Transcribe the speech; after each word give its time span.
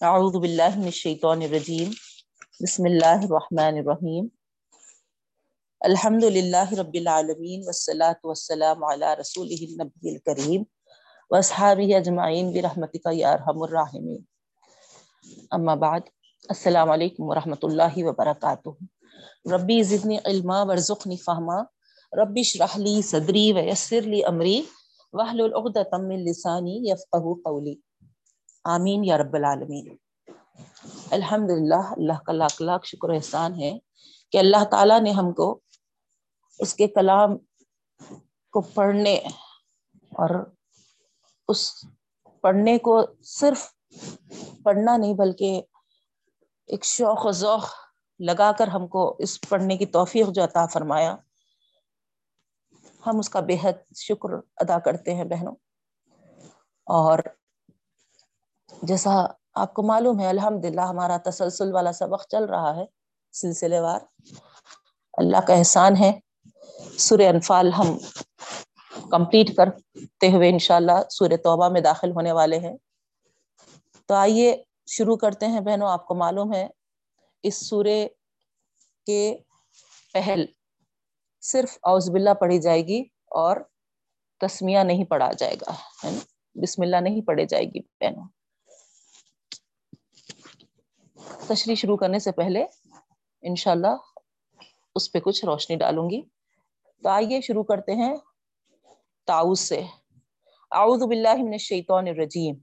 اعوذ 0.00 0.36
باللہ 0.36 0.76
من 0.76 0.84
الشیطان 0.84 1.42
الرجیم۔ 1.42 1.90
بسم 2.60 2.84
اللہ 2.84 3.20
الرحمن 3.22 3.78
الرحیم۔ 3.78 4.28
الحمد 5.80 6.24
للہ 6.24 6.72
رب 6.72 6.94
العالمین 6.94 7.62
والصلاة 7.64 8.14
والسلام 8.24 8.84
علی 8.84 9.20
رسولہ 9.20 9.56
النبی 9.60 10.10
الکریم 10.10 10.62
واصحابہ 11.30 11.96
اجمعین 11.96 12.52
برحمتک 12.52 13.08
یا 13.12 13.32
ارحم 13.32 13.62
الراحمین۔ 13.62 14.22
اما 15.50 15.74
بعد، 15.74 16.00
السلام 16.48 16.90
علیکم 16.90 17.22
ورحمۃ 17.22 17.62
اللہ 17.62 17.96
وبرکاتہ۔ 17.96 18.68
ربی 19.54 19.82
زدنی 19.82 20.18
علما، 20.24 20.62
ورزقنی 20.62 21.16
فہما۔ 21.16 21.62
ربی 22.22 22.40
اشرح 22.40 22.78
لی 22.78 23.02
صدری 23.02 23.52
ویسر 23.52 24.00
لی 24.00 24.24
امری۔ 24.24 24.62
واحلل 25.12 25.54
عقدۃ 25.54 25.98
من 25.98 26.24
لسانی 26.24 26.90
یفقهوا 26.90 27.34
قولی۔ 27.44 27.87
آمین 28.68 29.04
یا 29.04 29.18
رب 29.18 29.34
العالمین۔ 29.34 29.96
الحمد 31.10 31.50
للہ 31.50 31.74
اللہ 31.74 32.18
کا 32.26 32.32
لاکھ 32.32 32.62
لاکھ 32.62 32.86
شکر 32.86 33.10
احسان 33.10 33.60
ہے 33.60 33.78
کہ 34.32 34.38
اللہ 34.38 34.64
تعالیٰ 34.64 35.00
نے 35.00 35.10
ہم 35.10 35.32
کو 35.32 35.60
اس 36.58 36.74
کے 36.74 36.88
کلام 36.88 37.36
کو 38.52 38.60
پڑھنے 38.60 39.14
اور 39.94 40.50
اس 41.48 41.72
پڑھنے 42.40 42.78
کو 42.78 43.02
صرف 43.22 43.72
پڑھنا 44.62 44.96
نہیں 44.96 45.14
بلکہ 45.14 45.62
ایک 46.66 46.84
شوق 46.84 47.26
و 47.26 47.32
ذوق 47.32 47.64
لگا 48.20 48.52
کر 48.58 48.68
ہم 48.68 48.86
کو 48.86 49.16
اس 49.18 49.40
پڑھنے 49.48 49.76
کی 49.76 49.86
توفیق 49.86 50.26
جو 50.28 50.44
عطا 50.44 50.66
فرمایا، 50.66 51.16
ہم 53.06 53.18
اس 53.18 53.28
کا 53.28 53.40
بے 53.40 53.56
حد 53.62 53.96
شکر 53.96 54.28
ادا 54.56 54.78
کرتے 54.78 55.14
ہیں 55.14 55.24
بہنوں۔ 55.24 55.54
اور 56.86 57.18
جیسا 58.82 59.26
آپ 59.54 59.74
کو 59.74 59.82
معلوم 59.82 60.20
ہے 60.20 60.28
الحمد 60.28 60.64
للہ 60.64 60.80
ہمارا 60.80 61.16
تسلسل 61.24 61.74
والا 61.74 61.92
سبق 61.92 62.28
چل 62.28 62.44
رہا 62.44 62.76
ہے، 62.76 62.84
سلسلے 63.32 63.80
وار۔ 63.80 64.00
اللہ 65.12 65.36
کا 65.36 65.54
احسان 65.54 65.96
ہے۔ 65.96 66.20
سور 66.98 67.18
انفال 67.18 67.72
ہم 67.72 67.98
کمپلیٹ 69.10 69.56
کرتے 69.56 70.32
ہوئے 70.32 70.50
انشاءاللہ 70.50 71.08
سور 71.10 71.30
توبہ 71.44 71.68
میں 71.68 71.80
داخل 71.80 72.10
ہونے 72.10 72.32
والے 72.32 72.58
ہیں۔ 72.58 72.76
تو 74.06 74.14
آئیے 74.14 74.62
شروع 74.86 75.16
کرتے 75.16 75.46
ہیں۔ 75.46 75.60
بہنوں، 75.60 75.88
آپ 75.88 76.06
کو 76.06 76.14
معلوم 76.14 76.54
ہے، 76.54 76.68
اس 77.42 77.68
سورے 77.68 78.08
کے 79.06 79.36
پہل 80.12 80.46
صرف 81.40 81.78
اوز 81.82 82.10
باللہ 82.10 82.34
پڑھی 82.34 82.58
جائے 82.58 82.86
گی 82.86 83.02
اور 83.24 83.56
تسمیہ 84.40 84.78
نہیں 84.78 85.04
پڑھا 85.04 85.32
جائے 85.32 85.54
گا 85.54 85.72
بسم 86.54 86.82
اللہ 86.82 86.96
نہیں 86.96 87.22
پڑھے 87.22 87.44
جائے 87.44 87.64
گی، 87.64 87.80
بہنوں۔ 87.80 88.37
تشریح 91.48 91.74
شروع 91.74 91.96
کرنے 91.96 92.18
سے 92.18 92.32
پہلے 92.32 92.64
انشاءاللہ 93.42 93.96
اس 94.94 95.12
پہ 95.12 95.18
کچھ 95.18 95.44
روشنی 95.44 95.76
ڈالوں 95.76 96.10
گی۔ 96.10 96.22
تو 97.02 97.08
آئیے 97.08 97.40
شروع 97.40 97.62
کرتے 97.62 97.94
ہیں 97.94 98.16
تعوذ 99.26 99.60
سے۔ 99.60 99.82
اعوذ 100.70 101.02
باللہ 101.02 101.34
من 101.34 101.52
الشیطان 101.52 102.08
الرجیم۔ 102.08 102.54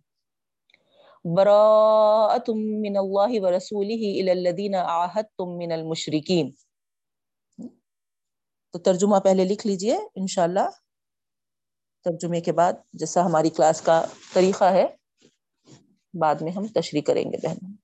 براءت 1.35 2.49
من 2.49 2.97
اللہ 2.97 3.41
ورسولہ 3.41 3.93
الى 3.93 4.29
الذین 4.29 4.75
عاہدتم 4.75 5.57
من 5.57 5.71
المشرکین۔ 5.71 6.51
تو 8.71 8.79
ترجمہ 8.79 9.19
پہلے 9.19 9.45
لکھ 9.45 9.67
لیجیے 9.67 9.97
انشاءاللہ۔ 10.15 10.69
ترجمے 12.03 12.41
کے 12.41 12.51
بعد 12.51 12.73
جیسا 12.93 13.25
ہماری 13.25 13.49
کلاس 13.49 13.81
کا 13.81 14.05
طریقہ 14.33 14.63
ہے، 14.63 14.87
بعد 16.13 16.35
میں 16.35 16.51
ہم 16.51 16.67
تشریح 16.67 17.01
کریں 17.01 17.23
گے 17.23 17.47
بہنوں 17.47 17.74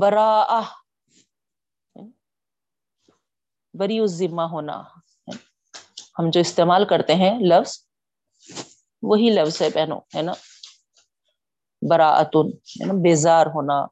برا 0.00 0.60
بری 3.78 4.06
ذمہ 4.06 4.42
ہونا۔ 4.42 4.82
ہم 6.18 6.30
جو 6.32 6.40
استعمال 6.40 6.84
کرتے 6.84 7.14
ہیں 7.14 7.38
لفظ، 7.40 7.86
وہی 9.02 9.30
لفظ 9.30 9.62
ہے 9.62 9.68
بہنوں، 9.74 10.00
ہے 10.16 10.22
نا؟ 10.22 10.32
براعتن 11.88 12.48
ہے 12.48 12.84
نا؟ 12.84 12.92
بیزار 12.92 13.46
ہونا۔ 13.46 13.86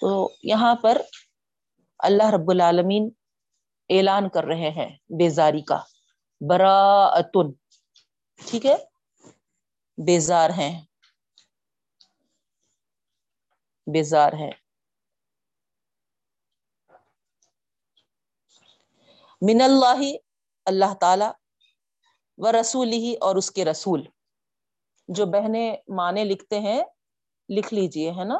تو 0.00 0.32
یہاں 0.42 0.74
پر 0.74 1.02
اللہ 1.98 2.30
رب 2.30 2.50
العالمین 2.50 3.10
اعلان 3.88 4.28
کر 4.28 4.44
رہے 4.44 4.70
ہیں 4.70 4.98
بیزاری 5.18 5.62
کا۔ 5.62 5.82
براعتن 6.48 7.52
ٹھیک 8.46 8.66
ہے؟ 8.66 8.76
بیزار 10.06 10.50
ہیں۔ 10.50 10.84
بیزار 13.92 14.32
ہے 14.32 14.50
من 19.42 19.60
اللہ 19.60 20.02
اللہ 20.66 20.94
تعالی 21.00 21.24
و 22.38 22.52
رسول 22.52 22.92
ہی 22.92 23.14
اور 23.20 23.36
اس 23.36 23.50
کے 23.50 23.64
رسول۔ 23.64 24.06
جو 25.08 25.26
بہنیں 25.26 25.76
معنی 25.88 26.24
لکھتے 26.24 26.60
ہیں، 26.60 26.84
لکھ 27.48 27.74
لیجیے، 27.74 28.10
ہے 28.10 28.24
نا؟ 28.24 28.38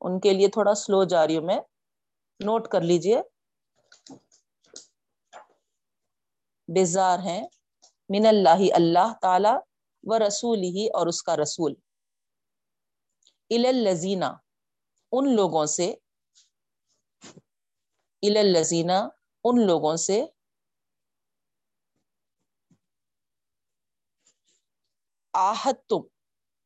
ان 0.00 0.20
کے 0.20 0.32
لیے 0.32 0.48
تھوڑا 0.48 0.74
سلو 0.74 1.04
جا 1.04 1.26
رہی 1.26 1.36
ہوں 1.36 1.46
میں۔ 1.46 1.60
نوٹ 2.40 2.68
کر 2.68 2.80
لیجیے۔ 2.80 3.22
بیزار 6.68 7.18
ہیں۔ 7.18 7.46
من 8.08 8.26
اللہ 8.26 8.74
اللہ 8.74 9.12
تعالی 9.22 9.54
و 10.04 10.18
رسول 10.26 10.58
ہی 10.58 10.86
اور 10.86 11.06
اس 11.06 11.22
کا 11.22 11.36
رسول۔ 11.36 11.74
الزینہ 13.50 14.24
ان 15.18 15.36
لوگوں 15.36 15.66
سے 15.66 15.94
الزینہ 18.22 19.08
ان 19.44 19.66
لوگوں 19.66 19.96
سے 19.96 20.24
آہد 25.32 25.74
تم 25.88 25.98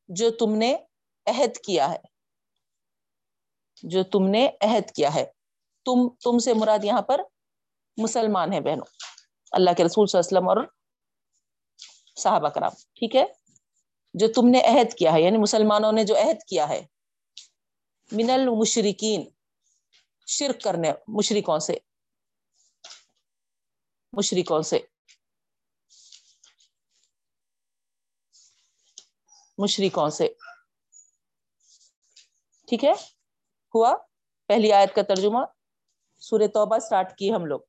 جو 0.08 0.30
تم 0.30 0.56
نے 0.56 0.76
عہد 1.26 1.56
کیا 1.64 1.90
ہے۔ 1.90 1.98
جو 3.82 4.02
تم 4.02 4.26
نے 4.28 4.48
عہد 4.60 4.90
کیا 4.90 5.14
ہے۔ 5.14 5.24
تم 5.84 6.08
تم 6.08 6.38
سے 6.38 6.54
مراد 6.54 6.84
یہاں 6.84 7.02
پر 7.02 7.20
مسلمان 7.96 8.52
ہے 8.52 8.60
بہنوں۔ 8.60 8.86
اللہ 9.52 9.70
کے 9.76 9.84
رسول 9.84 10.06
صلی 10.06 10.18
اللہ 10.18 10.38
علیہ 10.38 10.38
وسلم 10.38 10.48
اور 10.48 10.66
صحابہ 12.16 12.48
کرام، 12.48 12.70
ٹھیک 12.70 13.16
ہے؟ 13.16 13.24
جو 14.14 14.26
تم 14.32 14.48
نے 14.48 14.60
عہد 14.60 14.94
کیا 14.94 15.12
ہے 15.12 15.22
یعنی 15.22 15.38
مسلمانوں 15.38 15.92
نے 15.92 16.04
جو 16.04 16.16
عہد 16.16 16.42
کیا 16.48 16.68
ہے 16.68 16.86
من 18.12 18.30
المشرقین 18.30 19.24
شرک 20.26 20.62
کرنے 20.62 20.92
مشرقوں 21.08 21.58
سے۔ 21.58 21.72
مشرقوں 24.12 24.62
سے۔ 24.62 24.78
مشرقوں 29.58 30.10
سے۔ 30.10 30.28
ٹھیک 32.68 32.84
ہے؟ 32.84 32.92
ہوا؟ 33.74 33.96
پہلی 34.46 34.72
آیت 34.72 34.94
کا 34.94 35.02
ترجمہ۔ 35.02 35.38
سورہ 36.18 36.46
توبہ 36.46 36.78
سٹارٹ 36.78 37.18
کی 37.18 37.32
ہم 37.34 37.46
لوگ۔ 37.46 37.60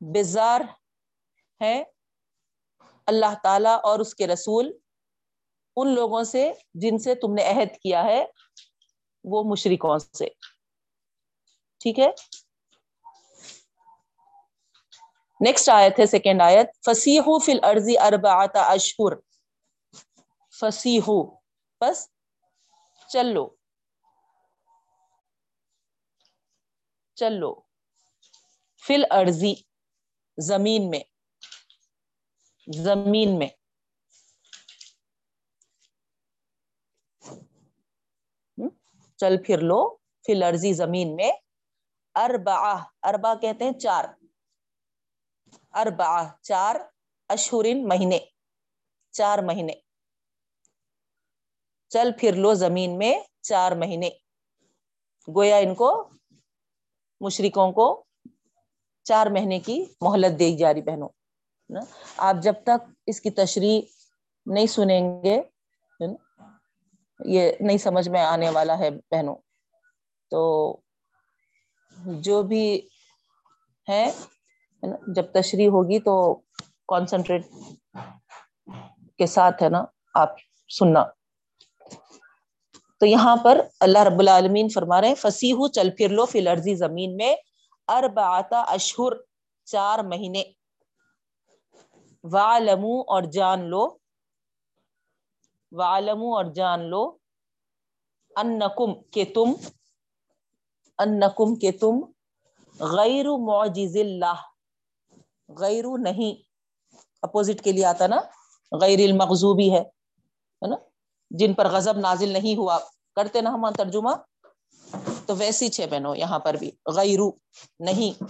بیزار 0.00 0.60
ہے 1.60 1.82
اللہ 3.06 3.34
تعالی 3.42 3.74
اور 3.82 3.98
اس 3.98 4.14
کے 4.14 4.26
رسول۔ 4.26 4.72
ان 5.80 5.94
لوگوں 5.94 6.24
سے 6.24 6.52
جن 6.74 6.98
سے 6.98 7.14
تم 7.14 7.34
نے 7.34 7.44
عہد 7.50 7.76
کیا 7.82 8.04
ہے، 8.04 8.24
وہ 9.24 9.42
مشرقوں 9.44 9.98
سے۔ 9.98 10.28
ٹھیک 11.80 11.98
ہے؟ 11.98 12.10
نیکسٹ 15.40 15.68
آیت 15.68 15.98
ہے 16.00 16.06
سیکنڈ 16.06 16.42
آیت۔ 16.42 16.70
فسیح 16.84 17.20
فی 17.44 17.52
الارض 17.52 17.88
اربعات 18.00 18.56
اشہر 18.56 19.12
فسیح 20.60 21.10
بس 21.80 22.08
چلو۔ 23.08 23.48
چلو۔ 27.16 27.52
فی 28.86 28.94
الارضی 28.94 29.54
زمین 30.38 30.90
میں۔ 30.90 31.00
زمین 32.68 33.38
میں۔ 33.38 33.57
چل 39.18 39.36
پھر 39.44 39.58
لو 39.58 39.96
فی 40.26 40.32
الارضی 40.32 40.72
زمین 40.72 41.16
میں۔ 41.16 41.32
اربع 42.14 42.76
اربع 43.02 43.34
کہتے 43.34 43.64
ہیں 43.64 43.72
چار۔ 43.72 44.04
اربع 45.74 46.22
چار 46.42 46.76
اشہرین 47.28 47.88
مہینے۔ 47.88 48.18
چار 49.10 49.38
مہینے۔ 49.38 49.72
چل 51.88 52.10
پھر 52.18 52.32
لو 52.34 52.54
زمین 52.54 52.98
میں 52.98 53.20
چار 53.40 53.72
مہینے۔ 53.72 54.10
گویا 55.36 55.56
ان 55.56 55.74
کو 55.74 56.08
مشرکوں 57.20 57.72
کو 57.72 58.04
چار 59.02 59.26
مہینے 59.26 59.58
کی 59.58 59.84
مہلت 60.00 60.38
دی 60.38 60.56
جا 60.56 60.74
رہی 60.74 60.82
بہنوں۔ 60.82 61.08
آپ 62.16 62.36
جب 62.42 62.54
تک 62.62 62.90
اس 63.06 63.20
کی 63.20 63.30
تشریح 63.30 63.80
نہیں 64.46 64.66
سنیں 64.66 65.22
گے 65.22 65.40
یہ 67.24 67.52
نہیں 67.60 67.78
سمجھ 67.78 68.08
میں 68.08 68.20
آنے 68.20 68.50
والا 68.50 68.78
ہے 68.78 68.90
بہنوں۔ 68.90 69.36
تو 70.30 70.76
جو 72.06 72.42
بھی 72.42 72.88
ہے، 73.88 74.10
جب 75.06 75.32
تشریح 75.32 75.68
ہوگی 75.68 76.00
تو 76.00 76.34
کانسنٹریٹ 76.88 77.46
کے 79.18 79.26
ساتھ 79.26 79.62
ہے 79.62 79.68
نا 79.68 79.84
آپ 80.14 80.28
سننا۔ 80.78 81.04
تو 83.00 83.06
یہاں 83.06 83.36
پر 83.36 83.60
اللہ 83.80 83.98
رب 83.98 84.18
العالمین 84.18 84.68
فرما 84.68 85.00
رہے 85.00 85.08
ہیں 85.08 85.14
فسیح 85.14 85.54
چل 85.74 85.90
پھر 85.96 86.08
لو 86.08 86.26
فی 86.26 86.40
لرزی 86.40 86.74
زمین 86.74 87.16
میں 87.16 87.36
اربعتا 87.88 88.60
اشہر، 88.60 89.12
چار 89.64 89.98
مہینے۔ 89.98 90.44
والمو 92.24 93.00
اور 93.00 93.22
جان 93.22 93.64
لو 93.64 93.97
والمو 95.72 96.36
اور 96.36 96.44
جان 96.54 96.80
لو 96.90 97.02
انکم 98.36 98.92
کہ 99.10 99.24
تم 99.34 99.52
انکم 100.98 101.54
کہ 101.54 101.70
تم 101.80 102.00
غیر 102.80 103.26
معجز 103.38 103.96
اللہ، 103.96 104.40
غیر 105.48 105.84
نہیں، 105.98 106.32
اپوزٹ 107.22 107.62
کے 107.64 107.72
لیے 107.72 107.84
آتا 107.84 108.06
نا، 108.06 108.20
غیر 108.72 108.98
المغزوبی 108.98 109.70
ہے 109.74 109.82
نا؟ 110.62 110.76
جن 111.30 111.54
پر 111.54 111.68
غضب 111.68 111.98
نازل 111.98 112.32
نہیں 112.32 112.56
ہوا، 112.56 112.78
کرتے 113.16 113.40
نا 113.40 113.50
ہم 113.50 113.70
ترجمہ؟ 113.76 114.14
تو 115.26 115.36
ویسی 115.36 115.68
چھ 115.68 115.86
بہنوں، 115.90 116.16
یہاں 116.16 116.38
پر 116.38 116.54
بھی 116.54 116.70
غیرو 116.96 117.30
نہیں 117.80 118.24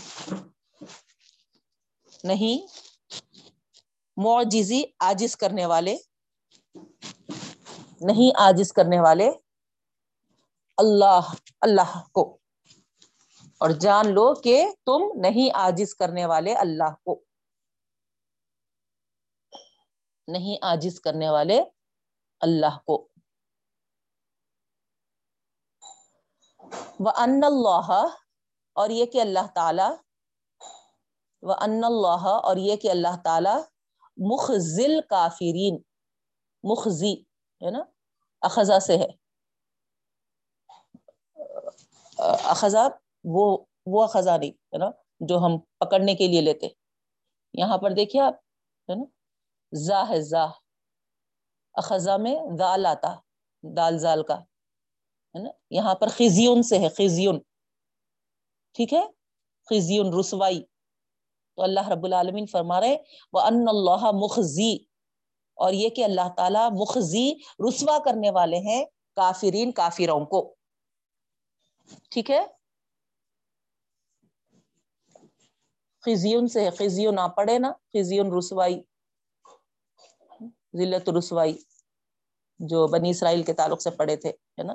نہیں، 2.24 2.66
معجزی 4.16 4.82
آجز 5.00 5.36
کرنے 5.36 5.66
والے 5.66 5.96
نہیں 8.00 8.30
آجز 8.40 8.72
کرنے 8.72 9.00
والے 9.00 9.30
اللہ 10.76 11.34
اللہ 11.60 12.02
کو۔ 12.12 12.38
اور 13.58 13.70
جان 13.70 14.06
لو 14.06 14.34
کہ 14.34 14.66
تم 14.86 15.20
نہیں 15.20 15.50
آجز 15.54 15.94
کرنے 15.94 16.26
والے 16.26 16.54
اللہ 16.54 16.94
کو۔ 17.04 17.24
نہیں 20.28 20.58
آجز 20.62 21.00
کرنے 21.00 21.30
والے 21.30 21.64
اللہ 22.40 22.78
کو۔ 22.86 23.08
وہ 27.00 27.10
ان 27.16 27.40
اللہ 27.44 28.06
اور 28.72 28.90
یہ 28.90 29.06
کہ 29.06 29.20
اللہ 29.20 29.46
تعالی۔ 29.54 29.94
وہ 31.42 31.54
ان 31.54 31.84
اللہ 31.84 32.26
اور 32.42 32.56
یہ 32.56 32.76
کہ 32.76 32.90
اللہ 32.90 33.16
تعالی۔ 33.24 33.60
مخزل 34.16 35.00
کافرین 35.10 35.82
مخزی 36.62 37.27
ہے 37.66 37.70
نا؟ 37.70 37.84
اخذا 38.40 38.80
سے 38.80 38.96
ہے۔ 38.96 39.06
اخذا 42.44 42.88
وہ 43.24 43.64
وہ 43.86 44.04
اخذا 44.04 44.36
نہیں، 44.36 44.50
ہے 44.50 44.78
نا؟ 44.78 44.90
جو 45.20 45.38
ہم 45.38 45.58
پکڑنے 45.58 46.14
کے 46.14 46.28
لیے 46.28 46.40
لیتے۔ 46.40 46.68
یہاں 47.54 47.78
پر 47.78 47.90
دیکھیے 47.90 48.22
آپ، 48.22 48.34
ہے 48.90 48.94
نا؟ 48.94 49.04
زا 49.72 50.08
ہے، 50.08 50.20
زا۔ 50.20 50.46
اخذا 51.74 52.16
میں 52.16 52.36
دال 52.58 52.86
آتا 52.86 53.14
دال، 53.76 53.98
زال 53.98 54.22
کا۔ 54.22 54.34
ہے 54.38 55.42
نا؟ 55.42 55.50
یہاں 55.70 55.94
پر 55.94 56.08
خزیون 56.08 56.62
سے 56.62 56.78
ہے، 56.78 56.88
خزیون۔ 56.88 57.40
ٹھیک 58.72 58.94
ہے؟ 58.94 59.06
خزیون، 59.70 60.18
رسوائی۔ 60.20 60.62
تو 61.56 61.62
اللہ 61.62 61.88
رب 61.88 62.04
العالمین 62.04 62.46
فرما 62.46 62.80
رہے 62.80 62.96
وہ 63.32 63.40
ان 63.40 63.64
اللہ 63.68 64.10
مخزی 64.12 64.78
اور 65.58 65.72
یہ 65.72 65.88
کہ 65.88 66.04
اللہ 66.04 66.28
تعالیٰ 66.36 66.70
مخزی 66.70 67.32
رسوا 67.68 67.98
کرنے 68.04 68.30
والے 68.30 68.56
ہیں 68.56 68.84
کافرین 69.16 69.72
کافروں 69.72 70.26
کو۔ 70.26 70.54
ٹھیک 72.10 72.30
ہے؟ 72.30 72.46
خزیون 76.00 76.48
سے 76.48 76.70
خزیون 76.70 77.18
آپ 77.18 77.36
پڑھے 77.36 77.58
نا 77.58 77.72
خزیون 77.94 78.32
رسوائی، 78.38 78.82
ذلت 80.76 81.08
رسوائی، 81.08 81.58
جو 82.58 82.86
بنی 82.86 83.10
اسرائیل 83.10 83.42
کے 83.42 83.52
تعلق 83.52 83.82
سے 83.82 83.90
پڑھے 83.90 84.16
تھے، 84.16 84.28
ہے 84.28 84.62
نا؟ 84.62 84.74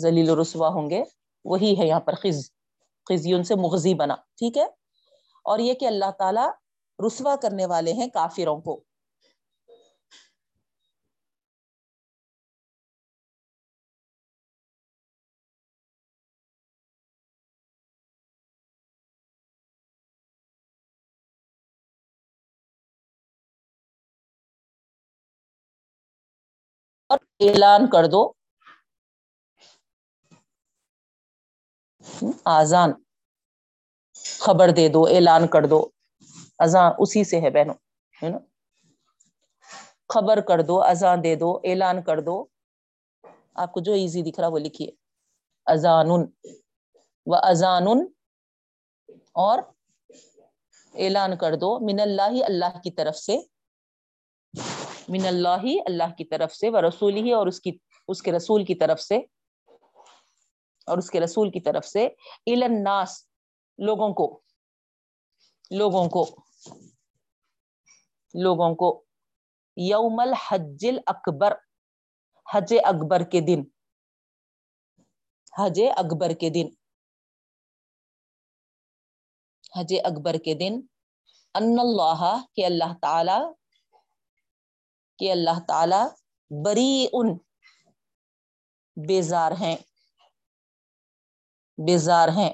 ذلیل 0.00 0.30
رسوا 0.30 0.68
ہوں 0.68 0.90
گے، 0.90 1.02
وہی 1.44 1.74
ہے 1.78 1.86
یہاں 1.86 2.00
پر 2.00 2.14
خز 2.14 2.50
خزیون 3.08 3.44
سے 3.44 3.54
مغزی 3.54 3.94
بنا، 3.94 4.14
ٹھیک 4.14 4.56
ہے؟ 4.56 4.66
اور 5.44 5.58
یہ 5.58 5.74
کہ 5.74 5.86
اللہ 5.86 6.10
تعالی 6.18 6.46
رسوا 7.06 7.36
کرنے 7.36 7.66
والے 7.66 7.92
ہیں 7.92 8.08
کافروں 8.08 8.60
کو۔ 8.60 8.80
اعلان 27.40 27.90
کر 27.90 28.04
دو۔ 28.04 28.32
آزان 32.44 32.92
خبر 34.38 34.68
دے 34.68 34.88
دو، 34.88 35.04
اعلان 35.04 35.46
کر 35.46 35.66
دو۔ 35.66 35.88
اذان 36.58 36.92
اسی 36.98 37.24
سے 37.24 37.40
ہے 37.40 37.50
بہنوں، 37.50 37.74
ہے 38.22 38.28
نا؟ 38.28 38.38
خبر 40.08 40.40
کر 40.40 40.62
دو 40.62 40.82
اذان 40.82 41.24
دے 41.24 41.34
دو، 41.34 41.60
اعلان 41.64 42.02
کر 42.02 42.20
دو۔ 42.20 42.44
آپ 43.54 43.72
کو 43.72 43.80
جو 43.80 43.92
ایزی 43.92 44.22
دکھ 44.22 44.40
رہا 44.40 44.48
وہ 44.48 44.58
لکھیے۔ 44.58 44.90
اذان 45.66 46.10
و 47.26 47.34
اذان 47.34 47.86
اور 49.32 49.58
اعلان 50.94 51.38
کر 51.38 51.56
دو۔ 51.56 51.80
من 51.80 52.00
اللہ 52.00 52.44
اللہ 52.44 52.78
کی 52.84 52.90
طرف 52.90 53.16
سے۔ 53.16 53.55
من 55.08 55.26
اللہ 55.26 55.64
اللہ 55.86 56.14
کی 56.18 56.24
طرف 56.24 56.54
سے 56.54 56.68
وہ 56.70 56.80
رسول 56.80 57.16
ہی، 57.16 57.32
اور 57.32 57.46
اس 57.46 57.60
کی، 57.60 57.72
اس 58.08 58.22
کے 58.22 58.32
رسول 58.32 58.64
کی 58.64 58.74
طرف 58.74 59.00
سے، 59.00 59.16
اور 60.88 60.98
اس 60.98 61.10
کے 61.10 61.20
رسول 61.20 61.50
کی 61.50 61.60
طرف 61.60 61.86
سے 61.86 62.04
الناس، 62.46 63.14
لوگوں 63.78 64.08
کو 64.14 64.26
لوگوں 65.70 66.08
کو 66.08 66.24
لوگوں 68.34 68.74
کو، 68.74 68.88
یوم 69.76 70.20
الحج 70.20 70.86
اکبر 71.06 71.54
حج 72.46 72.74
اکبر 72.84 73.22
کے 73.32 73.40
دن، 73.40 73.62
حج 75.52 75.80
اکبر 75.96 76.32
کے 76.40 76.50
دن، 76.50 76.68
حج 79.76 79.94
اکبر 80.04 80.36
کے 80.44 80.54
دن، 80.54 80.80
ان 81.54 81.78
اللہ 81.80 82.24
کے 82.56 82.66
اللہ 82.66 82.92
تعالی 83.02 83.40
کہ 85.18 85.32
اللہ 85.32 85.60
تعالی 85.68 86.06
بری 86.64 87.06
ان 87.12 87.26
بیزار 89.08 89.52
ہیں 89.60 89.76
بیزار 91.86 92.28
ہیں۔ 92.28 92.52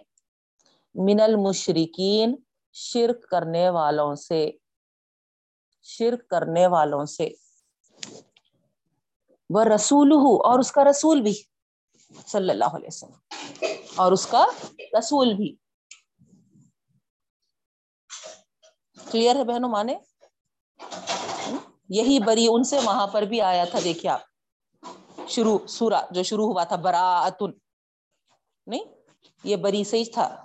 من 0.95 1.21
المشرقین 1.21 2.37
شرک 2.73 3.29
کرنے 3.31 3.69
والوں 3.69 4.15
سے، 4.15 4.51
شرک 5.83 6.29
کرنے 6.29 6.67
والوں 6.67 7.05
سے۔ 7.05 7.29
وہ 9.51 9.65
رسول 9.75 10.13
اور 10.13 10.59
اس 10.59 10.73
کا 10.73 10.85
رسول 10.85 11.23
بھی، 11.23 11.43
صلی 12.27 12.51
اللہ 12.51 12.65
علیہ 12.65 12.87
وسلم۔ 12.87 13.19
اور 13.97 14.13
اس 14.13 14.27
کا 14.27 14.45
رسول 14.99 15.35
بھی۔ 15.35 15.57
کلیئر 19.11 19.37
ہے 19.37 19.45
بہنوں 19.45 19.71
مانے؟ 19.71 19.97
یہی 21.95 22.19
بری 22.19 22.47
ان 22.51 22.65
سے 22.65 22.79
وہاں 22.85 23.07
پر 23.07 23.23
بھی 23.23 23.41
آیا 23.41 23.65
تھا، 23.65 23.79
دیکھیے 23.85 24.11
آپ۔ 24.11 24.21
شروع 25.29 25.59
سورا 25.67 26.01
جو 26.11 26.23
شروع 26.23 26.47
ہوا 26.47 26.65
تھا 26.65 26.77
براۃن 26.77 27.51
نہیں، 28.67 28.85
یہ 29.45 29.57
بری 29.57 29.85
سے 29.85 29.99
ہی 29.99 30.05
تھا، 30.05 30.45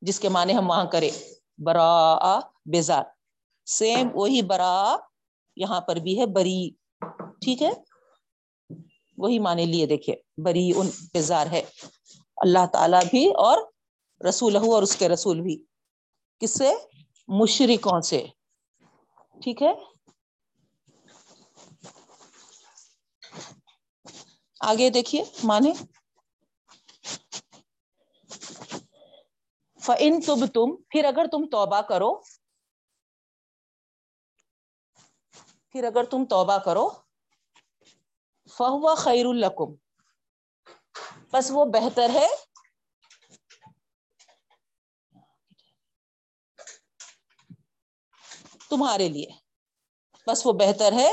جس 0.00 0.20
کے 0.20 0.28
معنی 0.28 0.56
ہم 0.56 0.70
وہاں 0.70 0.84
کرے 0.84 1.10
برا 1.58 2.38
بیزار 2.66 3.04
سیم 3.66 4.08
وہی 4.14 4.42
برا 4.42 4.96
یہاں 5.56 5.80
پر 5.80 5.96
بھی 5.96 6.20
ہے، 6.20 6.26
بری۔ 6.26 6.70
ٹھیک 7.40 7.62
ہے؟ 7.62 7.70
وہی 9.18 9.38
معنی 9.38 9.64
لیے 9.64 9.86
دیکھیے 9.86 10.16
بری 10.36 10.72
ان 10.76 10.86
بیزار 11.12 11.46
ہے۔ 11.46 11.62
اللہ 12.36 12.66
تعالی 12.72 12.96
بھی 13.10 13.30
اور 13.30 13.58
رسول 14.28 14.56
اور 14.56 14.82
اس 14.82 14.96
کے 14.96 15.08
رسول 15.08 15.40
بھی۔ 15.40 15.64
کس 16.40 16.58
سے؟ 16.58 16.72
مشرقوں 17.28 18.00
سے۔ 18.00 18.26
ٹھیک 19.42 19.62
ہے؟ 19.62 19.93
آگے 24.64 24.90
دیکھیے، 24.90 25.24
مانے۔ 25.44 25.72
فن 29.82 30.20
تب 30.20 30.46
تم 30.54 30.76
پھر 30.88 31.04
اگر 31.04 31.26
تم 31.32 31.46
توبہ 31.46 31.80
کرو، 31.80 32.14
پھر 35.72 35.84
اگر 35.84 36.04
تم 36.04 36.24
توبہ 36.24 36.58
کرو 36.58 36.88
فہو 38.50 38.94
خیر 38.94 39.26
القم 39.26 39.74
بس 41.32 41.50
وہ 41.50 41.64
بہتر 41.64 42.10
ہے۔ 42.14 42.26
تمہارے 48.70 49.08
لیے۔ 49.08 49.26
بس 50.26 50.46
وہ 50.46 50.52
بہتر 50.52 50.92
ہے 50.92 51.10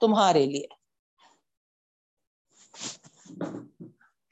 تمہارے 0.00 0.46
لیے۔ 0.46 0.83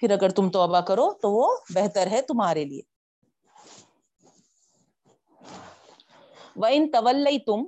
پھر 0.03 0.11
اگر 0.11 0.29
تم 0.29 0.51
توبہ 0.51 0.81
کرو 0.81 1.13
تو 1.15 1.31
وہ 1.33 1.57
بہتر 1.75 2.07
ہے 2.07 2.23
تمہارے 2.23 2.65
لیے۔ 2.65 2.83
وہ 6.57 6.67
ان 6.71 6.91
طول 6.91 7.27
تم 7.47 7.65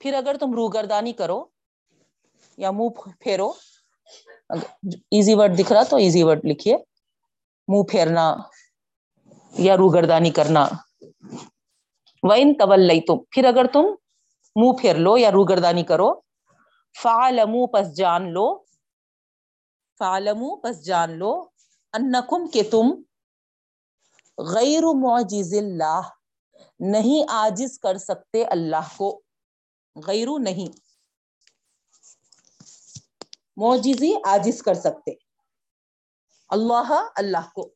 پھر 0.00 0.14
اگر 0.14 0.36
تم 0.40 0.54
روگردانی 0.54 1.12
کرو 1.12 1.44
یا 2.56 2.70
منہ 2.70 3.10
پھیرو 3.20 3.52
ایزی 5.10 5.34
ورڈ 5.34 5.58
دکھ 5.58 5.72
رہا 5.72 5.82
تو 5.82 5.96
ایزی 5.96 6.22
ورڈ 6.22 6.40
لکھیے۔ 6.44 6.76
منہ 7.68 7.82
پھیرنا 7.82 8.36
یا 9.58 9.76
روگردانی 9.76 10.30
کرنا۔ 10.30 10.66
وہ 12.22 12.34
ان 12.36 12.54
طول 12.54 13.00
تم 13.06 13.18
پھر 13.30 13.44
اگر 13.44 13.66
تم 13.72 13.84
منہ 14.56 14.72
پھیر 14.80 14.96
لو 14.96 15.18
یا 15.18 15.30
روگردانی 15.30 15.82
کرو 15.82 16.20
فعلمو 17.02 17.66
پس 17.66 17.96
جان 17.96 18.32
لو۔ 18.32 18.71
فعلمو 20.02 20.56
پس 20.56 20.84
جان 20.84 21.18
لو، 21.18 21.48
انکم 21.92 22.46
کہ 22.46 22.62
تم 22.70 23.02
غیر 24.38 24.82
معجز 24.94 25.54
اللہ 25.54 26.00
نہیں 26.80 27.24
آجز 27.28 27.78
کر 27.78 27.98
سکتے 27.98 28.44
اللہ 28.44 28.96
کو۔ 28.96 29.22
غیرو 30.06 30.38
نہیں، 30.38 30.76
معجزی 33.56 34.14
آجز 34.24 34.62
کر 34.62 34.74
سکتے۔ 34.74 35.10
اللہ 36.48 37.08
اللہ 37.16 37.50
کو 37.54 37.74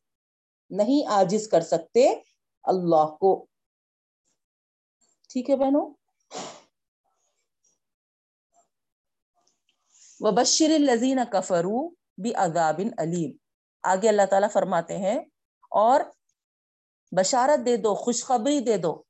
نہیں 0.69 1.07
آجز 1.07 1.47
کر 1.47 1.61
سکتے 1.61 2.09
اللہ 2.63 3.15
کو۔ 3.15 3.45
ٹھیک 5.29 5.49
ہے 5.49 5.55
بہنوں؟ 5.55 5.93
وبشر 10.19 10.69
الزین 10.69 11.19
کفرو 11.31 11.96
بھی 12.17 12.35
عذاب 12.35 12.81
علیم۔ 12.97 13.37
آگے 13.83 14.09
اللہ 14.09 14.25
تعالیٰ 14.29 14.49
فرماتے 14.51 14.97
ہیں، 14.97 15.19
اور 15.71 16.01
بشارت 17.17 17.65
دے 17.65 17.77
دو، 17.77 17.95
خوشخبری 17.95 18.59
دے 18.59 18.77
دو۔ 18.77 19.03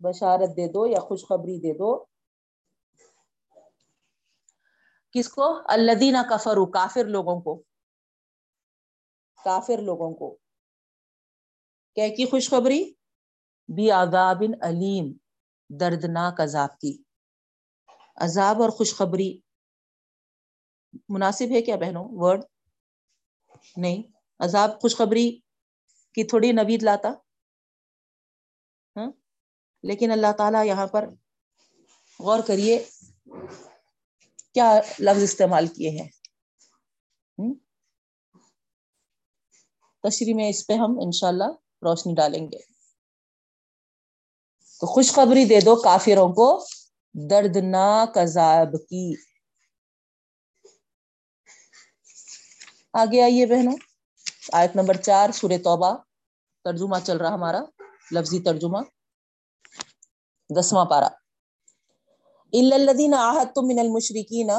بشارت 0.00 0.56
دے 0.56 0.72
دو 0.72 0.86
یا 0.86 1.00
خوشخبری 1.00 1.60
دے 1.60 1.72
دو۔ 1.72 2.04
کس 5.12 5.28
کو؟ 5.28 5.60
الدینہ 5.68 6.18
کفرو 6.30 6.66
کافر 6.66 7.04
لوگوں 7.04 7.40
کو۔ 7.40 7.62
کافر 9.44 9.78
لوگوں 9.82 10.14
کو۔ 10.14 10.36
کیا 11.94 12.08
کی 12.08 12.26
خوشخبری؟ 12.26 12.94
بھی 13.74 13.90
عذاب 13.90 14.42
علیم، 14.60 15.12
دردناک 15.80 16.40
عذاب 16.40 16.78
کی۔ 16.78 17.02
عذاب 18.16 18.62
اور 18.62 18.70
خوشخبری۔ 18.70 19.40
مناسب 21.08 21.44
ہے 21.50 21.62
کیا 21.62 21.76
بہنوں؟ 21.76 22.04
ورڈ 22.10 22.44
نہیں۔ 23.76 24.02
عذاب، 24.38 24.80
خوشخبری 24.80 25.40
کی 26.14 26.24
تھوڑی 26.24 26.52
نوید 26.52 26.82
لاتا۔ 26.82 27.08
ہاں؟ 28.96 29.10
لیکن 29.82 30.10
اللہ 30.10 30.32
تعالی 30.38 30.68
یہاں 30.68 30.86
پر 30.86 31.08
غور 32.20 32.38
کریے 32.46 32.84
کیا 34.54 34.80
لفظ 34.98 35.22
استعمال 35.22 35.66
کیے 35.66 35.90
ہیں۔ 35.90 36.08
تشریح 40.02 40.34
میں 40.34 40.48
اس 40.48 40.66
پہ 40.66 40.72
ہم 40.72 40.98
انشاءاللہ 41.02 41.50
روشنی 41.82 42.14
ڈالیں 42.14 42.46
گے۔ 42.46 42.58
تو 44.80 44.86
خوشخبری 44.86 45.44
دے 45.44 45.60
دو 45.60 45.76
کافروں 45.76 46.32
کو۔ 46.32 46.66
دردناک 47.16 48.18
عذاب 48.18 48.72
کی۔ 48.72 49.14
آگے 52.92 53.22
آئیے 53.22 53.46
بہنوں، 53.46 53.76
آیت 54.52 54.76
نمبر 54.76 54.96
چار 54.96 55.30
سور 55.30 55.50
توبہ۔ 55.64 55.96
ترجمہ 56.64 56.96
چل 57.04 57.16
رہا 57.16 57.34
ہمارا، 57.34 57.60
لفظی 58.12 58.42
ترجمہ۔ 58.42 58.78
دسواں 60.60 60.84
پارا 60.84 61.08
الدین 62.52 63.14
آحت 63.14 63.54
تم 63.54 63.62
من 63.66 63.78
المشرقین 63.78 64.50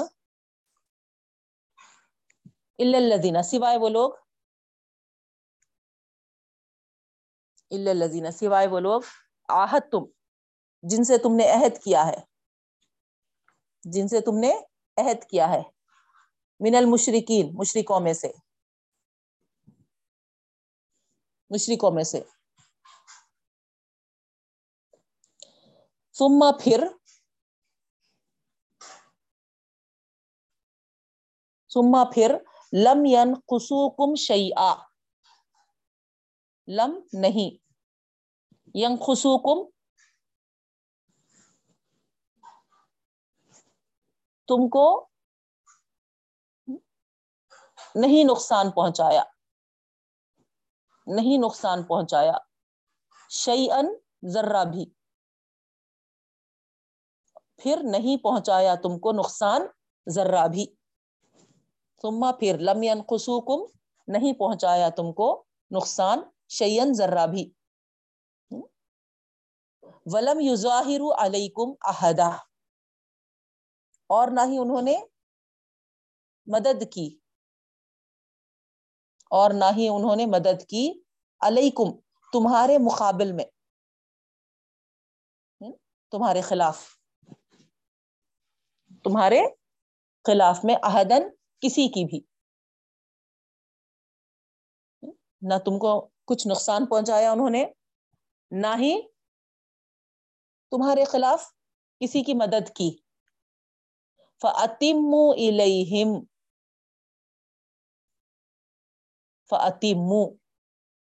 الدین 2.79 3.43
سوائے 3.43 3.77
وہ 3.77 3.89
لوگ۔ 3.89 4.11
الزین 7.71 8.31
سوائے 8.31 8.67
وہ 8.67 8.79
لوگ 8.79 9.01
آہت 9.49 9.83
تم 9.91 10.03
جن 10.81 11.03
سے 11.03 11.17
تم 11.17 11.35
نے 11.35 11.51
عہد 11.51 11.83
کیا 11.83 12.07
ہے۔ 12.07 12.36
جن 13.91 14.07
سے 14.07 14.21
تم 14.21 14.37
نے 14.39 14.59
عہد 14.97 15.29
کیا 15.29 15.49
ہے۔ 15.49 15.61
من 16.59 16.75
المشرقین 16.75 17.49
مشرقوں 17.53 17.99
میں 17.99 18.13
سے۔ 18.13 18.27
مشرقوں 21.49 21.91
میں 21.91 22.03
سے۔ 22.03 22.21
ثم 26.13 26.45
پھر 26.63 26.83
ثم 31.69 31.97
پھر، 32.13 32.35
لم 32.73 33.05
ین 33.05 33.27
ينقصوكم 33.27 34.15
شيئا 34.15 34.75
لم 36.67 36.99
نہیں 37.13 37.49
ينقصوكم 38.75 39.76
تم 44.47 44.69
کو 44.69 45.07
نہیں 47.95 48.23
نقصان 48.23 48.71
پہنچایا۔ 48.71 49.23
نہیں 51.07 51.37
نقصان 51.37 51.83
پہنچایا۔ 51.83 52.33
شعی 53.29 53.71
ان 53.71 53.95
ذرہ 54.27 54.65
بھی۔ 54.65 54.85
پھر 57.57 57.79
نہیں 57.83 58.23
پہنچایا 58.23 58.75
تم 58.75 58.99
کو 58.99 59.11
نقصان، 59.11 59.61
ذرہ 60.09 60.47
بھی۔ 60.47 60.75
ثم 62.01 62.25
پھر 62.39 62.57
لم 62.59 62.83
ينقصوكم 62.83 63.77
نہیں 64.07 64.33
پہنچایا 64.33 64.89
تم 64.89 65.13
کو 65.13 65.43
نقصان، 65.71 66.21
شیئن، 66.49 66.93
ذرہ 66.93 67.27
بھی۔ 67.27 67.51
ولم 70.05 70.39
یظاہر 70.39 71.25
علیکم 71.25 71.71
احدا۔ 71.81 72.46
اور 74.07 74.27
نہ 74.31 74.39
ہی 74.39 74.57
انہوں 74.57 74.81
نے 74.81 74.97
مدد 76.45 76.83
کی۔ 76.93 77.17
اور 79.29 79.51
نہ 79.53 79.65
ہی 79.77 79.87
انہوں 79.87 80.15
نے 80.15 80.25
مدد 80.25 80.65
کی۔ 80.69 81.01
علیکم، 81.41 81.99
تمہارے 82.33 82.77
مقابل 82.77 83.31
میں۔ 83.31 83.45
تمہارے 86.11 86.41
خلاف۔ 86.41 86.85
تمہارے 89.03 89.39
خلاف 90.23 90.59
میں 90.63 90.75
احدن 90.83 91.27
کسی 91.59 91.87
کی 91.87 92.05
بھی۔ 92.05 92.21
نہ 95.41 95.53
تم 95.65 95.79
کو 95.79 96.09
کچھ 96.25 96.47
نقصان 96.47 96.85
پہنچایا 96.85 97.31
انہوں 97.31 97.49
نے، 97.49 97.65
نہ 98.51 98.67
ہی 98.67 99.01
تمہارے 100.71 101.05
خلاف 101.05 101.51
کسی 101.99 102.23
کی 102.23 102.33
مدد 102.33 102.75
کی۔ 102.75 103.06
فعتم 104.41 105.15
الہم 105.37 106.25
فعتم 109.49 110.35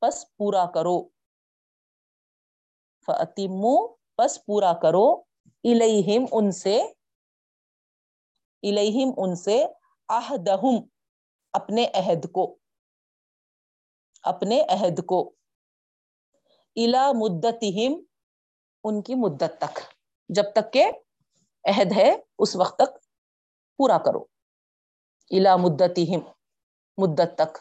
پس 0.01 0.37
پورا 0.37 0.67
کرو۔ 0.75 1.09
فعتم 3.07 3.63
پس 4.17 4.45
پورا 4.47 4.73
کرو۔ 4.73 5.21
الہم 5.65 6.25
ان 6.33 6.53
سے 6.53 6.83
الہم 8.63 9.11
ان 9.17 9.35
سے 9.35 9.65
احدہم 10.09 10.89
اپنے 11.53 11.87
عہد 11.95 12.33
کو۔ 12.33 12.59
اپنے 14.23 14.61
عہد 14.61 15.07
کو۔ 15.07 15.35
الا 16.77 17.13
مدتہم 17.13 17.93
ان 18.85 19.03
کی 19.03 19.15
مدت 19.15 19.59
تک۔ 19.59 19.81
جب 20.29 20.43
تک 20.53 20.73
کہ 20.73 20.93
عہد 21.65 21.93
ہے، 21.97 22.17
اس 22.39 22.57
وقت 22.57 22.79
تک 22.79 23.00
پورا 23.81 23.99
کرو۔ 23.99 24.25
الا 25.31 25.57
مدتہم، 25.57 26.21
مدت 26.99 27.39
تک۔ 27.39 27.59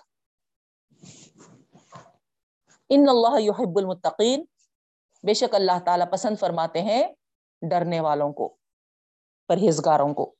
ان 2.89 3.05
اللہ 3.09 3.41
یحب 3.41 3.77
المتقین۔ 3.77 4.45
بے 5.23 5.33
شک 5.33 5.55
اللہ 5.55 5.79
تعالیٰ 5.85 6.11
پسند 6.11 6.35
فرماتے 6.39 6.81
ہیں 6.81 7.07
ڈرنے 7.69 7.99
والوں 7.99 8.33
کو، 8.33 8.57
پرہیزگاروں 9.47 10.13
کو۔ 10.13 10.35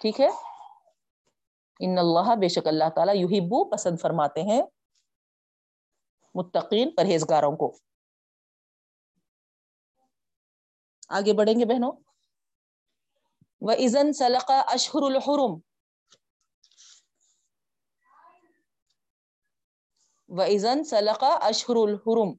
ٹھیک 0.00 0.20
ہے؟ 0.20 0.28
ان 1.80 1.98
اللہ، 1.98 2.36
بے 2.36 2.48
شک 2.48 2.66
اللہ 2.66 2.90
تعالیٰ 2.94 3.14
یحبو 3.16 3.70
پسند 3.70 4.00
فرماتے 4.00 4.42
ہیں 4.42 4.62
متقین، 6.34 6.94
پرہیزگاروں 6.94 7.56
کو۔ 7.56 7.78
آگے 11.08 11.32
بڑھیں 11.32 11.60
گے 11.60 11.64
بہنوں؟ 11.64 11.92
و 13.62 13.70
ازن 13.70 14.12
سلقہ 14.12 14.60
اشہر 14.66 15.02
الحرم 15.02 15.58
و 20.28 20.40
ازن 20.42 20.84
سلقہ 20.84 21.32
اشہر 21.40 21.76
الحرم 21.76 22.32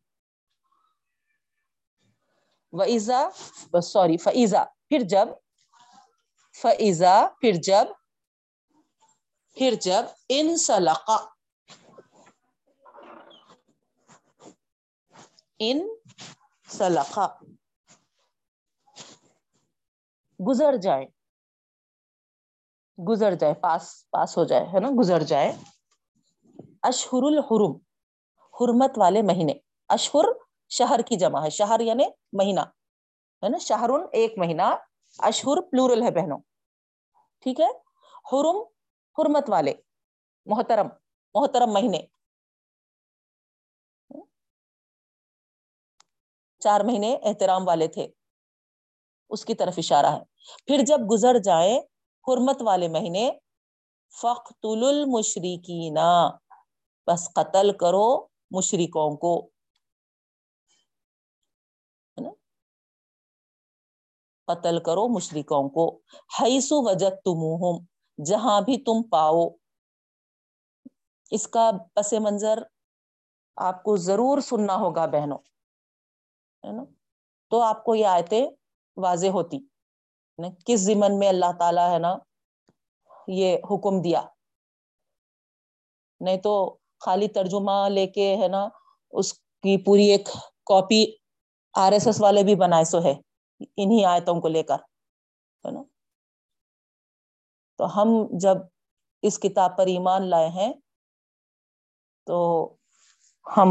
و 2.73 2.81
ایزا 2.81 3.27
سوری 3.81 4.17
فیضا 4.17 4.63
پھر 4.63 4.99
جب 5.09 5.27
فیضا 6.55 7.15
پھر 7.41 7.61
جب 7.63 7.85
پھر 9.57 9.73
جب 9.81 10.03
ان 10.29 10.57
سلقہ 10.57 11.17
ان 15.59 15.87
سلقہ 16.69 17.27
گزر 20.47 20.77
جائے۔ 20.77 21.05
گزر 23.07 23.35
جائے، 23.35 23.53
پاس 23.53 24.09
پاس 24.09 24.37
ہو 24.37 24.43
جائے، 24.43 24.65
ہے 24.65 24.79
نا؟ 24.79 24.89
گزر 24.99 25.23
جائے۔ 25.23 25.51
اشہر 26.83 27.23
الحرم، 27.23 27.75
حرمت 28.43 28.91
والے 28.97 29.21
مہینے۔ 29.21 29.53
اشہر 29.89 30.25
شہر 30.69 30.99
کی 31.01 31.15
جمع 31.15 31.43
ہے۔ 31.43 31.49
شہر 31.49 31.79
یعنی 31.79 32.05
مہینہ، 32.33 32.59
ہے 33.43 33.49
نا؟ 33.49 33.57
شہر 33.57 33.89
ایک 34.11 34.33
مہینہ، 34.37 34.75
اشہر 35.17 35.61
پلورل 35.61 36.03
ہے 36.03 36.11
بہنوں۔ 36.11 36.39
ٹھیک 37.39 37.59
ہے؟ 37.59 37.69
حرم 38.31 38.57
حرمت 39.19 39.49
والے، 39.49 39.73
محترم 40.45 40.87
محترم 41.33 41.71
مہینے۔ 41.71 42.01
چار 46.59 46.81
مہینے 46.81 47.17
احترام 47.23 47.67
والے 47.67 47.87
تھے۔ 47.87 48.07
اس 49.29 49.45
کی 49.45 49.53
طرف 49.53 49.73
اشارہ 49.77 50.05
ہے۔ 50.05 50.23
پھر 50.65 50.77
جب 50.87 50.99
گزر 51.11 51.39
جائے 51.39 51.79
حرمت 52.27 52.61
والے 52.61 52.87
مہینے 52.87 53.31
فخل 54.21 54.83
المشرقین 54.83 55.97
بس 57.07 57.29
قتل 57.35 57.77
کرو 57.77 58.27
مشرکوں 58.51 59.17
کو۔ 59.17 59.49
قتل 64.47 64.83
کرو 64.83 65.07
مشرکوں 65.07 65.69
کو۔ 65.69 65.99
حیث 66.41 66.67
وجد 66.71 67.21
تمہم 67.25 67.85
جہاں 68.25 68.61
بھی 68.61 68.83
تم 68.83 69.09
پاؤ۔ 69.09 69.49
اس 71.31 71.47
کا 71.47 71.71
پس 71.93 72.13
منظر 72.13 72.59
آپ 73.55 73.83
کو 73.83 73.97
ضرور 73.97 74.39
سننا 74.39 74.75
ہوگا 74.75 75.05
بہنوں۔ 75.05 75.37
ہے 76.67 76.71
نا؟ 76.71 76.83
تو 77.49 77.61
آپ 77.61 77.83
کو 77.83 77.95
یہ 77.95 78.05
آیتیں 78.05 78.47
واضح 79.01 79.29
ہوتی 79.33 79.59
کس 80.67 80.79
زمن 80.81 81.17
میں 81.19 81.29
اللہ 81.29 81.51
تعالیٰ 81.59 81.91
ہے 81.93 81.99
نا 81.99 82.15
یہ 83.27 83.57
حکم 83.71 84.01
دیا؟ 84.01 84.21
نہیں 86.21 86.37
تو 86.43 86.53
خالی 87.01 87.27
ترجمہ 87.35 87.77
لے 87.89 88.05
کے 88.07 88.35
ہے 88.37 88.47
نا 88.47 88.67
اس 89.13 89.33
کی 89.33 89.77
پوری 89.85 90.09
ایک 90.11 90.29
کاپی 90.67 91.05
آر 91.75 91.91
ایس 91.91 92.07
ایس 92.07 92.21
والے 92.21 92.43
بھی 92.43 92.55
بنائے 92.55 92.85
سو 92.85 93.01
ہے، 93.03 93.13
انہی 93.77 94.03
آیتوں 94.05 94.39
کو 94.41 94.47
لے 94.47 94.63
کر، 94.63 94.79
ہے 95.63 95.71
نا؟ 95.71 95.83
تو 97.79 97.85
ہم 97.95 98.09
جب 98.39 98.57
اس 99.23 99.39
کتاب 99.39 99.77
پر 99.77 99.87
ایمان 99.87 100.29
لائے 100.29 100.47
ہیں 100.49 100.71
تو 102.27 102.37
ہم 103.45 103.69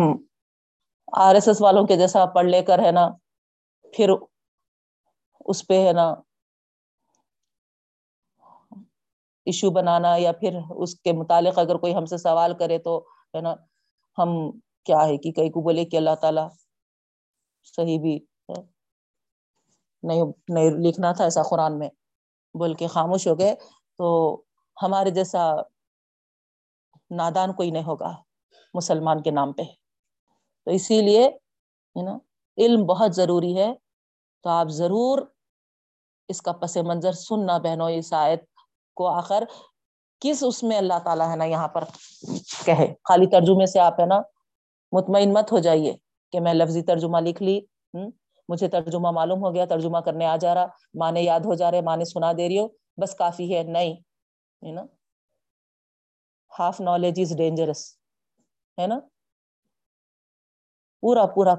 آر 1.19 1.35
ایس 1.35 1.49
ایس 1.49 1.61
والوں 1.63 1.87
کے 1.87 1.97
جیسا 1.97 2.25
پڑھ 2.35 2.47
لے 2.47 2.63
کر 2.63 2.79
ہے 2.79 2.91
نا، 2.93 3.09
پھر 3.95 4.11
اس 5.49 5.67
پہ 5.67 5.87
ہے 5.87 5.93
نا 5.93 6.15
ایشو 9.47 9.71
بنانا 9.71 10.17
یا 10.17 10.33
پھر 10.33 10.59
اس 10.77 11.01
کے 11.01 11.13
متعلق 11.13 11.59
اگر 11.59 11.77
کوئی 11.77 11.95
ہم 11.95 12.07
سے 12.07 12.17
سوال 12.17 12.55
کرے 12.59 12.79
تو 12.79 12.99
ہے 13.35 13.41
نا 13.41 13.55
ہم 14.19 14.51
کیا 14.85 15.07
ہے 15.07 15.17
کہ 15.17 15.33
کئی 15.33 15.51
کو 15.51 15.61
بولے 15.61 15.85
کہ 15.85 15.97
اللہ 15.97 16.15
تعالی 16.15 16.41
صحیح 17.65 17.99
بھی 18.01 18.19
نہیں 20.03 20.25
نہیں 20.49 20.71
لکھنا 20.71 21.13
تھا 21.13 21.25
ایسا 21.25 21.43
قرآن 21.43 21.79
میں۔ 21.79 21.89
بول 22.55 22.75
کے 22.75 22.87
خاموش 22.87 23.27
ہو 23.27 23.39
گئے۔ 23.39 23.55
تو 23.99 24.07
ہمارے 24.83 25.11
جیسا 25.11 25.53
نادان 27.11 27.53
کوئی 27.53 27.71
نہیں 27.71 27.85
ہوگا 27.85 28.15
مسلمان 28.75 29.23
کے 29.23 29.31
نام 29.31 29.53
پہ۔ 29.53 29.63
تو 30.65 30.71
اسی 30.71 31.03
لیے 31.03 31.25
ہے 31.27 32.03
نا، 32.03 32.19
علم 32.57 32.87
بہت 32.87 33.15
ضروری 33.15 33.57
ہے۔ 33.59 33.75
تو 34.43 34.51
آپ 34.51 34.69
ضرور 34.69 35.19
اس 36.29 36.43
کا 36.43 36.53
پس 36.53 36.77
منظر 36.77 37.13
سننا 37.13 37.59
بہنوں 37.59 37.91
اس 37.91 38.13
آیت 38.13 38.45
کو 38.97 39.09
آخر 39.09 39.45
کس 40.23 40.43
اس 40.47 40.63
میں 40.63 40.77
اللہ 40.79 40.99
تعالیٰ 41.05 41.31
ہے 41.31 41.37
نا 41.37 41.45
یہاں 41.45 41.69
پر 41.69 41.85
کہے؟ 42.65 42.87
خالی 43.05 43.27
ترجمے 43.27 43.67
سے 43.67 43.81
آپ 43.81 44.01
ہے 44.01 44.07
نا 44.07 44.21
مطمئن 44.93 45.33
مت 45.33 45.53
ہو 45.53 45.59
جائیے 45.59 45.93
کہ 46.33 46.41
میں 46.41 46.55
لفظی 46.55 46.83
ترجمہ 46.83 47.21
لکھ 47.21 47.43
لی 47.43 47.61
مجھے 48.49 48.69
ترجمہ 48.69 49.11
معلوم 49.11 49.45
ہو 49.45 49.55
گیا، 49.55 49.65
ترجمہ 49.65 49.99
کرنے 49.99 50.27
آ 50.27 50.37
جا 50.37 50.55
رہا 50.55 50.67
مانے 50.95 51.23
یاد 51.23 51.41
ہو 51.41 51.55
جا 51.55 51.71
رہے 51.71 51.81
مانے 51.81 52.05
سنا 52.05 52.33
دے 52.33 52.49
رہی 52.49 52.59
ہو، 52.59 52.67
بس 52.97 53.15
کافی 53.15 53.55
ہے، 53.55 53.63
نہیں، 53.63 53.95
ہے 54.63 54.73
نا؟ 54.73 54.85
ہاف 56.53 56.81
نالج 56.81 57.21
از 57.21 57.37
ڈینجرس 57.37 57.85
ہے 58.79 58.87
نا؟ 58.87 58.99
پورا 61.03 61.27
پورا 61.27 61.55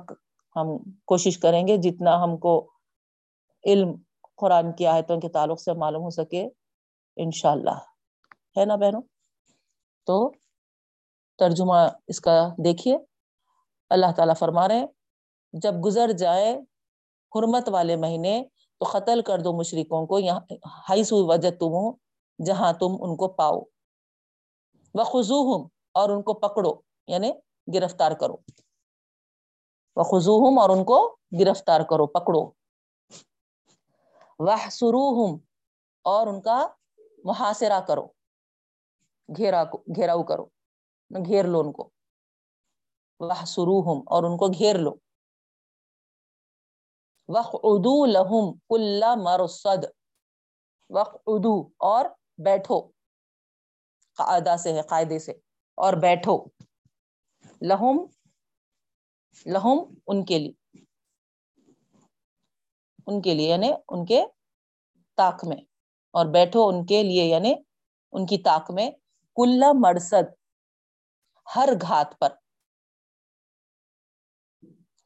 ہم 0.55 0.77
کوشش 1.05 1.37
کریں 1.37 1.67
گے 1.67 1.77
جتنا 1.77 2.23
ہم 2.23 2.37
کو 2.37 2.55
علم 3.63 3.93
قرآن 4.39 4.73
کی 4.73 4.87
آیتوں 4.87 5.19
کے 5.19 5.29
تعلق 5.29 5.61
سے 5.61 5.73
معلوم 5.73 6.03
ہو 6.03 6.09
سکے، 6.09 6.49
انشاءاللہ۔ 7.15 7.77
ہے 8.57 8.65
نا 8.65 8.75
بہنوں؟ 8.75 9.01
تو 10.05 10.31
ترجمہ 11.37 11.75
اس 12.07 12.19
کا 12.19 12.49
دیکھیے۔ 12.57 12.97
اللہ 13.89 14.05
تعالیٰ 14.15 14.35
فرما 14.39 14.67
رہے 14.67 14.85
جب 15.53 15.73
گزر 15.85 16.11
جائے 16.11 16.53
حرمت 17.35 17.69
والے 17.69 17.95
مہینے 17.95 18.43
تو 18.79 18.85
قتل 18.91 19.21
کر 19.21 19.39
دو 19.39 19.53
مشرکوں 19.53 20.07
کو، 20.07 20.19
یہاں 20.19 21.03
سو 21.03 21.27
وجہ 21.27 21.51
تم 21.51 21.91
جہاں 22.45 22.73
تم 22.73 22.97
ان 22.99 23.15
کو 23.15 23.27
پاؤ۔ 23.27 23.59
وہ 24.93 25.03
خزو 25.03 25.65
اور 25.93 26.09
ان 26.09 26.21
کو 26.21 26.33
پکڑو 26.33 26.73
یعنی 27.07 27.31
گرفتار 27.73 28.11
کرو۔ 28.11 28.35
وہ 29.95 30.03
خزو 30.03 30.59
اور 30.59 30.69
ان 30.69 30.83
کو 30.83 31.15
گرفتار 31.39 31.81
کرو، 31.81 32.07
پکڑو۔ 32.07 32.58
وہ 34.39 34.69
سرو 34.71 35.35
اور 36.01 36.27
ان 36.27 36.41
کا 36.41 36.67
محاصرہ 37.23 37.79
کرو، 37.81 38.07
گھیرا 39.37 39.63
گھیراؤ 39.63 40.23
کرو، 40.23 40.45
گھیر 41.25 41.45
لو 41.45 41.59
ان 41.59 41.71
کو۔ 41.71 41.89
وہ 43.19 43.45
سرو 43.45 43.79
اور 43.91 44.23
ان 44.23 44.37
کو 44.37 44.47
گھیر 44.47 44.77
لو۔ 44.77 44.91
وق 47.27 47.55
ادو 47.63 48.05
لہم 48.05 48.57
کل 48.69 49.03
مرسد 49.23 49.85
وق 50.89 51.15
ادو 51.25 51.67
اور 51.77 52.05
بیٹھو۔ 52.37 52.81
قاعدہ 54.17 54.55
سے 54.59 54.73
ہے، 54.73 54.81
قاعدے 54.81 55.19
سے۔ 55.19 55.31
اور 55.75 55.93
بیٹھو۔ 55.93 56.45
لہم 57.61 58.05
لہم 59.45 59.79
ان 60.07 60.25
کے 60.25 60.39
لیے۔ 60.39 60.58
ان 63.09 63.21
کے 63.21 63.33
لیے 63.33 63.49
یعنی 63.49 63.71
ان 63.89 64.05
کے 64.05 64.25
تاک 65.17 65.45
میں۔ 65.47 65.57
اور 66.13 66.25
بیٹھو 66.25 66.67
ان 66.67 66.85
کے 66.85 67.03
لیے 67.03 67.23
یعنی 67.25 67.53
ان 68.11 68.25
کی 68.25 68.37
تاک 68.37 68.71
میں۔ 68.71 68.89
کل 69.35 69.63
مرسد 69.73 70.33
ہر 71.55 71.69
گھات 71.81 72.19
پر۔ 72.19 72.33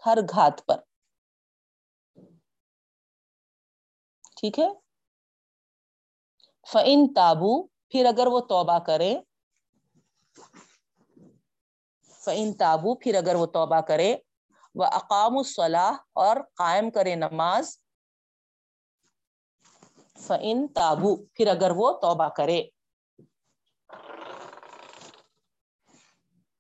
ہر 0.06 0.18
گھات 0.30 0.66
پر۔ 0.66 0.80
ٹھیک 4.36 4.60
ہے؟ 4.60 4.68
فعن 6.72 7.14
تابو 7.14 7.68
پھر 7.68 8.06
اگر 8.06 8.28
وہ 8.28 8.40
توبہ 8.40 8.80
کرے 8.80 9.20
فعن 12.24 12.54
تابو 12.54 12.96
پھر 12.96 13.16
اگر 13.16 13.36
وہ 13.36 13.46
توبہ 13.46 13.82
کرے 13.82 14.16
وہ 14.76 14.86
اقام 14.86 15.38
الصلاح 15.38 15.94
اور 16.14 16.38
قائم 16.56 16.92
کرے 16.92 17.16
نماز۔ 17.16 17.83
فعن 20.20 20.68
تابو 20.68 21.16
پھر 21.16 21.48
اگر 21.48 21.72
وہ 21.76 21.92
توبہ 21.92 22.30
کرے، 22.30 22.64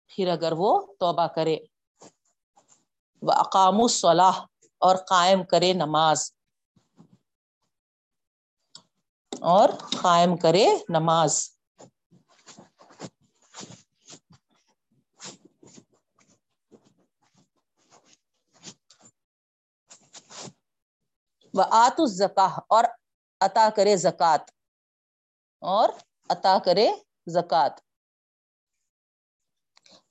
پھر 0.07 0.27
اگر 0.27 0.53
وہ 0.57 0.93
توبہ 0.99 1.27
کرے 1.27 1.57
وہ 3.21 3.31
اقام 3.31 3.81
الصلاح 3.81 4.39
اور 4.77 4.95
قائم 4.95 5.43
کرے 5.43 5.73
نماز۔ 5.73 6.33
اور 9.41 9.69
قائم 10.01 10.37
کرے 10.37 10.67
نماز۔ 10.89 11.49
وہ 21.53 21.63
آت 21.71 21.99
الزکا 21.99 22.59
اور 22.69 22.83
عطا 23.45 23.69
کرے 23.75 23.95
زکات۔ 23.95 24.41
اور 25.59 25.89
عطا 26.29 26.57
کرے 26.65 26.91
زکات۔ 27.27 27.71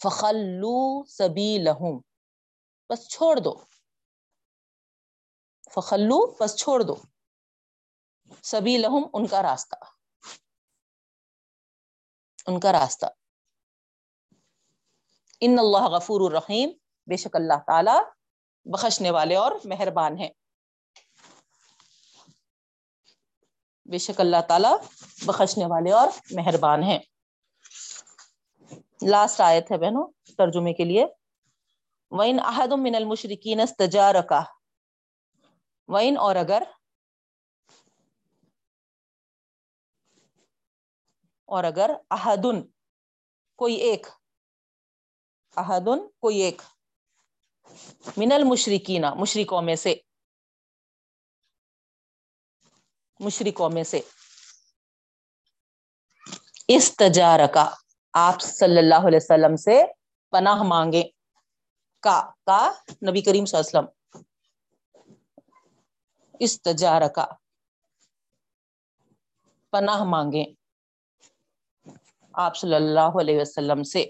فخلو 0.02 1.04
سبی 1.04 1.58
لہم 1.58 2.00
بس 2.90 3.08
چھوڑ 3.08 3.36
دو۔ 3.36 3.54
فخلو، 5.74 6.34
بس 6.40 6.56
چھوڑ 6.56 6.80
دو۔ 6.80 6.96
سبھی 8.42 8.78
لہم 8.78 9.02
ان 9.12 9.26
کا 9.26 9.42
راستہ۔ 9.42 9.74
ان 12.46 12.60
کا 12.60 12.72
راستہ۔ 12.72 13.06
ان 15.40 15.58
اللہ 15.58 15.88
غفور 15.88 16.20
الرحیم۔ 16.20 16.70
بے 17.06 17.16
شک 17.16 17.36
اللہ 17.36 17.58
تعالی 17.66 17.98
بخشنے 18.64 19.10
والے 19.10 19.36
اور 19.36 19.52
مہربان 19.64 20.18
ہیں۔ 20.18 20.30
بے 23.92 23.98
شک 23.98 24.20
اللہ 24.20 24.36
تعالی 24.48 24.68
بخشنے 25.26 25.66
والے 25.66 25.92
اور 25.92 26.08
مہربان 26.30 26.82
ہیں۔ 26.82 26.98
لاسٹ 29.08 29.40
آیت 29.40 29.72
ہے 29.72 29.78
بہنوں، 29.78 30.12
ترجمے 30.36 30.72
کے 30.72 30.84
لیے۔ 30.84 31.06
وَإِنْ 32.10 32.40
أَحَدٌ 32.40 32.78
مِّنَ 32.78 32.96
الْمُشْرِكِينَ 32.96 33.62
اسْتَجَارَكَ۔ 33.62 34.34
وَإِنْ 35.88 36.18
اور 36.18 36.36
اگر 36.36 36.62
اور 41.44 41.64
اگر 41.64 41.90
احدن 42.10 42.62
کوئی 43.56 43.74
ایک۔ 43.74 44.06
احدن 45.56 46.08
کوئی 46.20 46.38
ایک۔ 46.38 46.62
من 48.16 48.32
المشرکین 48.32 49.04
مشرکوں 49.16 49.62
میں 49.62 49.76
سے۔ 49.76 49.94
مشرکوں 53.22 53.70
میں 53.70 53.84
سے۔ 53.84 54.00
استجار 56.68 57.40
کا 57.54 57.74
آپ 58.12 58.40
صلی 58.40 58.78
اللہ 58.78 59.06
علیہ 59.06 59.18
وسلم 59.22 59.56
سے 59.56 59.82
پناہ 60.30 60.62
مانگے 60.62 61.02
کا 62.00 62.30
کا، 62.46 62.72
نبی 63.10 63.20
کریم 63.20 63.44
صلی 63.44 63.58
اللہ 63.58 63.78
علیہ 63.78 63.78
وسلم۔ 63.78 63.88
استجار 66.40 67.08
کا 67.08 67.26
پناہ 69.70 70.04
مانگے 70.04 70.44
آپ 72.32 72.56
صلی 72.56 72.74
اللہ 72.74 73.20
علیہ 73.20 73.40
وسلم 73.40 73.82
سے 73.82 74.04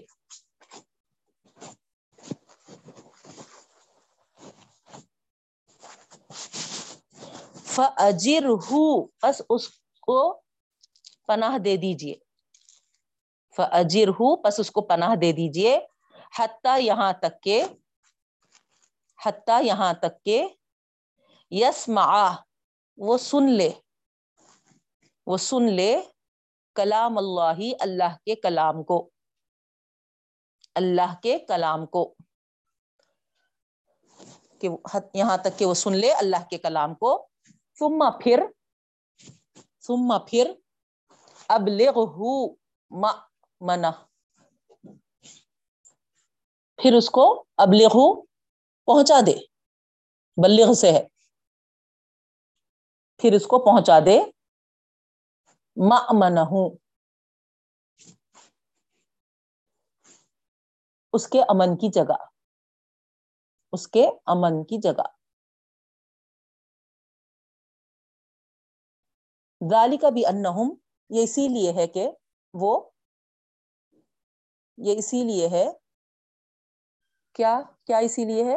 فجر 7.75 8.43
بس 9.23 9.41
اس 9.49 9.69
کو 10.01 10.41
پناہ 11.27 11.57
دے 11.57 11.77
دیجیے۔ 11.77 12.15
فجر 13.57 14.07
بس 14.43 14.59
اس 14.59 14.71
کو 14.71 14.81
پناہ 14.81 15.15
دے 15.15 15.31
دیجیے۔ 15.31 15.79
حتیٰ 16.39 16.81
یہاں 16.81 17.13
تک 17.13 17.43
کہ، 17.43 17.63
حتیٰ 19.25 19.63
یہاں 19.63 19.93
تک 19.93 20.23
کہ 20.23 20.47
یس 21.51 21.89
وہ 22.97 23.17
سن 23.17 23.49
لے۔ 23.51 23.71
وہ 25.27 25.37
سن 25.37 25.63
لے 25.71 26.01
کلام 26.75 27.17
اللہ 27.17 27.73
اللہ 27.79 28.17
کے 28.25 28.35
کلام 28.35 28.83
کو۔ 28.83 29.09
اللہ 30.75 31.15
کے 31.23 31.39
کلام 31.39 31.85
کو۔ 31.85 32.15
کہ 34.61 34.69
یہاں 35.13 35.37
تک 35.37 35.59
کہ 35.59 35.65
وہ 35.65 35.73
سن 35.73 35.95
لے، 35.95 36.13
اللہ 36.13 36.49
کے 36.49 36.57
کلام 36.57 36.95
کو۔ 36.95 37.32
ثم 37.83 38.03
پھر 38.23 38.39
ثم 39.81 40.13
پھر 40.27 40.51
ابلغہ 41.47 42.15
منا 43.61 43.91
پھر 46.77 46.93
اس 46.97 47.09
کو 47.09 47.45
ابلغہ 47.57 48.21
پہنچا 48.85 49.19
دے، 49.25 49.39
بلغ 50.43 50.73
سے 50.73 50.91
ہے۔ 50.91 51.07
پھر 53.17 53.33
اس 53.33 53.43
کو 53.43 53.65
پہنچا 53.65 53.99
دے، 53.99 54.19
مأمنہو۔ 55.77 56.75
اس 61.13 61.27
کے 61.27 61.41
امن 61.41 61.77
کی 61.77 61.91
جگہ، 61.91 62.25
اس 63.71 63.87
کے 63.87 64.07
امن 64.25 64.63
کی 64.63 64.81
جگہ۔ 64.81 65.22
ذالی 69.69 69.97
کا 69.97 70.09
بھی 70.09 70.25
انہم، 70.25 70.75
یہ 71.09 71.23
اسی 71.23 71.47
لیے 71.47 71.71
ہے 71.71 71.87
کہ 71.87 72.11
وہ، 72.53 72.89
یہ 74.77 74.97
اسی 74.97 75.23
لیے 75.23 75.47
ہے، 75.47 75.71
کیا 77.33 77.61
کیا 77.87 77.97
اسی 77.97 78.25
لیے 78.25 78.43
ہے؟ 78.43 78.55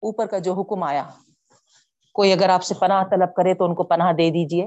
اوپر 0.00 0.26
کا 0.26 0.38
جو 0.38 0.54
حکم 0.54 0.82
آیا۔ 0.82 1.10
کوئی 2.12 2.32
اگر 2.32 2.48
آپ 2.48 2.62
سے 2.62 2.74
پناہ 2.74 3.04
طلب 3.04 3.34
کرے 3.34 3.54
تو 3.54 3.64
ان 3.64 3.74
کو 3.74 3.84
پناہ 3.84 4.12
دے 4.12 4.30
دیجیے۔ 4.30 4.64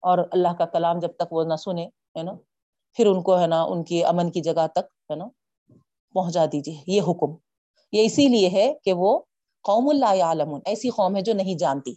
اور 0.00 0.18
اللہ 0.32 0.48
کا 0.58 0.66
کلام 0.66 0.98
جب 0.98 1.12
تک 1.16 1.32
وہ 1.32 1.44
نہ 1.44 1.56
سنے، 1.56 1.86
ہے 1.86 2.22
نا، 2.22 2.32
پھر 2.92 3.06
ان 3.06 3.22
کو، 3.22 3.40
ہے 3.40 3.46
نا، 3.46 3.62
ان 3.62 3.84
کی 3.84 4.04
امن 4.04 4.30
کی 4.30 4.40
جگہ 4.40 4.66
تک، 4.66 5.10
ہے 5.10 5.14
نا، 5.14 5.24
پہنچا 6.12 6.44
دیجیے۔ 6.46 6.84
یہ 6.86 7.02
حکم۔ 7.02 7.36
یہ 7.92 8.04
اسی 8.04 8.28
لیے 8.28 8.48
ہے 8.48 8.74
کہ 8.84 8.92
وہ 8.92 9.20
قوم 9.62 9.88
اللہ 9.88 10.22
عالم 10.22 10.54
ایسی 10.54 10.90
قوم 10.90 11.16
ہے 11.16 11.20
جو 11.20 11.32
نہیں 11.32 11.58
جانتی۔ 11.58 11.94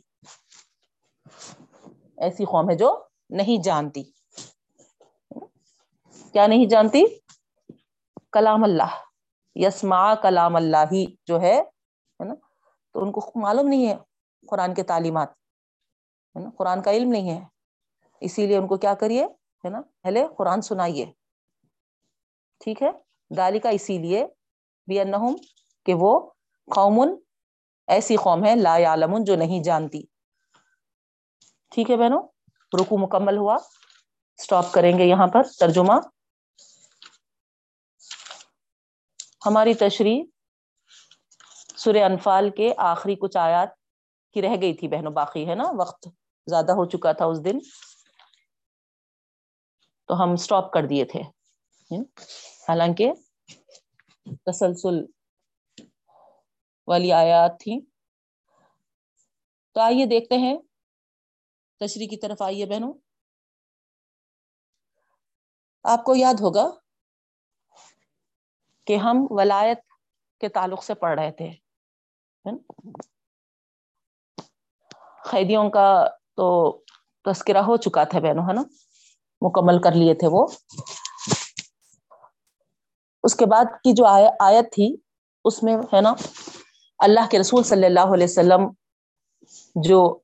ایسی 2.17 2.45
قوم 2.45 2.69
ہے 2.69 2.75
جو 2.75 3.03
نہیں 3.29 3.63
جانتی۔ 3.63 4.03
کیا 6.31 6.47
نہیں 6.47 6.65
جانتی؟ 6.65 7.03
کلام 8.31 8.63
اللہ۔ 8.63 8.93
یسما 9.55 10.15
کلام 10.15 10.55
اللہ 10.55 10.77
ہی 10.91 11.15
جو 11.25 11.41
ہے 11.41 11.61
نا؟ 12.19 12.33
تو 12.93 13.03
ان 13.03 13.11
کو 13.11 13.31
معلوم 13.35 13.67
نہیں 13.67 13.87
ہے 13.89 13.95
قرآن 14.47 14.73
کے 14.73 14.83
تعلیمات۔ 14.83 15.29
ہے 16.35 16.39
نا؟ 16.39 16.49
قرآن 16.57 16.81
کا 16.81 16.91
علم 16.91 17.09
نہیں 17.09 17.29
ہے۔ 17.29 17.45
اسی 18.21 18.47
لیے 18.47 18.57
ان 18.57 18.67
کو 18.67 18.77
کیا 18.77 18.93
کریے؟ 18.93 19.25
ہے 19.65 19.69
نا؟ 19.69 19.81
پہلے 20.01 20.27
قرآن 20.37 20.61
سنائیے۔ 20.61 21.05
ٹھیک 22.59 22.83
ہے؟ 22.83 22.91
دالی 23.37 23.59
کا 23.59 23.69
اسی 23.69 23.97
لیے 23.97 24.27
بھی 24.87 24.99
کہ 25.85 25.93
وہ 25.93 26.29
قومن 26.75 27.07
ایسی 27.87 28.15
قوم 28.15 28.45
ہے، 28.45 28.55
لا 28.55 28.77
عالم 28.85 29.23
جو 29.23 29.35
نہیں 29.35 29.63
جانتی۔ 29.63 30.16
ٹھیک 31.71 31.91
ہے 31.91 31.97
بہنوں؟ 31.97 32.21
رکو 32.79 32.97
مکمل 32.97 33.37
ہوا۔ 33.37 33.57
سٹاپ 34.39 34.71
کریں 34.71 34.97
گے 34.99 35.03
یہاں 35.03 35.27
پر 35.27 35.43
ترجمہ۔ 35.59 35.93
ہماری 39.45 39.73
تشریح 39.73 40.23
سورہ 41.77 42.03
انفال 42.03 42.49
کے 42.49 42.73
آخری 42.77 43.15
کچھ 43.15 43.37
آیات 43.37 43.69
کی 44.35 44.41
رہ 44.41 44.55
گئی 44.61 44.73
تھی 44.73 44.87
بہنوں، 44.87 45.11
باقی 45.11 45.49
ہے 45.49 45.55
نا؟ 45.55 45.63
وقت 45.79 46.07
زیادہ 46.47 46.71
ہو 46.71 46.85
چکا 46.85 47.11
تھا 47.11 47.25
اس 47.25 47.45
دن۔ 47.45 47.57
تو 50.09 50.23
ہم 50.23 50.35
سٹاپ 50.35 50.71
کر 50.73 50.85
دیے 50.85 51.05
تھے۔ 51.05 51.21
حالانکہ 52.67 53.11
تسلسل 54.45 54.95
والی 56.87 57.11
آیات 57.11 57.59
تھی 57.59 57.79
تو 59.75 59.81
آئیے 59.81 60.05
دیکھتے 60.05 60.37
ہیں۔ 60.37 60.57
تشریح 61.79 62.07
کی 62.07 62.17
طرف 62.17 62.41
آئیے 62.41 62.65
بہنوں۔ 62.65 62.93
آپ 65.83 66.03
کو 66.03 66.15
یاد 66.15 66.33
ہوگا 66.33 66.69
کہ 68.85 68.97
ہم 68.97 69.27
ولایت 69.29 69.79
کے 70.39 70.49
تعلق 70.49 70.83
سے 70.83 70.93
پڑھ 70.93 71.19
رہے 71.19 71.31
تھے۔ 71.31 71.49
قیدیوں 75.31 75.69
کا 75.69 76.05
تو 76.35 76.77
تذکرہ 77.25 77.57
ہو 77.57 77.77
چکا 77.77 78.03
تھا 78.03 78.19
بہنوں، 78.19 78.43
ہے 78.43 78.53
نا؟ 78.53 78.61
مکمل 79.41 79.81
کر 79.81 79.91
لیے 79.91 80.13
تھے 80.13 80.27
وہ۔ 80.31 80.47
اس 83.23 83.35
کے 83.35 83.45
بعد 83.45 83.65
کی 83.65 83.93
جو 83.93 84.05
آیت 84.39 84.73
تھی، 84.73 84.95
اس 85.45 85.63
میں، 85.63 85.77
ہے 85.77 86.01
نا، 86.01 86.13
اللہ 86.99 87.29
کے 87.31 87.39
رسول 87.39 87.63
صلی 87.63 87.85
اللہ 87.85 88.13
علیہ 88.13 88.27
وسلم 88.29 88.69
جو 89.75 90.19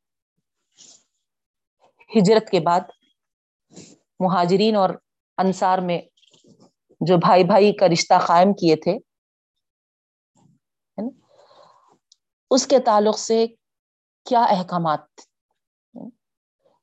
ہجرت 2.13 2.49
کے 2.49 2.59
بعد 2.59 2.91
مہاجرین 4.19 4.75
اور 4.75 4.89
انصار 5.37 5.77
میں 5.77 5.99
جو 7.01 7.17
بھائی 7.17 7.43
بھائی 7.43 7.71
کا 7.73 7.87
رشتہ 7.87 8.19
قائم 8.27 8.53
کیے 8.53 8.75
تھے 8.75 8.97
اس 12.51 12.67
کے 12.67 12.79
تعلق 12.79 13.17
سے 13.19 13.45
کیا 14.25 14.43
احکامات؟ 14.49 15.21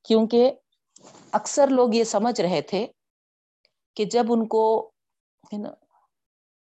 کیونکہ 0.04 0.50
اکثر 1.32 1.68
لوگ 1.68 1.94
یہ 1.94 2.04
سمجھ 2.04 2.40
رہے 2.40 2.60
تھے 2.60 2.86
کہ 3.96 4.04
جب 4.04 4.32
ان 4.32 4.46
کو 4.48 4.64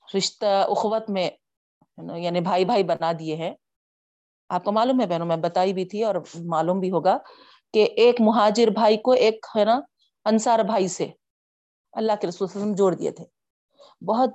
رشتہ 0.07 0.45
اخوت 0.69 1.09
میں 1.09 1.29
یعنی 2.17 2.41
بھائی 2.41 2.65
بھائی 2.65 2.83
بنا 2.83 3.11
دیے 3.19 3.35
ہیں، 3.35 3.53
آپ 4.49 4.63
کو 4.63 4.71
معلوم 4.71 5.01
ہے 5.01 5.05
بہنوں، 5.05 5.27
میں 5.27 5.37
بتائی 5.37 5.73
بھی 5.73 5.85
تھی 5.85 6.03
اور 6.03 6.15
معلوم 6.45 6.79
بھی 6.79 6.91
ہوگا 6.91 7.17
کہ 7.73 7.83
ایک 7.95 8.15
مہاجر 8.19 8.67
بھائی 8.67 8.97
کو 8.97 9.11
ایک 9.11 9.45
ہے 9.55 9.65
نا 9.65 9.79
انصار 10.25 10.59
بھائی 10.59 10.87
سے 10.87 11.11
اللہ 11.91 12.11
کے 12.21 12.27
رسول 12.27 12.47
وسلم 12.55 12.73
جوڑ 12.73 12.95
دیے 12.95 13.11
تھے۔ 13.11 13.25
بہت 14.05 14.29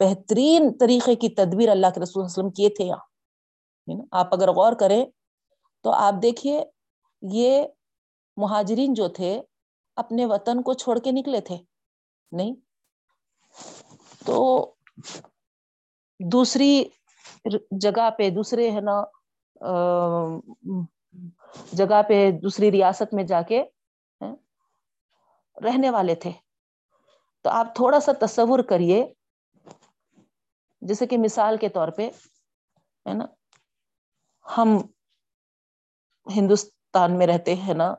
بہترین 0.00 0.78
طریقے 0.80 1.14
کی 1.14 1.28
تدبیر 1.28 1.68
اللہ 1.68 1.86
کے 1.94 2.00
رسول 2.00 2.24
وسلم 2.24 2.50
کیے 2.50 2.68
تھے 2.68 2.84
یہاں۔ 2.84 4.02
آپ 4.12 4.34
اگر 4.34 4.48
غور 4.48 4.72
کریں 4.72 5.06
تو 5.82 5.90
آپ 5.90 6.14
دیکھیے 6.22 6.64
یہ 7.22 7.64
مہاجرین 8.36 8.94
جو 8.94 9.08
تھے 9.08 9.42
اپنے 9.96 10.26
وطن 10.26 10.62
کو 10.62 10.72
چھوڑ 10.72 10.98
کے 10.98 11.10
نکلے 11.12 11.40
تھے۔ 11.40 11.58
نہیں؟ 12.32 12.54
تو 14.26 14.72
دوسری 16.32 16.84
جگہ 17.70 18.10
پہ 18.18 18.30
دوسرے 18.30 18.70
ہے 18.70 18.80
نا 18.80 19.04
جگہ 21.72 22.02
پہ 22.08 22.30
دوسری 22.30 22.72
ریاست 22.72 23.14
میں 23.14 23.24
جا 23.24 23.42
کے 23.42 23.64
رہنے 25.64 25.90
والے 25.90 26.14
تھے۔ 26.14 26.32
تو 27.42 27.50
آپ 27.50 27.74
تھوڑا 27.74 28.00
سا 28.00 28.12
تصور 28.20 28.58
کریے، 28.58 29.12
جیسے 30.80 31.06
کہ 31.06 31.18
مثال 31.18 31.56
کے 31.56 31.68
طور 31.68 31.88
پہ، 31.88 32.10
ہے 33.08 33.14
نا، 33.14 33.26
ہم 34.56 34.68
ہندوستان 36.36 37.18
میں 37.18 37.26
رہتے 37.26 37.54
ہیں 37.54 37.74
نا۔ 37.74 37.94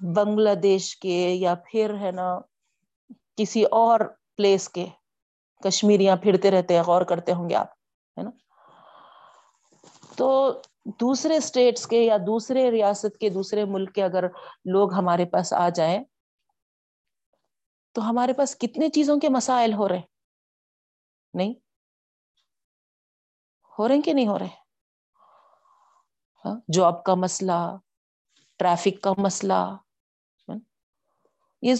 بنگلہ 0.00 0.54
دیش 0.54 0.96
کے 0.96 1.28
یا 1.28 1.54
پھر، 1.54 1.94
ہے 2.00 2.10
نا، 2.10 2.40
کسی 3.36 3.64
اور 3.64 4.00
پلیس 4.36 4.68
کے 4.68 4.86
کشمیریاں 5.64 6.16
پھرتے 6.16 6.50
رہتے 6.50 6.74
ہیں، 6.74 6.82
غور 6.82 7.02
کرتے 7.02 7.32
ہوں 7.32 7.50
گے 7.50 7.54
آپ، 7.54 7.70
ہے 8.18 8.22
نا۔ 8.22 8.30
تو 10.16 10.60
دوسرے 11.00 11.36
اسٹیٹس 11.36 11.86
کے 11.86 12.02
یا 12.02 12.16
دوسرے 12.26 12.70
ریاست 12.70 13.18
کے 13.18 13.28
دوسرے 13.28 13.64
ملک 13.64 13.94
کے 13.94 14.02
اگر 14.02 14.24
لوگ 14.64 14.92
ہمارے 14.92 15.24
پاس 15.24 15.52
آ 15.52 15.68
جائیں، 15.68 16.04
تو 17.92 18.10
ہمارے 18.10 18.32
پاس 18.32 18.58
کتنے 18.58 18.88
چیزوں 18.88 19.20
کے 19.20 19.28
مسائل 19.28 19.72
ہو 19.72 19.88
رہے؟ 19.88 20.00
نہیں۔ 21.34 21.54
ہو 23.78 23.88
رہے 23.88 24.00
کہ 24.00 24.12
نہیں 24.12 24.28
ہو 24.28 24.38
رہے؟ 24.38 24.48
ہاں، 26.44 26.60
جاب 26.72 27.04
کا 27.04 27.14
مسئلہ 27.14 27.76
ٹریفک 28.56 29.02
کا 29.02 29.12
مسئلہ 29.18 29.76
یہ 31.62 31.74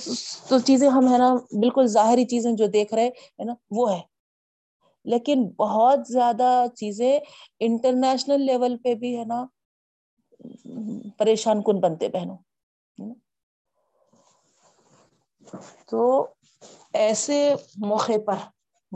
تو 0.49 0.59
چیزیں 0.59 0.89
ہم، 0.89 1.13
ہے 1.13 1.19
نا، 1.19 1.35
بالکل 1.35 1.87
ظاہری 1.87 2.25
چیزیں 2.25 2.53
جو 2.53 2.67
دیکھ 2.67 2.95
رہے، 2.95 3.09
ہے 3.09 3.45
نا، 3.45 3.53
وہ 3.71 3.93
ہے۔ 3.93 4.16
لیکن 5.07 5.49
بہت 5.49 6.01
زیادہ 6.09 6.65
چیزیں 6.77 7.21
انٹرنیشنل 7.61 8.41
لیول 8.41 8.77
پہ 8.77 8.95
بھی 8.95 9.19
ہے 9.19 9.25
نا، 9.25 9.47
پریشان 11.19 11.63
کن 11.63 11.81
بنتے 11.81 12.09
بہنوں۔ 12.09 12.37
تو 15.91 16.27
ایسے 16.93 17.55
موقع 17.77 18.13
پر 18.27 18.35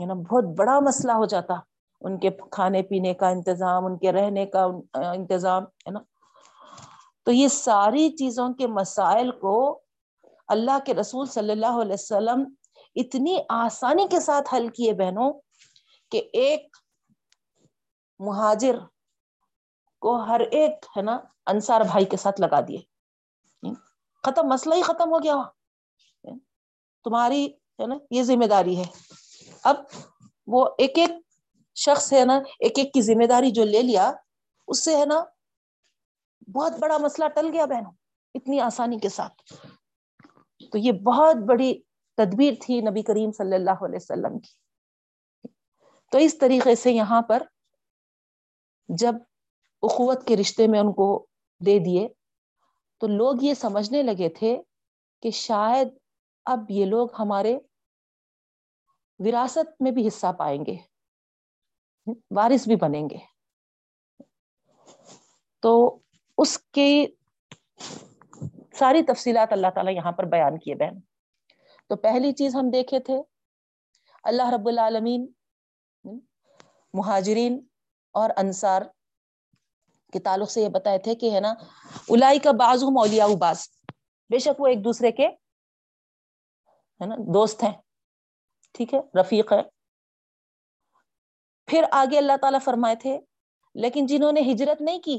ہے 0.01 0.05
نا، 0.05 0.13
بہت 0.13 0.43
بڑا 0.43 0.79
مسئلہ 0.79 1.11
ہو 1.11 1.25
جاتا۔ 1.25 1.53
ان 2.01 2.19
کے 2.19 2.29
کھانے 2.51 2.81
پینے 2.81 3.13
کا 3.13 3.29
انتظام، 3.29 3.85
ان 3.85 3.97
کے 3.97 4.11
رہنے 4.11 4.45
کا 4.45 4.67
انتظام، 4.93 5.63
ہے 5.63 5.91
نا۔ 5.91 5.99
تو 7.23 7.31
یہ 7.31 7.47
ساری 7.47 8.09
چیزوں 8.09 8.53
کے 8.53 8.67
مسائل 8.67 9.31
کو 9.31 9.81
اللہ 10.47 10.77
کے 10.85 10.93
رسول 10.93 11.25
صلی 11.25 11.51
اللہ 11.51 11.81
علیہ 11.81 11.93
وسلم 11.93 12.53
اتنی 12.95 13.37
آسانی 13.49 14.07
کے 14.07 14.19
ساتھ 14.19 14.55
حل 14.55 14.67
کیے 14.67 14.93
بہنوں۔ 14.93 15.33
کہ 16.11 16.29
ایک 16.33 16.77
مہاجر 18.19 18.75
کو 19.99 20.15
ہر 20.15 20.39
ایک 20.39 20.85
ہے 20.97 21.01
نا 21.01 21.19
انصار 21.45 21.81
بھائی 21.81 22.05
کے 22.05 22.17
ساتھ 22.17 22.41
لگا 22.41 22.59
دیے۔ 22.67 22.77
ختم، 24.23 24.47
مسئلہ 24.47 24.75
ہی 24.75 24.81
ختم 24.81 25.13
ہو 25.13 25.23
گیا۔ 25.23 25.35
تمہاری 27.03 27.47
ہے 27.47 27.87
نا 27.87 27.95
یہ 28.11 28.23
ذمہ 28.23 28.45
داری 28.45 28.77
ہے۔ 28.77 28.83
اب 29.63 29.75
وہ 30.47 30.69
ایک 30.77 30.97
ایک 30.97 31.09
شخص 31.75 32.13
ہے 32.13 32.25
نا، 32.25 32.35
ایک 32.59 32.79
ایک 32.79 32.93
کی 32.93 33.01
ذمہ 33.01 33.25
داری 33.25 33.51
جو 33.51 33.65
لے 33.65 33.81
لیا، 33.81 34.13
اس 34.67 34.85
سے 34.85 34.97
ہے 34.97 35.05
نا 35.05 35.23
بہت 36.53 36.71
بڑا 36.79 36.97
مسئلہ 36.97 37.27
ٹل 37.27 37.49
گیا 37.53 37.65
بہنوں، 37.65 37.91
اتنی 38.35 38.59
آسانی 38.59 38.99
کے 38.99 39.09
ساتھ۔ 39.09 39.53
تو 40.71 40.77
یہ 40.77 40.91
بہت 40.91 41.35
بڑی 41.35 41.81
تدبیر 42.17 42.53
تھی 42.61 42.81
نبی 42.81 43.01
کریم 43.01 43.31
صلی 43.31 43.55
اللہ 43.55 43.85
علیہ 43.85 43.99
وسلم 44.01 44.39
کی۔ 44.39 44.70
تو 46.11 46.17
اس 46.17 46.37
طریقے 46.37 46.75
سے 46.75 46.91
یہاں 46.91 47.21
پر 47.21 47.43
جب 48.89 49.13
اخوت 49.81 50.27
کے 50.27 50.37
رشتے 50.37 50.67
میں 50.67 50.79
ان 50.79 50.93
کو 50.93 51.25
دے 51.65 51.79
دیے، 51.79 52.07
تو 52.99 53.07
لوگ 53.07 53.35
یہ 53.41 53.53
سمجھنے 53.53 54.03
لگے 54.03 54.29
تھے 54.29 54.61
کہ 55.21 55.31
شاید 55.31 55.87
اب 56.45 56.59
یہ 56.69 56.85
لوگ 56.85 57.07
ہمارے 57.19 57.57
وراثت 59.19 59.81
میں 59.81 59.91
بھی 59.91 60.07
حصہ 60.07 60.27
پائیں 60.39 60.65
گے، 60.65 60.77
وارث 62.31 62.67
بھی 62.67 62.75
بنیں 62.75 63.09
گے۔ 63.09 63.17
تو 65.59 65.99
اس 66.37 66.57
کی 66.57 67.07
ساری 68.73 69.03
تفصیلات 69.03 69.53
اللہ 69.53 69.67
تعالیٰ 69.75 69.93
یہاں 69.93 70.11
پر 70.11 70.23
بیان 70.23 70.59
کیے 70.59 70.75
بہن۔ 70.75 70.99
تو 71.87 71.95
پہلی 71.95 72.31
چیز 72.31 72.55
ہم 72.55 72.69
دیکھے 72.69 72.99
تھے، 72.99 73.15
اللہ 74.23 74.49
رب 74.53 74.67
العالمین 74.67 75.31
مہاجرین 76.93 77.59
اور 78.15 78.29
انصار 78.37 78.81
کے 80.13 80.19
تعلق 80.19 80.51
سے 80.51 80.61
یہ 80.61 80.69
بتائے 80.69 80.97
تھے 80.99 81.15
کہ 81.15 81.31
ہے 81.31 81.39
نا 81.39 81.53
الائی 82.09 82.39
کا 82.39 82.51
باز 82.59 82.83
مولیا 82.95 83.27
باز 83.41 83.67
بے 84.29 84.39
شک 84.39 84.61
وہ 84.61 84.67
ایک 84.67 84.83
دوسرے 84.85 85.11
کے 85.11 85.27
ہے 85.27 87.05
نا، 87.05 87.15
دوست 87.33 87.63
ہیں۔ 87.63 87.71
ٹھیک 88.75 88.93
ہے، 88.93 88.99
رفیق 89.19 89.51
ہے 89.53 89.61
پھر 91.67 91.85
آگے 91.91 92.17
اللہ 92.17 92.37
تعالیٰ 92.41 92.59
فرمائے 92.63 92.95
تھے، 92.95 93.17
لیکن 93.75 94.05
جنہوں 94.05 94.31
نے 94.31 94.41
ہجرت 94.51 94.81
نہیں 94.81 94.99
کی 94.99 95.17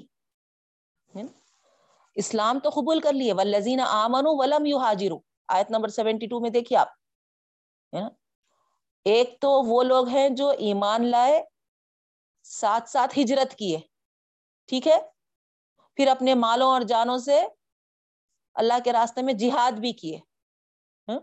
اسلام 2.17 2.59
تو 2.59 2.71
قبول 2.71 3.01
کر 3.01 3.13
لیے۔ 3.13 3.33
ولزین 3.33 3.81
آمن 3.81 4.27
ولم 4.29 4.67
یو 4.67 4.79
حاجر 4.79 5.13
آیت 5.49 5.71
نمبر 5.71 5.89
سیونٹی 5.89 6.27
ٹو 6.27 6.41
میں 6.41 6.51
دیکھیے 6.51 6.79
آپ 6.79 7.97
ایک 9.07 9.41
تو 9.41 9.51
وہ 9.63 9.83
لوگ 9.83 10.09
ہیں 10.09 10.29
جو 10.31 10.49
ایمان 10.67 11.07
لائے 11.07 11.43
ساتھ 12.53 12.89
ساتھ 12.91 13.19
ہجرت 13.19 13.55
کیے 13.55 13.79
ٹھیک 14.69 14.87
ہے؟ 14.89 14.99
پھر 15.99 16.09
اپنے 16.09 16.35
مالوں 16.35 16.71
اور 16.71 16.83
جانوں 16.89 17.19
سے 17.19 17.41
اللہ 18.57 18.79
کے 18.85 18.93
راستے 18.93 19.23
میں 19.23 19.35
جہاد 19.35 19.79
بھی 19.81 19.93
کیے 19.93 20.17
ہاں؟ 21.09 21.19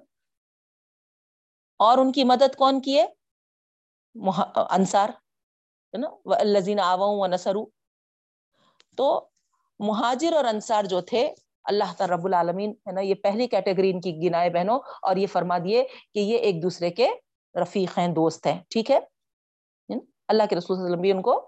اور 1.80 1.98
ان 1.98 2.12
کی 2.12 2.24
مدد 2.24 2.56
کون 2.56 2.82
کیے 2.82 3.06
انصار، 4.70 5.10
ہے 5.94 5.98
نا؟ 5.98 6.10
لذین 6.44 6.80
آو 6.80 7.10
و 7.12 7.28
نسرو 7.28 7.66
تو 8.98 9.10
مہاجر 9.80 10.34
اور 10.34 10.46
انصار 10.46 10.84
جو 10.84 11.02
تھے، 11.02 11.24
اللہ 11.66 11.94
تعالی 11.98 12.14
رب 12.14 12.26
العالمین، 12.26 12.72
ہے 12.88 12.92
نا، 12.92 13.02
یہ 13.02 13.16
پہلی 13.24 13.48
کیٹیگری 13.48 13.92
ان 13.92 14.02
کی 14.02 14.12
گنائے 14.22 14.50
بہنوں، 14.50 14.80
اور 15.02 15.16
یہ 15.16 15.28
فرما 15.28 15.58
دیے 15.58 15.84
کہ 16.14 16.20
یہ 16.20 16.38
ایک 16.38 16.62
دوسرے 16.64 16.90
کے 16.92 17.08
رفیق 17.56 17.98
ہیں، 17.98 18.08
دوست 18.08 18.48
ہیں۔ 18.48 18.60
ٹھیک 18.70 18.92
ہے؟ 18.92 19.00
اللہ 20.30 20.44
کے 20.50 20.56
رسول 20.56 20.68
صلی 20.68 20.74
اللہ 20.74 20.86
علیہ 20.86 20.94
وسلم 20.94 21.02
بھی 21.02 21.12
ان 21.12 21.22
کو، 21.22 21.40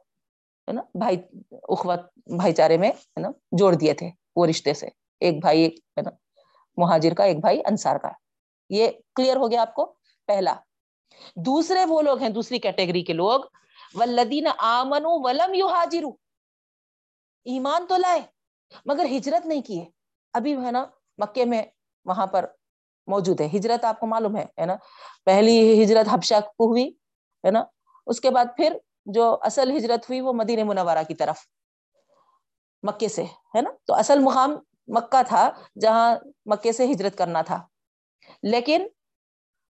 ہے 0.68 0.72
نا، 0.72 0.82
بھائی، 0.94 1.18
اخوت 1.52 2.00
بھائی 2.36 2.54
چارے 2.54 2.78
میں، 2.78 2.90
ہے 2.90 3.20
نا، 3.20 3.30
جوڑ 3.52 3.76
دیے 3.76 3.94
تھے 3.94 4.10
وہ 4.36 4.48
رشتے 4.48 4.74
سے۔ 4.74 4.88
ایک 5.20 5.42
بھائی، 5.42 5.62
ایک، 5.62 5.74
ہے 5.74 6.02
نا، 6.02 6.10
مہاجر 6.78 7.14
کا، 7.14 7.24
ایک 7.24 7.40
بھائی 7.40 7.60
انصار 7.60 7.98
کا۔ 7.98 8.10
یہ 8.70 8.88
کلیئر 9.16 9.36
ہو 9.36 9.52
گیا 9.52 9.62
آپ 9.62 9.76
کو؟ 9.76 9.94
پہلا۔ 10.28 10.56
دوسرے 11.36 11.86
وہ 11.86 12.02
لوگ 12.02 12.20
ہیں، 12.20 12.30
دوسری 12.30 12.60
کیٹیگری 12.60 13.04
کے 13.04 13.14
لوگ۔ 13.14 13.42
ولدین 13.94 14.48
آمن 14.58 15.04
ولم 15.06 15.54
یو 15.54 15.68
حاجر 15.68 16.04
ایمان 17.44 17.88
تو 17.88 17.98
لائے، 17.98 18.22
مگر 18.86 19.06
ہجرت 19.06 19.46
نہیں 19.46 19.62
کیے۔ 19.62 19.86
ابھی، 20.34 20.66
ہے 20.66 20.72
نا، 20.72 20.86
مکے 21.18 21.46
میں 21.46 21.64
وہاں 22.06 22.28
پر 22.28 22.46
موجود 23.08 23.42
ہے۔ 23.42 23.46
ہجرت 23.46 23.86
آپ 23.86 24.00
کو 24.00 24.08
معلوم 24.08 24.38
ہے 24.38 24.66
نا۔ 24.66 24.76
پہلی 25.26 25.84
ہجرت 25.84 26.08
حبشہ 26.12 26.40
کو 26.58 26.66
ہوئی، 26.70 26.90
ہے 27.46 27.52
نا 27.52 27.64
اس 28.06 28.22
کے 28.22 28.30
بعد 28.30 28.46
پھر 28.58 28.78
جو 29.06 29.38
اصل 29.42 29.78
ہجرت 29.78 30.10
ہوئی 30.10 30.22
وہ 30.22 30.34
مدینہ 30.34 30.64
منورہ 30.64 31.04
کی 31.08 31.16
طرف، 31.16 31.38
مکے 32.84 33.08
سے، 33.08 33.24
ہے 33.24 33.62
نا؟ 33.62 33.70
تو 33.86 33.94
اصل 33.94 34.20
مقام 34.20 34.56
مکہ 34.88 35.22
تھا 35.28 35.52
جہاں 35.82 36.16
مکے 36.46 36.72
سے 36.72 36.92
ہجرت 36.92 37.18
کرنا 37.18 37.42
تھا۔ 37.42 37.68
لیکن 38.44 38.88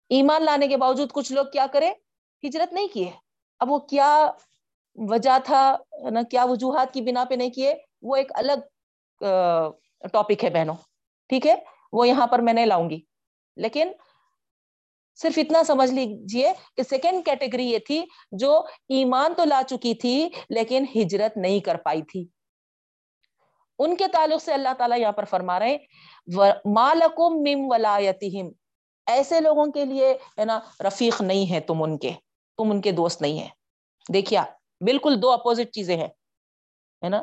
ایمان 0.08 0.42
لانے 0.42 0.68
کے 0.68 0.76
باوجود 0.76 1.12
کچھ 1.12 1.32
لوگ 1.32 1.46
کیا 1.52 1.66
کرے؟ 1.72 1.92
ہجرت 2.48 2.72
نہیں 2.72 2.88
کیے۔ 2.88 3.10
اب 3.58 3.70
وہ 3.70 3.78
کیا 3.78 4.30
وجہ 4.94 5.38
تھا 5.44 5.76
نا؟ 6.10 6.22
کیا 6.22 6.44
وجوہات 6.44 6.94
کی 6.94 7.00
بنا 7.00 7.24
پہ 7.24 7.34
نہیں 7.34 7.50
کیے؟ 7.50 7.74
وہ 8.02 8.16
ایک 8.16 8.32
الگ 8.34 8.52
ٹاپک 10.12 10.44
ہے 10.44 10.50
بہنوں۔ 10.50 10.74
ٹھیک 11.28 11.46
ہے؟ 11.46 11.54
وہ 11.92 12.08
یہاں 12.08 12.26
پر 12.26 12.38
میں 12.38 12.52
نہیں 12.52 12.66
لاؤں 12.66 12.90
گی۔ 12.90 13.00
لیکن 13.56 13.92
صرف 15.18 15.38
اتنا 15.38 15.62
سمجھ 15.64 15.90
لیجیے 15.90 16.52
کہ 16.76 16.82
سیکنڈ 16.82 17.24
کیٹیگری 17.24 17.66
یہ 17.66 17.78
تھی 17.78 18.04
جو 18.32 18.58
ایمان 18.88 19.34
تو 19.36 19.44
لا 19.44 19.62
چکی 19.68 19.94
تھی 19.94 20.28
لیکن 20.50 20.84
ہجرت 20.94 21.36
نہیں 21.36 21.60
کر 21.60 21.76
پائی 21.76 22.02
تھی۔ 22.02 22.26
ان 23.78 23.96
کے 23.96 24.06
تعلق 24.12 24.42
سے 24.42 24.52
اللہ 24.52 24.72
تعالیٰ 24.78 24.98
یہاں 24.98 25.12
پر 25.12 25.24
فرما 25.24 25.58
رہے 25.58 25.76
مالکم 26.74 27.34
مم 27.38 27.66
ولایتہم۔ 27.70 28.48
ایسے 29.06 29.40
لوگوں 29.40 29.66
کے 29.66 29.84
لیے 29.84 30.12
ہے 30.38 30.44
نا 30.44 30.58
رفیق 30.80 31.20
نہیں 31.22 31.50
ہے 31.52 31.60
تم 31.60 31.82
ان 31.82 31.98
کے، 31.98 32.12
تم 32.58 32.70
ان 32.70 32.80
کے 32.80 32.92
دوست 32.92 33.22
نہیں 33.22 33.38
ہے 33.40 33.48
دیکھیا 34.08 34.44
بالکل 34.80 35.22
دو 35.22 35.30
اپوزٹ 35.32 35.72
چیزیں 35.74 35.96
ہیں، 35.96 36.08
ہے 37.02 37.08
نا۔ 37.08 37.22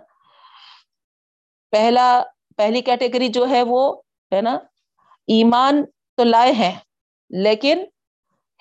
پہلا، 1.73 2.23
پہلی 2.57 2.81
کیٹیگری 2.81 3.27
جو 3.27 3.47
ہے 3.49 3.61
وہ 3.63 3.81
ہے 4.31 4.41
نا 4.41 4.53
ایمان 5.27 5.83
تو 6.17 6.23
لائے 6.23 6.51
ہیں 6.51 6.73
لیکن 7.29 7.85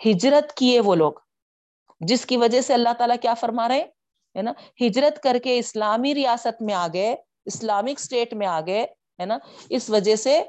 ہجرت 0.06 0.54
کیے 0.54 0.80
وہ 0.80 0.94
لوگ۔ 0.94 1.12
جس 2.00 2.26
کی 2.26 2.36
وجہ 2.36 2.60
سے 2.60 2.74
اللہ 2.74 2.88
تعالیٰ 2.98 3.16
کیا 3.22 3.34
فرما 3.34 3.68
رہے 3.68 3.80
ہے 4.36 4.42
نا؟ 4.42 4.52
ہجرت 4.80 5.22
کر 5.22 5.36
کے 5.44 5.58
اسلامی 5.58 6.14
ریاست 6.14 6.62
میں 6.62 6.74
آ 6.74 6.86
گئے، 6.92 7.16
اسلامک 7.44 7.98
اسٹیٹ 7.98 8.34
میں 8.34 8.46
آ 8.46 8.60
گئے، 8.60 8.82
ہے 9.20 9.24
نا؟ 9.24 9.38
اس 9.70 9.90
وجہ 9.90 10.16
سے 10.16 10.42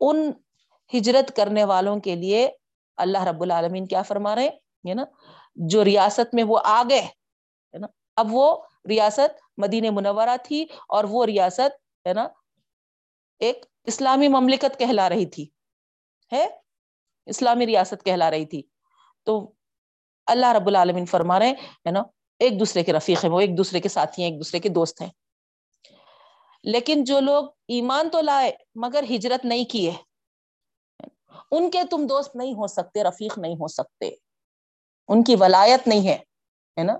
ان 0.00 0.32
ہجرت 0.94 1.36
کرنے 1.36 1.64
والوں 1.64 2.00
کے 2.00 2.14
لیے 2.14 2.50
اللہ 2.96 3.24
رب 3.24 3.42
العالمین 3.42 3.86
کیا 3.86 4.02
فرما 4.02 4.34
رہے 4.34 4.48
ہے 4.88 4.94
نا؟ 4.94 5.04
جو 5.56 5.84
ریاست 5.84 6.34
میں 6.34 6.44
وہ 6.44 6.58
آ 6.64 6.82
گئے، 6.90 7.00
ہے 7.00 7.78
نا؟ 7.78 7.86
اب 8.16 8.26
وہ 8.30 8.62
ریاست 8.88 9.40
مدین 9.58 9.94
منورہ 9.94 10.36
تھی 10.42 10.66
اور 10.88 11.04
وہ 11.04 11.26
ریاست، 11.26 12.06
ہے 12.06 12.12
نا، 12.12 12.28
ایک 13.38 13.66
اسلامی 13.84 14.28
مملکت 14.28 14.78
کہلا 14.78 15.08
رہی 15.08 15.26
تھی۔ 15.26 15.48
ہے؟ 16.32 16.46
اسلامی 17.28 17.66
ریاست 17.66 18.04
کہلا 18.04 18.30
رہی 18.30 18.46
تھی۔ 18.46 18.62
تو 19.22 19.52
اللہ 20.26 20.46
رب 20.46 20.66
العالمین 20.66 21.06
فرما 21.06 21.38
رہے 21.38 21.50
ہے 21.50 21.90
نا، 21.90 22.02
ایک 22.38 22.60
دوسرے 22.60 22.84
کے 22.84 22.92
رفیق 22.92 23.24
ہیں 23.24 23.32
وہ، 23.32 23.40
ایک 23.40 23.58
دوسرے 23.58 23.80
کے 23.80 23.88
ساتھی 23.88 24.22
ہیں، 24.22 24.30
ایک 24.30 24.38
دوسرے 24.38 24.60
کے 24.60 24.68
دوست 24.68 25.00
ہیں۔ 25.00 25.10
لیکن 26.62 27.04
جو 27.04 27.20
لوگ 27.20 27.44
ایمان 27.68 28.10
تو 28.10 28.20
لائے 28.20 28.52
مگر 28.74 29.04
ہجرت 29.10 29.44
نہیں 29.44 29.64
کیے، 29.64 29.92
ان 31.50 31.70
کے 31.70 31.84
تم 31.90 32.06
دوست 32.06 32.36
نہیں 32.36 32.54
ہو 32.54 32.66
سکتے، 32.66 33.04
رفیق 33.04 33.38
نہیں 33.38 33.54
ہو 33.54 33.68
سکتے۔ 33.68 34.10
ان 35.08 35.24
کی 35.24 35.36
ولایت 35.40 35.88
نہیں 35.88 36.08
ہے 36.08 36.82
نا۔ 36.82 36.94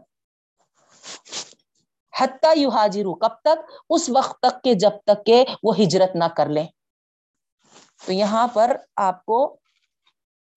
حتیٰ 2.21 2.57
یو 2.57 2.69
حاجر 2.69 3.05
کب 3.05 3.41
تک؟ 3.41 3.71
اس 3.91 4.11
وقت 4.11 4.41
تک 4.43 4.65
کہ 4.65 4.75
جب 4.75 4.91
تک 5.07 5.27
کہ 5.27 5.45
وہ 5.63 5.73
ہجرت 5.79 6.17
نہ 6.17 6.25
کر 6.25 6.47
لیں۔ 6.47 6.67
تو 8.07 8.13
یہاں 8.13 8.49
پر 8.49 8.77
آپ 8.97 9.25
کو 9.25 9.58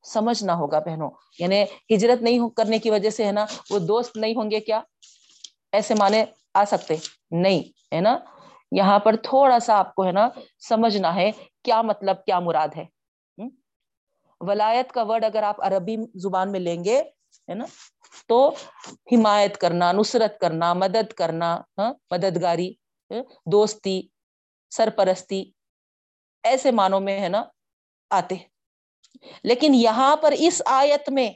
سمجھنا 0.03 0.55
ہوگا 0.55 0.79
بہنوں۔ 0.79 1.09
یعنی 1.39 1.63
ہجرت 1.95 2.21
نہیں 2.21 2.49
کرنے 2.49 2.79
کی 2.79 2.89
وجہ 2.89 3.09
سے 3.09 3.25
ہے 3.25 3.31
نا، 3.31 3.45
وہ 3.69 3.79
دوست 3.79 4.17
نہیں 4.17 4.35
ہوں 4.35 4.51
گے 4.51 4.59
کیا؟ 4.59 4.81
ایسے 5.71 5.93
مانے 5.93 6.25
آ 6.53 6.65
سکتے۔ 6.65 6.95
نہیں، 7.31 7.59
ہے 7.95 8.01
نا؟ 8.01 8.19
یہاں 8.71 8.99
پر 8.99 9.15
تھوڑا 9.15 9.59
سا 9.59 9.75
آپ 9.75 9.95
کو 9.95 10.05
ہے 10.05 10.11
نا 10.11 10.29
سمجھنا 10.69 11.15
ہے 11.15 11.31
کیا 11.63 11.81
مطلب 11.81 12.25
کیا 12.25 12.39
مراد 12.39 12.67
ہے۔ 12.77 12.85
ولایت 14.41 14.91
کا 14.91 15.03
ورڈ 15.03 15.25
اگر 15.25 15.43
آپ 15.43 15.61
عربی 15.61 15.95
زبان 16.15 16.51
میں 16.51 16.59
لیں 16.59 16.83
گے، 16.83 16.97
ہے 17.49 17.53
نا؟ 17.53 17.65
تو 18.27 18.49
حمایت 19.11 19.57
کرنا، 19.57 19.91
نصرت 19.91 20.39
کرنا، 20.39 20.73
مدد 20.73 21.13
کرنا 21.13 21.61
ہاں، 21.77 21.93
مددگاری 22.11 22.73
ہاں، 23.11 23.23
دوستی، 23.45 24.01
سرپرستی، 24.69 25.51
ایسے 26.43 26.71
معنوں 26.71 26.99
میں 26.99 27.21
ہے 27.21 27.29
نا 27.29 27.43
آتے۔ 28.09 28.35
لیکن 29.43 29.73
یہاں 29.75 30.15
پر 30.15 30.33
اس 30.37 30.61
آیت 30.65 31.09
میں، 31.09 31.29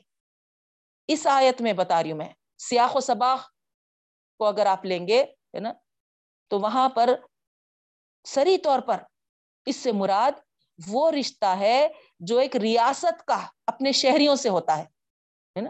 اس 1.10 1.26
آیت 1.28 1.62
میں 1.62 1.74
بتا 1.74 2.02
رہی 2.04 2.12
ہوں 2.12 2.17
میں 2.17 2.30
سیاح 2.60 2.95
و 2.95 3.00
سباخ 3.00 3.48
کو 4.39 4.45
اگر 4.45 4.65
آپ 4.65 4.86
لیں 4.86 5.08
گے، 5.08 5.21
ہے 5.21 5.60
نا، 5.60 5.71
تو 6.52 6.60
وہاں 6.60 6.88
پر 6.89 7.10
سری 8.26 8.58
طور 8.58 8.80
پر 8.80 9.02
اس 9.67 9.76
سے 9.76 9.91
مراد 9.91 10.39
وہ 10.80 11.10
رشتہ 11.12 11.54
ہے 11.60 11.88
جو 12.19 12.38
ایک 12.38 12.56
ریاست 12.56 13.26
کا 13.26 13.39
اپنے 13.67 13.91
شہریوں 13.91 14.36
سے 14.36 14.50
ہوتا 14.50 14.78
ہے 14.78 15.62
نا، 15.62 15.69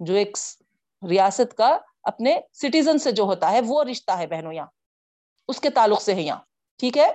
جو 0.00 0.14
ایک 0.14 0.36
ریاست 1.02 1.56
کا 1.56 1.76
اپنے 2.02 2.38
سٹیزن 2.52 2.98
سے 2.98 3.12
جو 3.12 3.22
ہوتا 3.22 3.50
ہے، 3.52 3.60
وہ 3.66 3.84
رشتہ 3.84 4.12
ہے 4.12 4.26
بہنوں 4.26 4.52
یہاں، 4.52 4.66
اس 5.48 5.60
کے 5.60 5.70
تعلق 5.70 6.02
سے 6.02 6.14
ہے 6.14 6.22
یہاں، 6.22 6.40
ٹھیک 6.80 6.98
ہے؟ 6.98 7.10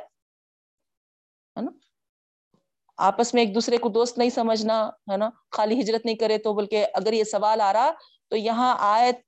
آپس 3.04 3.34
میں 3.34 3.42
ایک 3.44 3.54
دوسرے 3.56 3.78
کو 3.78 3.89
دوست 3.89 4.18
نہیں 4.18 4.30
سمجھنا، 4.30 4.88
ہے 5.12 5.18
نا؟ 5.18 5.30
خالی 5.52 5.80
ہجرت 5.82 6.06
نہیں 6.06 6.16
کرے 6.16 6.38
تو، 6.38 6.54
بلکہ 6.54 6.86
اگر 6.94 7.13
یہ 7.13 7.24
سوال 7.24 7.62
آ 7.62 7.72
رہا 7.74 7.92
تو 8.28 8.36
یہاں 8.36 8.76
آیت 8.80 9.20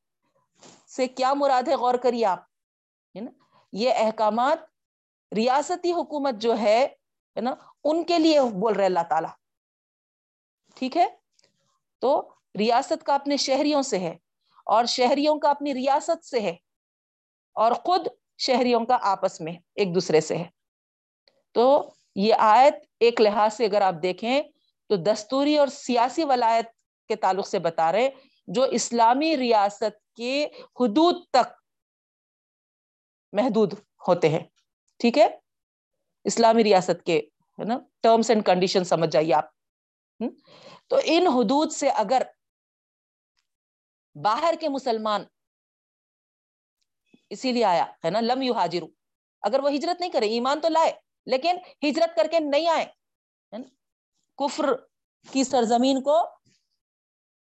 سے 0.87 1.07
کیا 1.07 1.33
مراد 1.33 1.67
ہے؟ 1.67 1.75
غور 1.75 1.95
کریے 1.95 2.25
آپ، 2.25 2.39
ہے 3.15 3.21
نا؟ 3.21 3.31
یہ 3.73 3.93
احکامات 3.95 4.59
ریاستی 5.31 5.91
حکومت 5.91 6.35
جو 6.35 6.57
ہے 6.57 6.87
نا؟ 7.35 7.53
ان 7.83 8.03
کے 8.03 8.19
لیے 8.19 8.41
بول 8.41 8.73
رہے 8.73 8.85
اللہ 8.85 9.03
تعالی، 9.09 9.27
ٹھیک 10.75 10.97
ہے؟ 10.97 11.05
تو 12.01 12.29
ریاست 12.57 13.03
کا 13.05 13.15
اپنے 13.15 13.37
شہریوں 13.37 13.81
سے 13.81 13.99
ہے 13.99 14.15
اور 14.65 14.85
شہریوں 14.85 15.37
کا 15.39 15.49
اپنی 15.49 15.73
ریاست 15.73 16.25
سے 16.25 16.39
ہے 16.39 16.55
اور 17.55 17.71
خود 17.71 18.07
شہریوں 18.37 18.85
کا 18.85 18.97
آپس 19.01 19.41
میں 19.41 19.53
ایک 19.75 19.93
دوسرے 19.95 20.21
سے 20.21 20.37
ہے۔ 20.37 20.47
تو 21.55 21.65
یہ 22.15 22.33
آیت 22.39 22.73
ایک 22.99 23.21
لحاظ 23.21 23.53
سے 23.53 23.65
اگر 23.65 23.81
آپ 23.81 23.95
دیکھیں 24.03 24.41
تو 24.89 24.95
دستوری 24.95 25.57
اور 25.57 25.67
سیاسی 25.67 26.23
ولایت 26.23 26.65
کے 27.07 27.15
تعلق 27.15 27.47
سے 27.47 27.59
بتا 27.59 27.91
رہے 27.91 28.09
جو 28.47 28.63
اسلامی 28.63 29.37
ریاست 29.37 30.15
کے 30.15 30.47
حدود 30.79 31.15
تک 31.29 31.53
محدود 33.33 33.73
ہوتے 34.07 34.29
ہیں۔ 34.29 34.43
ٹھیک 34.99 35.17
ہے؟ 35.17 35.27
اسلامی 36.23 36.63
ریاست 36.63 37.03
کے، 37.05 37.17
ہے 37.59 37.63
نا؟ 37.63 37.77
ٹرمس 38.01 38.29
اینڈ 38.29 38.45
کنڈیشن 38.45 38.83
سمجھ 38.83 39.09
جائیے 39.09 39.33
آپ۔ 39.33 39.45
تو 40.87 40.99
ان 41.03 41.27
حدود 41.27 41.71
سے 41.71 41.89
اگر 41.89 42.21
باہر 44.21 44.53
کے 44.59 44.69
مسلمان 44.69 45.23
اسی 47.29 47.51
لیے 47.51 47.65
آیا، 47.65 47.83
ہے 47.83 48.09
نا؟ 48.09 48.19
لم 48.21 48.41
یو 48.41 48.53
حاجر 48.53 48.83
اگر 49.41 49.59
وہ 49.59 49.69
ہجرت 49.69 49.99
نہیں 49.99 50.11
کرے 50.11 50.25
ایمان 50.25 50.61
تو 50.61 50.67
لائے۔ 50.69 51.04
لیکن 51.25 51.57
ہجرت 51.83 52.15
کر 52.15 52.27
کے 52.31 52.39
نہیں 52.39 52.67
آئے 52.67 52.85
کفر 54.37 54.65
کی 55.31 55.43
سرزمین 55.43 56.01
کو 56.03 56.17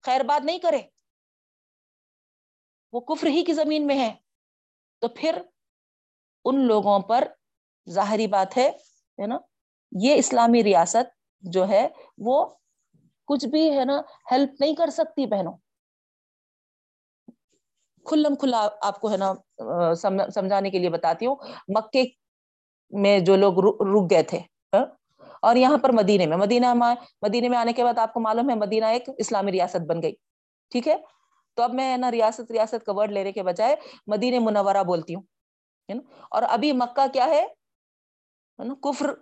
خیر 0.02 0.20
بات 0.20 0.44
نہیں 0.44 0.58
کرے۔ 0.58 0.82
وہ 2.92 3.00
کفر 3.00 3.26
ہی 3.26 3.44
کی 3.44 3.52
زمین 3.52 3.86
میں 3.86 3.98
ہے۔ 3.98 4.14
تو 4.98 5.08
پھر 5.08 5.42
ان 6.44 6.66
لوگوں 6.66 7.00
پر 7.00 7.28
ظاہری 7.90 8.26
بات 8.26 8.56
ہے 8.56 8.70
نا؟ 9.26 9.38
یہ 10.00 10.14
اسلامی 10.14 10.64
ریاست 10.64 11.10
جو 11.40 11.68
ہے، 11.68 11.88
وہ 12.18 12.54
کچھ 13.24 13.46
بھی، 13.46 13.78
ہے 13.78 13.84
نا 13.84 14.00
ہیلپ 14.32 14.50
نہیں 14.60 14.74
کر 14.74 14.90
سکتی 14.90 15.26
بہنوں۔ 15.26 15.52
کھلم 18.04 18.34
کھلا 18.34 18.68
آپ 18.80 19.00
کو، 19.00 19.12
ہے 19.12 19.16
نا 19.16 19.32
سمجھانے 20.30 20.70
کے 20.70 20.78
لیے 20.78 20.90
بتاتی 20.90 21.26
ہوں۔ 21.26 21.36
مکے 21.68 22.04
میں 22.90 23.18
جو 23.20 23.36
لوگ 23.36 23.58
رک 23.80 24.10
گئے 24.10 24.22
تھے 24.22 24.38
ہاں؟ 24.72 24.86
اور 25.42 25.56
یہاں 25.56 25.78
پر 25.78 25.92
مدینے 25.92 26.26
میں، 26.26 26.36
مدینہ 26.36 26.74
مدینے 27.22 27.48
میں 27.48 27.58
آنے 27.58 27.72
کے 27.72 27.84
بعد 27.84 27.98
آپ 27.98 28.12
کو 28.12 28.20
معلوم 28.20 28.50
ہے، 28.50 28.54
مدینہ 28.54 28.84
ایک 28.84 29.08
اسلامی 29.18 29.52
ریاست 29.52 29.86
بن 29.86 30.02
گئی، 30.02 30.14
ٹھیک 30.70 30.88
ہے؟ 30.88 30.96
تو 31.54 31.62
اب 31.62 31.74
میں 31.74 31.96
نا 31.96 32.10
ریاست 32.10 32.50
ریاست 32.50 32.84
کا 32.86 32.92
ورڈ 32.92 33.12
لینے 33.12 33.32
کے 33.32 33.42
بجائے 33.42 33.76
مدینہ 34.06 34.38
منورہ 34.38 34.82
بولتی 34.82 35.14
ہوں 35.14 35.22
اور 36.30 36.42
ابھی 36.42 36.72
مکہ 36.72 37.06
کیا 37.12 37.26
ہے؟ 37.26 37.46
کفر 38.82 39.14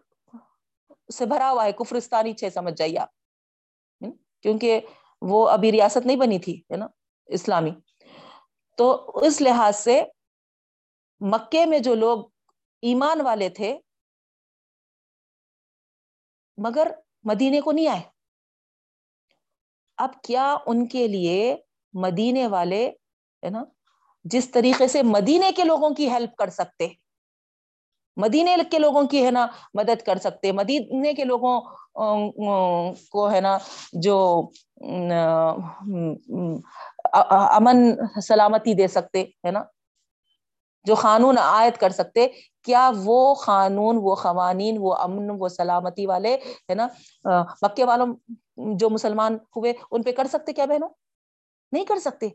سے 1.13 1.27
بھرا 1.27 1.51
ہوا 1.51 1.65
ہے، 1.65 1.73
کفرستانی 1.73 2.33
چھ، 2.33 2.49
سمجھ 2.55 2.75
جائیے 2.75 2.99
آپ 2.99 3.09
کیونکہ 4.43 4.81
وہ 5.23 5.49
ابھی 5.49 5.73
ریاست 5.73 6.07
نہیں 6.07 6.17
بنی 6.17 6.39
تھی، 6.39 6.57
ہے 6.71 6.77
نا، 6.77 6.87
اسلامی۔ 7.27 7.71
تو 8.77 9.13
اس 9.15 9.41
لحاظ 9.41 9.77
سے 9.77 10.03
مکے 11.21 11.67
میں 11.67 11.79
جو 11.79 11.95
لوگ 11.95 12.25
ایمان 12.89 13.21
والے 13.21 13.49
تھے، 13.51 13.77
مگر 16.59 16.89
مدینے 17.25 17.61
کو 17.61 17.73
نہیں 17.73 17.89
آئے۔ 17.89 18.01
اب 19.99 20.21
کیا 20.25 20.57
ان 20.67 20.87
کے 20.89 21.07
لیے 21.09 21.57
مدینے 21.95 22.47
والے، 22.47 22.87
ہے 23.43 23.51
نا، 23.51 23.65
جس 24.25 24.51
طریقے 24.51 24.89
سے 24.89 25.03
مدینے 25.03 25.51
کے 25.57 25.65
لوگوں 25.65 25.91
کی 25.95 26.09
ہیلپ 26.11 26.37
کر 26.37 26.51
سکتے، 26.51 26.89
مدینے 28.17 28.57
کے 28.71 28.79
لوگوں 28.79 29.03
کی، 29.07 29.25
ہے 29.25 29.31
نا، 29.31 29.47
مدد 29.75 30.03
کر 30.07 30.19
سکتے، 30.19 30.53
مدینے 30.53 31.13
کے 31.15 31.25
لوگوں 31.25 31.61
کو، 33.11 33.31
ہے 33.31 33.41
نا، 33.41 33.57
جو 34.03 34.17
امن 37.57 37.79
سلامتی 38.23 38.75
دے 38.75 38.87
سکتے، 38.89 39.23
ہے 39.47 39.51
نا، 39.51 39.63
جو 40.87 40.95
قانون 40.95 41.39
عائد 41.39 41.77
کر 41.77 41.91
سکتے 41.91 42.27
کیا 42.67 42.91
وہ 43.05 43.35
قانون، 43.35 43.99
وہ 44.03 44.15
قوانین، 44.15 44.77
وہ 44.81 44.95
امن، 44.95 45.31
وہ 45.39 45.49
سلامتی 45.49 46.07
والے، 46.07 46.35
ہے 46.71 46.75
نا 46.75 46.87
مکے 47.63 47.85
والوں 47.85 48.15
جو 48.77 48.91
مسلمان 48.91 49.35
ہوئے، 49.57 49.73
ان 49.91 50.03
پہ 50.03 50.13
کر 50.13 50.27
سکتے 50.27 50.53
کیا 50.53 50.67
بہنوں؟ 50.67 50.89
نہیں 51.73 51.85
کر 51.85 51.99
سکتے، 51.99 52.29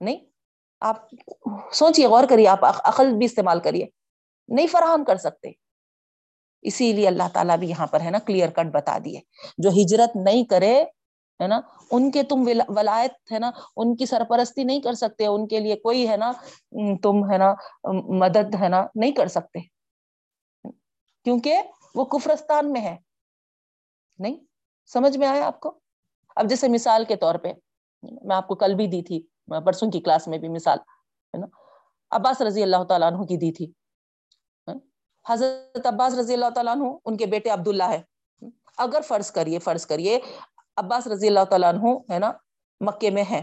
نہیں۔ 0.00 0.18
آپ 0.80 0.96
سوچیے 1.72 2.06
غور 2.06 2.24
کریے، 2.28 2.48
آپ 2.48 2.64
عقل 2.64 3.12
بھی 3.16 3.26
استعمال 3.26 3.60
کریے۔ 3.60 3.86
نہیں 4.48 4.66
فراہم 4.66 5.04
کر 5.04 5.16
سکتے۔ 5.16 5.50
اسی 6.62 6.92
لیے 6.92 7.06
اللہ 7.06 7.28
تعالیٰ 7.32 7.56
بھی 7.56 7.68
یہاں 7.68 7.86
پر، 7.86 8.00
ہے 8.00 8.10
نا 8.10 8.18
کلیئر 8.18 8.50
کٹ 8.50 8.72
بتا 8.72 8.98
دیے 9.04 9.20
جو 9.58 9.70
ہجرت 9.70 10.16
نہیں 10.16 10.44
کرے، 10.44 10.84
ہے 11.42 11.46
نا، 11.46 11.60
ان 11.90 12.10
کے 12.10 12.22
تم 12.22 12.44
ولایت، 12.68 13.32
ہے 13.32 13.38
نا، 13.38 13.50
ان 13.76 13.96
کی 13.96 14.06
سرپرستی 14.06 14.64
نہیں 14.64 14.80
کر 14.80 14.92
سکتے، 14.92 15.26
ان 15.26 15.46
کے 15.48 15.60
لیے 15.60 15.76
کوئی، 15.76 16.08
ہے 16.08 16.16
نا 16.16 16.32
تم، 17.02 17.32
ہے 17.32 17.38
نا 17.38 17.54
مدد، 18.18 18.54
ہے 18.60 18.68
نا، 18.68 18.86
نہیں 18.94 19.12
کر 19.12 19.26
سکتے۔ 19.26 19.77
کیونکہ 21.24 21.62
وہ 21.94 22.04
کفرستان 22.04 22.72
میں 22.72 22.80
ہے۔ 22.80 22.96
نہیں؟ 24.18 24.36
سمجھ 24.86 25.16
میں 25.16 25.28
آیا 25.28 25.46
آپ 25.46 25.60
کو؟ 25.60 25.78
اب 26.36 26.48
جیسے 26.48 26.68
مثال 26.68 27.04
کے 27.04 27.16
طور 27.16 27.34
پہ، 27.34 27.52
میں 28.02 28.36
آپ 28.36 28.48
کو 28.48 28.54
کل 28.54 28.74
بھی 28.74 28.86
دی 28.86 29.02
تھی، 29.02 29.26
پرسوں 29.66 29.90
کی 29.90 30.00
کلاس 30.00 30.28
میں 30.28 30.38
بھی 30.38 30.48
مثال، 30.48 30.78
ہے 30.78 31.38
نا؟ 31.38 31.46
عباس 32.10 32.40
رضی 32.40 32.62
اللہ 32.62 32.84
تعالیٰ 32.84 33.12
عنہ 33.12 33.22
کی 33.22 33.36
دی 33.36 33.52
تھی۔ 33.52 33.72
حضرت 35.28 35.86
عباس 35.86 36.14
رضی 36.14 36.34
اللہ 36.34 36.50
تعالیٰ 36.54 36.76
عنہ، 36.76 36.84
ان 37.04 37.16
کے 37.16 37.26
بیٹے 37.26 37.50
عبداللہ 37.50 37.84
ہے 37.84 38.02
اگر 38.76 39.00
فرض 39.00 39.30
کریے 39.30 39.58
فرض 39.58 39.86
کریے، 39.86 40.20
عباس 40.76 41.06
رضی 41.06 41.28
اللہ 41.28 41.44
تعالیٰ 41.44 41.74
عنہ، 41.74 42.12
ہے 42.12 42.18
نا، 42.18 42.32
مکے 42.80 43.10
میں 43.10 43.24
ہے 43.30 43.42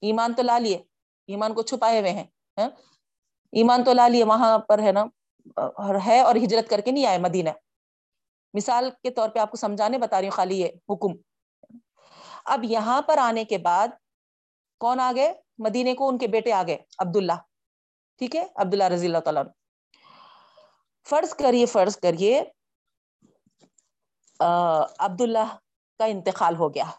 ایمان 0.00 0.34
تو 0.34 0.42
لا 0.42 0.58
لیے، 0.58 0.82
ایمان 1.26 1.54
کو 1.54 1.62
چھپائے 1.62 2.00
ہوئے 2.00 2.10
ہیں۔ 2.10 2.24
ہاں؟ 2.58 2.70
ایمان 3.52 3.84
تو 3.84 3.92
لا 3.92 4.08
لیے، 4.08 4.24
وہاں 4.24 4.58
پر، 4.58 4.78
ہے 4.78 4.92
نا 4.92 5.04
ہے 6.06 6.20
اور 6.20 6.34
ہجرت 6.36 6.70
کر 6.70 6.80
کے 6.80 6.90
نہیں 6.90 7.06
آئے 7.06 7.18
مدینہ۔ 7.18 7.50
مثال 8.54 8.90
کے 9.02 9.10
طور 9.10 9.28
پہ 9.28 9.38
آپ 9.38 9.50
کو 9.50 9.56
سمجھانے 9.56 9.98
بتا 9.98 10.20
رہی 10.20 10.28
ہوں، 10.28 10.36
خالی 10.36 10.60
یہ 10.60 10.68
حکم۔ 10.88 11.12
اب 12.44 12.64
یہاں 12.64 13.00
پر 13.02 13.18
آنے 13.18 13.44
کے 13.44 13.58
بعد 13.58 13.88
کون 14.80 15.00
آ 15.00 15.12
گئے؟ 15.16 15.32
مدینے 15.58 15.94
کو 15.94 16.08
ان 16.08 16.18
کے 16.18 16.26
بیٹے 16.26 16.52
آ 16.52 16.62
گئے، 16.66 16.78
عبداللہ۔ 16.98 17.32
ٹھیک 18.18 18.36
ہے؟ 18.36 18.46
عبداللہ 18.56 18.84
رضی 18.84 19.06
اللہ 19.06 19.18
تعالیٰ 19.18 19.42
فرض 21.08 21.34
کریے 21.34 21.66
فرض 21.66 21.96
کریے 21.96 22.42
عبداللہ 24.40 25.46
کا 25.98 26.04
انتقال 26.04 26.56
ہو 26.56 26.68
گیا۔ 26.74 26.90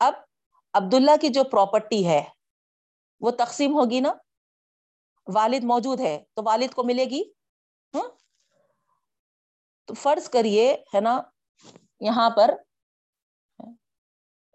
اب 0.00 0.14
عبداللہ 0.74 1.16
کی 1.20 1.28
جو 1.28 1.44
پراپرٹی 1.44 2.06
ہے، 2.06 2.22
وہ 3.20 3.30
تقسیم 3.30 3.74
ہوگی 3.74 4.00
نا؟ 4.00 4.12
والد 5.34 5.64
موجود 5.64 6.00
ہے 6.00 6.24
تو 6.34 6.42
والد 6.44 6.74
کو 6.74 6.84
ملے 6.84 7.04
گی۔ 7.04 7.22
تو 9.84 9.94
فرض 9.94 10.30
کریے، 10.30 10.84
ہے 10.94 11.00
نا، 11.00 11.22
یہاں 12.00 12.30
پر 12.30 12.50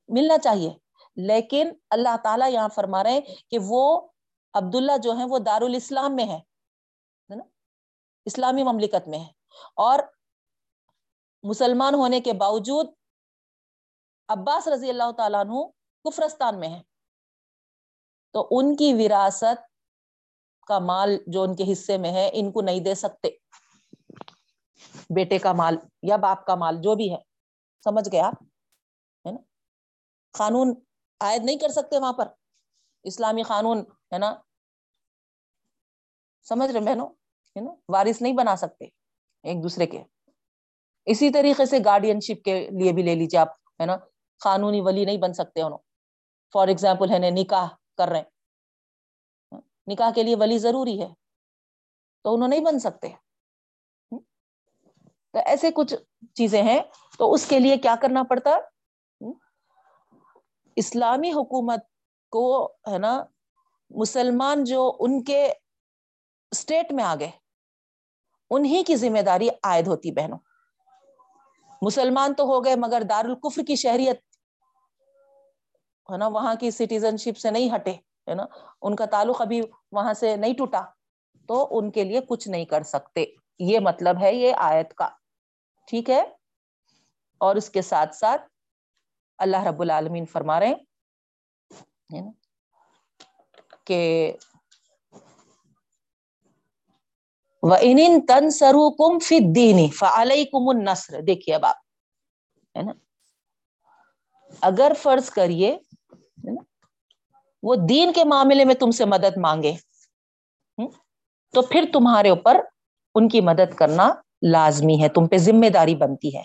ملنا 0.08 0.38
چاہیے۔ 0.38 0.70
لیکن 1.16 1.72
اللہ 1.90 2.18
تعالیٰ 2.24 2.52
یہاں 2.52 2.70
فرما 2.70 3.04
رہے 3.04 3.12
ہیں 3.12 3.22
کہ 3.52 3.58
وہ 3.62 4.08
عبداللہ 4.54 4.98
جو 5.04 5.18
ہے 5.18 5.24
وہ 5.30 5.40
دارالاسلام 5.40 6.16
میں 6.16 6.26
ہے 6.26 6.40
نا؟ 7.36 7.44
اسلامی 8.26 8.64
مملکت 8.64 9.08
میں 9.08 9.20
ہے 9.20 9.32
اور 9.76 10.00
مسلمان 11.44 11.96
ہونے 11.96 12.22
کے 12.22 12.34
باوجود 12.34 12.88
عباس 14.28 14.68
رضی 14.68 14.90
اللہ 14.90 15.12
تعالیٰ 15.18 15.40
عنہ 15.40 15.66
کفرستان 16.04 16.60
میں 16.60 16.70
ہے 16.70 16.82
تو 18.32 18.48
ان 18.52 18.76
کی 18.76 18.94
وراثت 18.94 19.73
کا 20.68 20.80
مال 20.80 21.18
جو 21.28 21.44
ان 21.44 21.56
کے 21.56 21.72
حصے 21.72 21.98
میں 21.98 22.12
ہے، 22.12 22.30
ان 22.34 22.52
کو 22.52 22.62
نہیں 22.62 22.80
دے 22.80 22.96
سکتے۔ 22.96 23.30
بیٹے 25.10 25.38
کا 25.38 25.54
مال 25.54 25.78
یا 26.02 26.16
باپ 26.16 26.46
کا 26.46 26.56
مال 26.56 26.76
جو 26.76 26.96
بھی 26.96 27.12
ہے۔ 27.12 27.18
سمجھ 27.84 28.10
گئے 28.12 28.20
آپ؟ 28.20 28.44
ہے 29.28 29.32
نا؟ 29.32 29.38
قانون 30.32 30.74
عائد 31.20 31.44
نہیں 31.44 31.58
کر 31.58 31.70
سکتے 31.70 32.00
وہاں 32.00 32.14
پر۔ 32.14 32.28
اسلامی 33.04 33.44
قانون، 33.44 33.80
ہے 34.14 34.18
نا؟ 34.18 34.36
سمجھ 36.50 36.72
رہے 36.72 36.80
بہنوں؟ 36.80 37.08
ہے 37.56 37.62
نا؟ 37.62 37.72
وارث 37.90 38.22
نہیں 38.22 38.34
بنا 38.34 38.56
سکتے 38.56 38.86
ایک 39.44 39.64
دوسرے 39.64 39.86
کے۔ 39.86 40.04
اسی 41.06 41.30
طریقے 41.30 41.66
سے 41.66 41.78
گارڈین 41.86 42.20
شپ 42.20 42.44
کے 42.44 42.70
لیے 42.70 42.92
بھی 42.92 43.04
لے 43.04 43.16
لیجیے 43.16 43.40
آپ، 43.40 43.50
ہے 43.52 43.86
نا؟ 43.86 43.98
قانونی 44.40 44.82
ولی 44.82 45.06
نہیں 45.06 45.18
بن 45.18 45.34
سکتے 45.34 45.62
انہوں۔ 45.62 45.80
فار 46.54 46.68
ایگزامپل 46.68 47.12
ہے 47.12 47.20
نا، 47.20 47.28
نکاح 47.30 47.68
کر 47.98 48.08
رہے 48.08 48.18
ہیں۔ 48.18 48.33
نکاح 49.88 50.12
کے 50.12 50.24
لیے 50.24 50.36
ولی 50.36 50.58
ضروری 50.58 51.02
ہے، 51.02 51.14
تو 52.24 52.34
انہوں 52.34 52.48
نہیں 52.48 52.60
بن 52.60 52.80
سکتے۔ 52.80 53.08
تو 55.32 55.40
ایسے 55.46 55.72
کچھ 55.72 55.94
چیزیں 56.34 56.62
ہیں، 56.64 56.80
تو 57.18 57.34
اس 57.34 57.46
کے 57.46 57.60
لیے 57.60 57.78
کیا 57.78 57.96
کرنا 58.02 58.24
پڑتا؟ 58.24 58.58
اسلامی 60.76 61.32
حکومت 61.32 61.80
کو، 62.32 62.66
ہے 62.66 62.98
نا، 62.98 63.24
مسلمان 63.90 64.64
جو 64.64 64.92
ان 65.00 65.24
کے 65.24 65.54
اسٹیٹ 66.52 66.92
میں 66.92 67.04
آ 67.04 67.16
گئے 67.20 67.32
انہی 68.50 68.84
کی 68.84 68.96
ذمہ 68.96 69.22
داری 69.22 69.50
عائد 69.64 69.88
ہوتی 69.88 70.12
بہنوں۔ 70.12 70.38
مسلمان 71.82 72.34
تو 72.34 72.44
ہو 72.44 72.64
گئے، 72.66 72.76
مگر 72.76 73.02
دار 73.10 73.26
القفر 73.26 73.62
کی 73.68 73.76
شہریت، 73.76 74.20
ہے 76.10 76.18
نا، 76.18 76.28
وہاں 76.28 76.56
کی 76.56 76.72
سٹیزن 76.72 77.18
شپ 77.18 77.38
سے 77.38 77.52
نہیں 77.52 77.76
ہٹے۔ 77.76 77.94
ہے 78.30 78.36
نا؟ 78.36 78.46
ان 78.82 78.96
کا 78.96 79.06
تعلق 79.06 79.42
ابھی 79.42 79.62
وہاں 79.92 80.14
سے 80.14 80.36
نہیں 80.36 80.54
ٹوٹا، 80.54 80.82
تو 81.48 81.68
ان 81.72 81.92
کے 81.92 82.04
لیے 82.04 82.20
کچھ 82.30 82.48
نہیں 82.48 82.66
کر 82.66 82.84
سکتے۔ 82.84 83.26
یہ 83.60 83.80
مطلب 83.80 84.22
ہے 84.22 84.34
یہ 84.34 84.54
آیت 84.58 84.94
کا۔ 84.94 85.10
ٹھیک 85.88 86.10
ہے؟ 86.10 86.22
اور 87.38 87.56
اس 87.56 87.70
کے 87.70 87.82
ساتھ 87.82 88.16
ساتھ 88.16 88.42
اللہ 89.38 89.64
رب 89.64 89.82
العالمین 89.82 90.26
فرما 90.26 90.60
رہے 90.60 90.74
ہیں 92.14 92.32
کہ 93.86 94.34
وَإِنِن 97.62 98.26
تَنْسَرُوكُمْ 98.26 99.22
فِي 99.22 99.36
الدِّينِ 99.36 99.92
فَعَلَيْكُمُ 99.94 100.76
النَّصْرِ۔ 100.76 101.28
دیکھئے 101.28 101.56
اب 101.56 101.66
آپ، 101.66 101.76
ہے 102.78 102.82
نا؟ 102.82 102.92
اگر 104.62 104.92
فرض 105.02 105.30
کریے 105.30 105.78
وہ 107.64 107.76
دین 107.76 108.14
کے 108.14 108.24
معاملے 108.24 108.66
میں 108.66 108.76
تم 108.76 108.92
سے 108.92 109.06
مدد 109.06 109.38
مانگے۔ 109.38 109.74
تو 111.54 111.62
پھر 111.62 111.86
تمہارے 111.94 112.30
اوپر 112.30 112.58
ان 113.16 113.30
کی 113.30 113.42
مدد 113.42 113.76
کرنا 113.76 114.14
لازمی 114.42 115.02
ہے، 115.02 115.10
تم 115.10 115.28
پہ 115.28 115.38
ذمہ 115.38 115.70
داری 115.70 115.96
بنتی 115.96 116.38
ہے۔ 116.38 116.44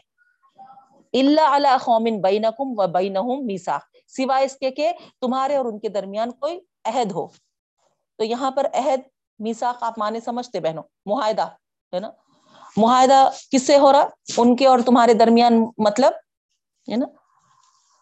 اللہ 1.13 1.41
علی 1.41 1.69
قومن 1.85 2.21
بینکم 2.21 2.65
و 2.67 2.87
بینہم 2.87 3.47
میسا 3.47 3.79
سوائے 4.09 4.45
اس 4.45 4.57
کے 4.57 4.71
کہ 4.71 4.93
تمہارے 5.21 5.57
اور 5.57 5.65
ان 5.65 5.79
کے 5.79 5.89
درمیان 5.89 6.31
کوئی 6.31 6.61
عہد 6.85 7.13
ہو۔ 7.13 7.27
تو 8.17 8.25
یہاں 8.25 8.51
پر 8.51 8.67
عہد 8.75 9.01
میساق 9.39 9.83
آپ 9.83 9.99
مانے 9.99 10.21
سمجھتے 10.21 10.61
بہنوں، 10.61 10.83
معاہدہ، 11.07 11.47
ہے 11.95 11.99
نا؟ 11.99 12.11
معاہدہ 12.77 13.31
کس 13.53 13.67
سے 13.67 13.79
ہو 13.79 13.93
رہا؟ 13.93 14.07
ان 14.37 14.57
کے 14.57 14.67
اور 14.67 14.79
تمہارے 14.87 15.15
درمیان 15.15 15.65
مطلب 15.79 16.13
ہے 16.91 16.97
نا؟ 16.97 17.07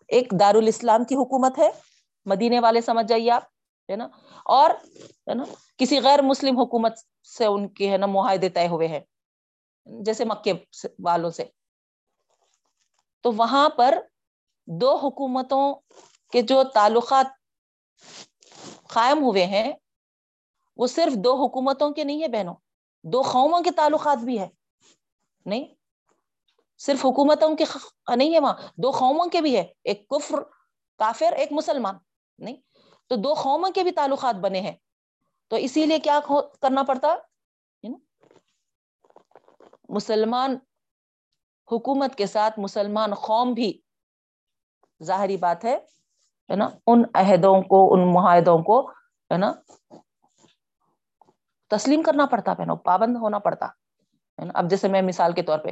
ایک 0.09 0.35
دارالاسلام 0.41 1.05
کی 1.05 1.15
حکومت 1.15 1.59
ہے۔ 1.59 1.71
مدینے 2.27 2.61
والے 2.61 2.81
سمجھ 2.81 3.07
جائیے 3.07 3.31
آپ، 3.31 3.43
ہے 3.89 3.97
نا؟ 3.97 4.09
اور، 4.45 4.71
ہے 4.71 5.35
نا، 5.35 5.45
کسی 5.77 6.01
غیر 6.03 6.23
مسلم 6.23 6.59
حکومت 6.59 6.99
سے 7.37 7.47
ان 7.47 7.69
کے، 7.69 7.91
ہے 7.93 7.97
نا، 7.97 8.07
معاہدے 8.07 8.49
طے 8.49 8.67
ہوئے 8.69 8.89
ہیں، 8.89 9.01
جیسے 9.87 10.25
مکے 10.25 10.53
والوں 10.99 11.31
سے۔ 11.31 11.45
تو 13.21 13.33
وہاں 13.33 13.69
پر 13.69 13.99
دو 14.67 14.97
حکومتوں 14.97 15.75
کے 16.33 16.43
جو 16.43 16.63
تعلقات 16.65 17.27
قائم 18.89 19.19
ہوئے 19.19 19.47
ہیں، 19.47 19.73
وہ 20.77 20.87
صرف 20.87 21.13
دو 21.15 21.35
حکومتوں 21.35 21.91
کے 21.91 22.05
نہیں 22.05 22.23
ہے 22.23 22.29
بہنوں، 22.29 22.55
دو 23.05 23.23
قوموں 23.23 23.61
کے 23.61 23.71
تعلقات 23.71 24.19
بھی 24.19 24.39
ہے 24.39 24.49
نہیں، 25.47 25.65
صرف 26.79 27.05
حکومتوں 27.07 27.57
کے 27.57 27.65
نہیں 28.17 28.35
ہے 28.35 28.41
وہاں، 28.41 28.55
دو 28.77 28.91
قوموں 28.91 29.27
کے 29.27 29.41
بھی 29.41 29.57
ہے 29.57 29.65
ایک 29.85 30.09
کفر، 30.09 30.43
کافر، 31.01 31.33
ایک 31.33 31.53
مسلمان۔ 31.53 31.95
نہیں؟ 32.39 32.57
تو 33.09 33.17
دو 33.17 33.35
قوموں 33.35 33.71
کے 33.71 33.83
بھی 33.83 33.91
تعلقات 33.91 34.35
بنے 34.35 34.61
ہیں۔ 34.61 34.77
تو 35.49 35.57
اسی 35.57 35.87
لیے 35.87 35.99
کیا 35.99 36.21
کرنا 36.63 36.83
پڑتا؟ 36.83 37.15
مسلمان 39.89 40.57
حکومت 41.73 42.15
کے 42.15 42.27
ساتھ 42.27 42.59
مسلمان 42.59 43.15
قوم 43.15 43.53
بھی 43.53 43.81
ظاہری 45.03 45.37
بات 45.37 45.65
ہے 45.65 45.77
نا؟ 46.57 46.69
ان 46.87 47.03
عہدوں 47.15 47.63
کو، 47.63 47.95
ان 47.95 48.13
معاہدوں 48.13 48.59
کو، 48.59 48.91
ہے 48.91 49.39
نا؟ 49.39 49.53
تسلیم 51.69 52.03
کرنا 52.03 52.27
پڑتا 52.27 52.53
بہنوں، 52.53 52.77
پابند 52.77 53.17
ہونا 53.17 53.39
پڑتا، 53.39 53.67
ہے 53.67 54.45
نا؟ 54.45 54.53
اب 54.55 54.71
جیسے 54.71 54.89
میں 54.89 55.03
مثال 55.03 55.33
کے 55.33 55.43
طور 55.43 55.59
پہ، 55.59 55.69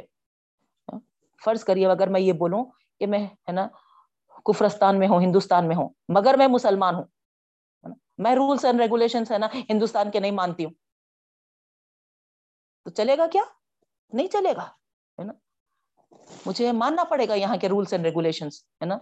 فرض 1.44 1.64
کریے 1.64 1.86
اگر 1.86 2.08
میں 2.08 2.20
یہ 2.20 2.32
بولوں 2.32 2.64
کہ 2.98 3.06
میں، 3.06 3.26
ہے 3.26 3.52
نا 3.52 3.68
کفرستان 4.44 4.98
میں 4.98 5.08
ہوں، 5.08 5.20
ہندوستان 5.20 5.68
میں 5.68 5.76
ہوں، 5.76 5.88
مگر 6.08 6.34
میں 6.38 6.48
مسلمان 6.48 6.94
ہوں۔ 6.94 7.04
میں 8.18 8.32
رولس 8.32 8.64
اینڈ 8.64 8.80
ریگولیشن 8.80 9.22
ہے 9.30 9.38
نا، 9.38 9.48
ہندوستان 9.70 10.10
کے 10.10 10.20
نہیں 10.20 10.30
مانتی 10.30 10.64
ہوں۔ 10.64 10.72
تو 12.84 12.90
چلے 12.90 13.18
گا 13.18 13.26
کیا؟ 13.26 13.42
نہیں 14.12 14.26
چلے 14.26 14.52
گا، 14.56 14.64
ہے 15.18 15.24
نا؟ 15.24 15.32
مجھے 16.46 16.72
ماننا 16.72 17.04
پڑے 17.04 17.28
گا 17.28 17.34
یہاں 17.34 17.56
کے 17.56 17.68
رولس 17.68 17.92
اینڈ 17.92 18.04
ریگولیشن 18.04 18.46
ہے 18.46 18.84
نا؟ 18.84 18.98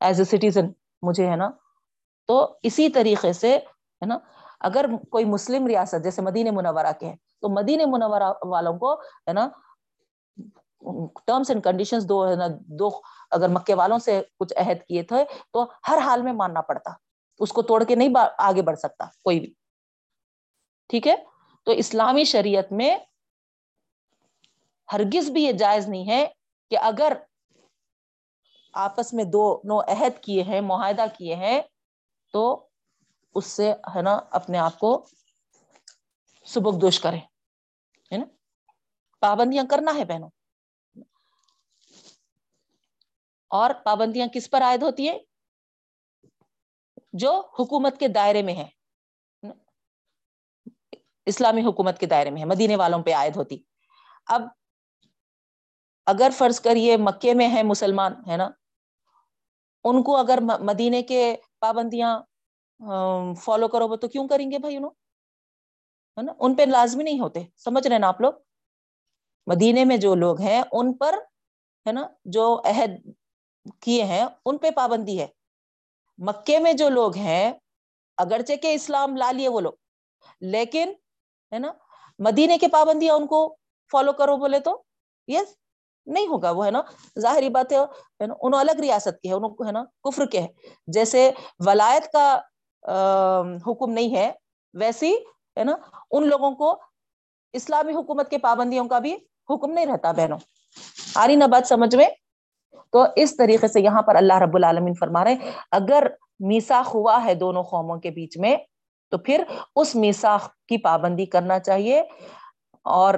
ایز 0.00 0.20
اے 0.20 0.24
سٹیزن 0.24 0.66
مجھے، 1.02 1.30
ہے 1.30 1.36
نا؟ 1.36 1.48
تو 2.26 2.58
اسی 2.62 2.88
طریقے 2.88 3.32
سے، 3.32 3.56
ہے 3.56 4.06
نا؟ 4.06 4.18
اگر 4.60 4.84
کوئی 5.10 5.24
مسلم 5.24 5.66
ریاست، 5.66 6.04
جیسے 6.04 6.22
مدین 6.22 6.54
منورہ 6.54 6.92
کے 7.00 7.06
ہیں، 7.06 7.16
تو 7.16 7.48
مدین 7.48 7.82
منورہ 7.86 8.32
والوں 8.42 8.78
کو، 8.78 8.94
ہے 9.00 9.32
نا؟ 9.32 9.48
ٹرمس 11.26 11.50
اینڈ 11.50 11.64
کنڈیشن 11.64 11.98
دو 12.08 12.28
ہے 12.28 12.36
نا، 12.36 12.46
دو 12.60 12.90
اگر 13.30 13.48
مکے 13.48 13.74
والوں 13.74 13.98
سے 13.98 14.22
کچھ 14.38 14.54
عہد 14.56 14.82
کیے 14.88 15.02
تھے 15.02 15.24
تو 15.52 15.66
ہر 15.88 15.98
حال 15.98 16.22
میں 16.22 16.32
ماننا 16.32 16.60
پڑتا۔ 16.60 16.90
اس 17.38 17.52
کو 17.52 17.62
توڑ 17.62 17.84
کے 17.84 17.94
نہیں 17.94 18.08
آگے 18.38 18.62
بڑھ 18.62 18.78
سکتا 18.78 19.04
کوئی 19.04 19.40
بھی۔ 19.40 19.54
ٹھیک 20.88 21.06
ہے؟ 21.06 21.16
تو 21.62 21.72
اسلامی 21.72 22.24
شریعت 22.24 22.72
میں 22.72 22.98
ہرگز 24.92 25.30
بھی 25.30 25.44
یہ 25.44 25.52
جائز 25.52 25.88
نہیں 25.88 26.08
ہے 26.08 26.26
کہ 26.70 26.78
اگر 26.78 27.12
آپس 28.72 29.12
میں 29.12 29.24
دو، 29.24 29.60
نو 29.64 29.80
عہد 29.80 30.22
کیے 30.22 30.42
ہیں، 30.42 30.60
معاہدہ 30.60 31.04
کیے 31.18 31.34
ہیں، 31.34 31.62
تو 32.32 32.66
اس 33.34 33.46
سے 33.46 33.72
ہے 33.72 34.02
نا 34.02 34.20
اپنے 34.30 34.58
آپ 34.58 34.78
کو 34.78 35.06
سبک 36.44 36.80
دوش 36.80 37.00
کرے 37.00 37.16
ہے 38.12 38.16
نا؟ 38.16 38.24
پابندیاں 39.20 39.64
کرنا 39.70 39.94
ہے 39.94 40.04
بہنوں۔ 40.04 40.28
اور 43.50 43.70
پابندیاں 43.84 44.26
کس 44.34 44.50
پر 44.50 44.62
عائد 44.62 44.82
ہوتی 44.82 45.08
ہیں؟ 45.08 45.18
جو 47.12 47.32
حکومت 47.58 47.98
کے 47.98 48.08
دائرے 48.08 48.42
میں 48.42 48.54
ہے 48.54 48.68
اسلامی 51.26 51.62
حکومت 51.64 51.98
کے 51.98 52.06
دائرے 52.06 52.30
میں 52.30 52.40
ہے 52.40 52.46
مدینے 52.46 52.76
والوں 52.76 53.02
پہ 53.02 53.14
عائد 53.14 53.36
ہوتی۔ 53.36 53.58
اب 54.26 54.42
اگر 56.06 56.30
فرض 56.32 56.60
کریے 56.60 56.96
مکے 56.96 57.34
میں 57.34 57.48
ہے 57.48 57.62
مسلمان، 57.62 58.12
ہے 58.28 58.36
نا؟ 58.36 58.48
ان 59.84 60.02
کو 60.02 60.16
اگر 60.16 60.38
مدینے 60.60 61.02
کے 61.02 61.36
پابندیاں 61.60 62.20
فالو 63.34 63.68
کرو 63.68 63.88
گے 63.88 63.96
تو 63.96 64.08
کیوں 64.08 64.28
کریں 64.28 64.50
گے 64.50 64.58
بھائی 64.58 64.76
انہوں؟ 64.76 64.90
ہے 66.16 66.22
نا؟ 66.22 66.32
ان 66.40 66.54
پہ 66.54 66.62
لازمی 66.62 67.04
نہیں 67.04 67.20
ہوتے، 67.20 67.40
سمجھ 67.56 67.86
رہے 67.88 67.98
نا 67.98 68.08
آپ 68.08 68.20
لوگ؟ 68.20 68.32
مدینے 69.46 69.84
میں 69.84 69.96
جو 69.96 70.14
لوگ 70.14 70.40
ہیں، 70.40 70.62
ان 70.72 70.92
پر، 70.92 71.14
ہے 71.86 71.92
نا، 71.92 72.08
جو 72.24 72.62
عہد 72.64 72.90
کیے 73.80 74.04
ہیں، 74.04 74.24
ان 74.46 74.58
پہ 74.58 74.70
پابندی 74.70 75.18
ہے۔ 75.20 75.26
مکے 76.18 76.58
میں 76.58 76.72
جو 76.72 76.88
لوگ 76.88 77.16
ہیں، 77.16 77.52
اگرچہ 78.18 78.56
کہ 78.62 78.74
اسلام 78.74 79.16
لا 79.16 79.32
لیے 79.32 79.48
وہ 79.48 79.60
لوگ، 79.60 79.72
لیکن، 80.40 80.92
ہے 81.52 81.58
نا 81.58 81.72
مدینے 82.18 82.58
کے 82.58 82.68
پابندیاں 82.68 83.14
ان 83.14 83.26
کو 83.26 83.56
فالو 83.92 84.12
کرو 84.12 84.36
بولے 84.36 84.60
تو 84.60 84.82
یس 85.28 85.54
نہیں 86.06 86.26
ہوگا 86.26 86.50
وہ، 86.50 86.66
ہے 86.66 86.70
نا۔ 86.70 86.82
ظاہری 87.20 87.48
بات 87.50 87.72
ہے 87.72 87.78
انہوں 88.20 88.60
الگ 88.60 88.80
ریاست 88.80 89.20
کے 89.22 89.28
ہے، 89.28 89.34
انہوں، 89.34 89.66
ہے 89.66 89.72
نا، 89.72 89.84
کفر 90.04 90.26
کے 90.26 90.40
ہے 90.40 90.46
جیسے 90.86 91.30
ولایت 91.66 92.12
کا 92.12 92.26
حکم 93.66 93.90
نہیں 93.92 94.16
ہے، 94.16 94.30
ویسی، 94.74 95.14
ہے 95.56 95.64
نا، 95.64 95.76
ان 96.10 96.28
لوگوں 96.28 96.50
کو 96.52 96.76
اسلامی 97.54 97.94
حکومت 97.94 98.30
کے 98.30 98.38
پابندیوں 98.38 98.88
کا 98.88 98.98
بھی 98.98 99.14
حکم 99.50 99.72
نہیں 99.72 99.86
رہتا، 99.86 100.12
بہنوں۔ 100.12 100.38
آ 101.14 101.26
رہی 101.26 101.36
نا 101.36 101.46
بات 101.46 101.68
سمجھ 101.68 101.96
میں۔ 101.96 102.08
تو 102.90 103.04
اس 103.16 103.36
طریقے 103.36 103.68
سے 103.68 103.80
یہاں 103.80 104.02
پر 104.02 104.16
اللہ 104.16 104.38
رب 104.38 104.56
العالمین 104.56 104.94
فرما 104.94 105.24
رہے 105.24 105.36
اگر 105.70 106.06
میسا 106.40 106.82
ہوا 106.94 107.24
ہے 107.24 107.34
دونوں 107.34 107.62
قوموں 107.62 107.96
کے 107.96 108.10
بیچ 108.10 108.38
میں، 108.38 108.56
تو 109.10 109.18
پھر 109.18 109.44
اس 109.76 109.94
میسا 109.94 110.36
کی 110.68 110.78
پابندی 110.78 111.26
کرنا 111.26 111.58
چاہیے۔ 111.58 112.02
اور 112.84 113.14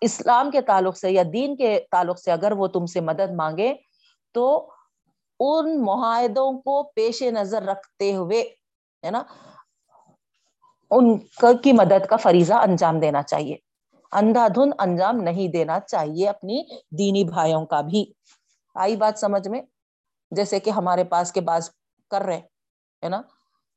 اسلام 0.00 0.50
کے 0.50 0.60
تعلق 0.60 0.96
سے 0.96 1.10
یا 1.10 1.22
دین 1.32 1.56
کے 1.56 1.80
تعلق 1.90 2.18
سے 2.18 2.32
اگر 2.32 2.52
وہ 2.52 2.66
تم 2.66 2.86
سے 2.86 3.00
مدد 3.00 3.32
مانگے، 3.36 3.74
تو 4.32 4.70
ان 5.40 5.82
معاہدوں 5.82 6.52
کو 6.52 6.82
پیش 6.82 7.22
نظر 7.22 7.62
رکھتے 7.62 8.16
ہوئے، 8.16 8.42
ہے 9.04 9.10
نا، 9.10 9.22
ان 10.90 11.18
کی 11.62 11.72
مدد 11.72 12.06
کا 12.06 12.16
فریضہ 12.16 12.54
انجام 12.54 13.00
دینا 13.00 13.22
چاہیے۔ 13.22 13.56
اندھا 14.12 14.48
دھن 14.48 14.70
انجام 14.78 15.16
نہیں 15.16 15.52
دینا 15.52 15.80
چاہیے 15.80 16.28
اپنی 16.28 16.62
دینی 16.74 17.24
بھائیوں 17.24 17.66
کا 17.66 17.80
بھی۔ 17.80 18.12
آئی 18.74 18.96
بات 18.96 19.18
سمجھ 19.18 19.48
میں؟ 19.48 19.62
جیسے 20.30 20.60
کہ 20.60 20.70
ہمارے 20.70 21.04
پاس 21.04 21.32
کے 21.32 21.40
بعض 21.40 21.70
کر 22.10 22.22
رہے 22.22 22.38
ہے 23.02 23.08
نا؟ 23.08 23.22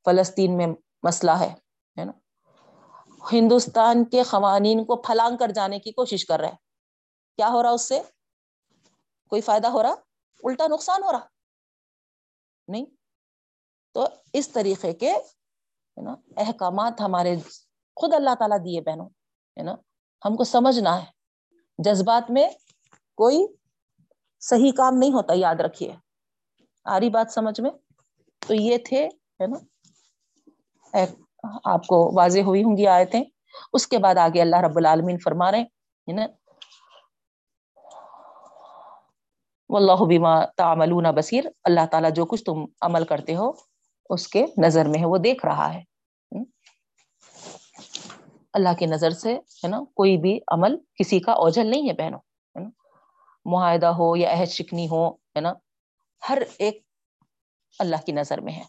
فلسطین 0.04 0.56
میں 0.56 0.66
مسئلہ 1.02 1.30
ہے 1.30 2.04
نا؟ 2.04 2.12
ہندوستان 3.32 4.04
کے 4.04 4.22
قوانین 4.22 4.84
کو 4.84 4.96
پھلانگ 4.96 5.36
کر 5.36 5.48
جانے 5.48 5.78
کی 5.78 5.92
کوشش 5.92 6.24
کر 6.24 6.40
رہے 6.40 6.50
کیا 7.36 7.48
ہو 7.48 7.62
رہا 7.62 7.70
اس 7.70 7.88
سے؟ 7.88 8.02
کوئی 9.28 9.40
فائدہ 9.40 9.66
ہو 9.66 9.82
رہا؟ 9.82 9.94
الٹا 10.44 10.66
نقصان 10.66 11.02
ہو 11.02 11.12
رہا۔ 11.12 11.26
نہیں۔ 12.68 12.84
تو 13.92 14.06
اس 14.32 14.48
طریقے 14.48 14.92
کے 14.92 15.12
نا، 15.96 16.14
احکامات 16.36 17.00
ہمارے 17.00 17.36
خود 17.96 18.14
اللہ 18.14 18.34
تعالیٰ 18.38 18.58
دیے 18.64 18.80
بہنوں، 18.80 19.08
ہے 19.58 19.62
نا؟ 19.62 19.74
ہم 20.24 20.36
کو 20.36 20.44
سمجھنا 20.44 21.00
ہے۔ 21.00 21.04
جذبات 21.78 22.30
میں 22.30 22.48
کوئی 23.16 23.46
صحیح 24.40 24.72
کام 24.76 24.96
نہیں 24.96 25.12
ہوتا، 25.12 25.32
یاد 25.36 25.54
رکھیے۔ 25.54 25.96
آ 26.84 27.00
رہی 27.00 27.10
بات 27.10 27.32
سمجھ 27.32 27.60
میں؟ 27.60 27.70
تو 28.38 28.54
یہ 28.54 28.78
تھے، 28.78 29.06
ہے 29.06 29.46
نا؟ 29.46 29.56
آپ 31.64 31.86
کو 31.86 32.12
واضح 32.16 32.40
ہوئی 32.40 32.64
ہوں 32.64 32.76
گی 32.76 32.86
آئے 32.86 33.04
تھے 33.04 33.24
اس 33.72 33.86
کے 33.86 33.98
بعد 33.98 34.14
آگے 34.14 34.40
اللہ 34.40 34.56
رب 34.56 34.76
العالمین 34.76 35.18
فرما 35.18 35.52
رہے 35.52 35.60
ہے 35.60 36.12
نا؟ 36.12 36.26
واللہ 39.68 40.04
بما 40.08 40.44
تعملون 40.44 41.04
بصیر۔ 41.04 41.44
اللہ 41.64 41.86
تعالیٰ 41.90 42.12
جو 42.12 42.26
کچھ 42.26 42.44
تم 42.44 42.64
عمل 42.80 43.04
کرتے 43.04 43.36
ہو، 43.36 43.50
اس 44.10 44.28
کے 44.28 44.46
نظر 44.58 44.88
میں 44.88 45.00
ہے، 45.00 45.06
وہ 45.06 45.18
دیکھ 45.18 45.46
رہا 45.46 45.74
ہے۔ 45.74 45.95
اللہ 48.56 48.68
کی 48.78 48.86
نظر 48.86 49.10
سے، 49.10 49.34
ہے 49.34 49.68
نا، 49.68 49.80
کوئی 49.94 50.16
بھی 50.16 50.40
عمل 50.48 50.76
کسی 50.94 51.20
کا 51.20 51.32
اوجھل 51.32 51.66
نہیں 51.66 51.88
ہے 51.88 51.92
بہنوں، 51.92 52.18
ہے 52.56 52.60
نا۔ 52.60 52.68
معاہدہ 53.44 53.86
ہو 53.86 54.16
یا 54.16 54.32
عہد 54.32 54.48
شکنی 54.48 54.88
ہو، 54.88 55.10
ہے 55.10 55.40
نا، 55.40 55.52
ہر 56.28 56.42
ایک 56.58 56.82
اللہ 57.78 57.96
کی 58.06 58.12
نظر 58.12 58.40
میں 58.40 58.52
ہے۔ 58.52 58.62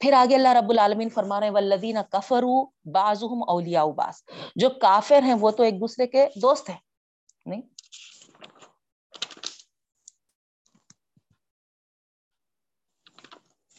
پھر 0.00 0.12
آگے 0.12 0.34
اللہ 0.34 0.48
رب 0.48 0.70
العالمین 0.70 1.08
فرما 1.08 1.40
رہے 1.40 1.50
ولدین 1.50 1.96
کفر 2.10 2.42
بازم 2.84 3.42
اولیا 3.48 3.84
باز 3.84 4.22
جو 4.56 4.70
کافر 4.70 5.22
ہیں، 5.22 5.34
وہ 5.34 5.50
تو 5.50 5.62
ایک 5.62 5.80
دوسرے 5.80 6.06
کے 6.06 6.26
دوست 6.42 6.70
ہیں۔ 6.70 6.78
نہیں؟ 7.46 7.62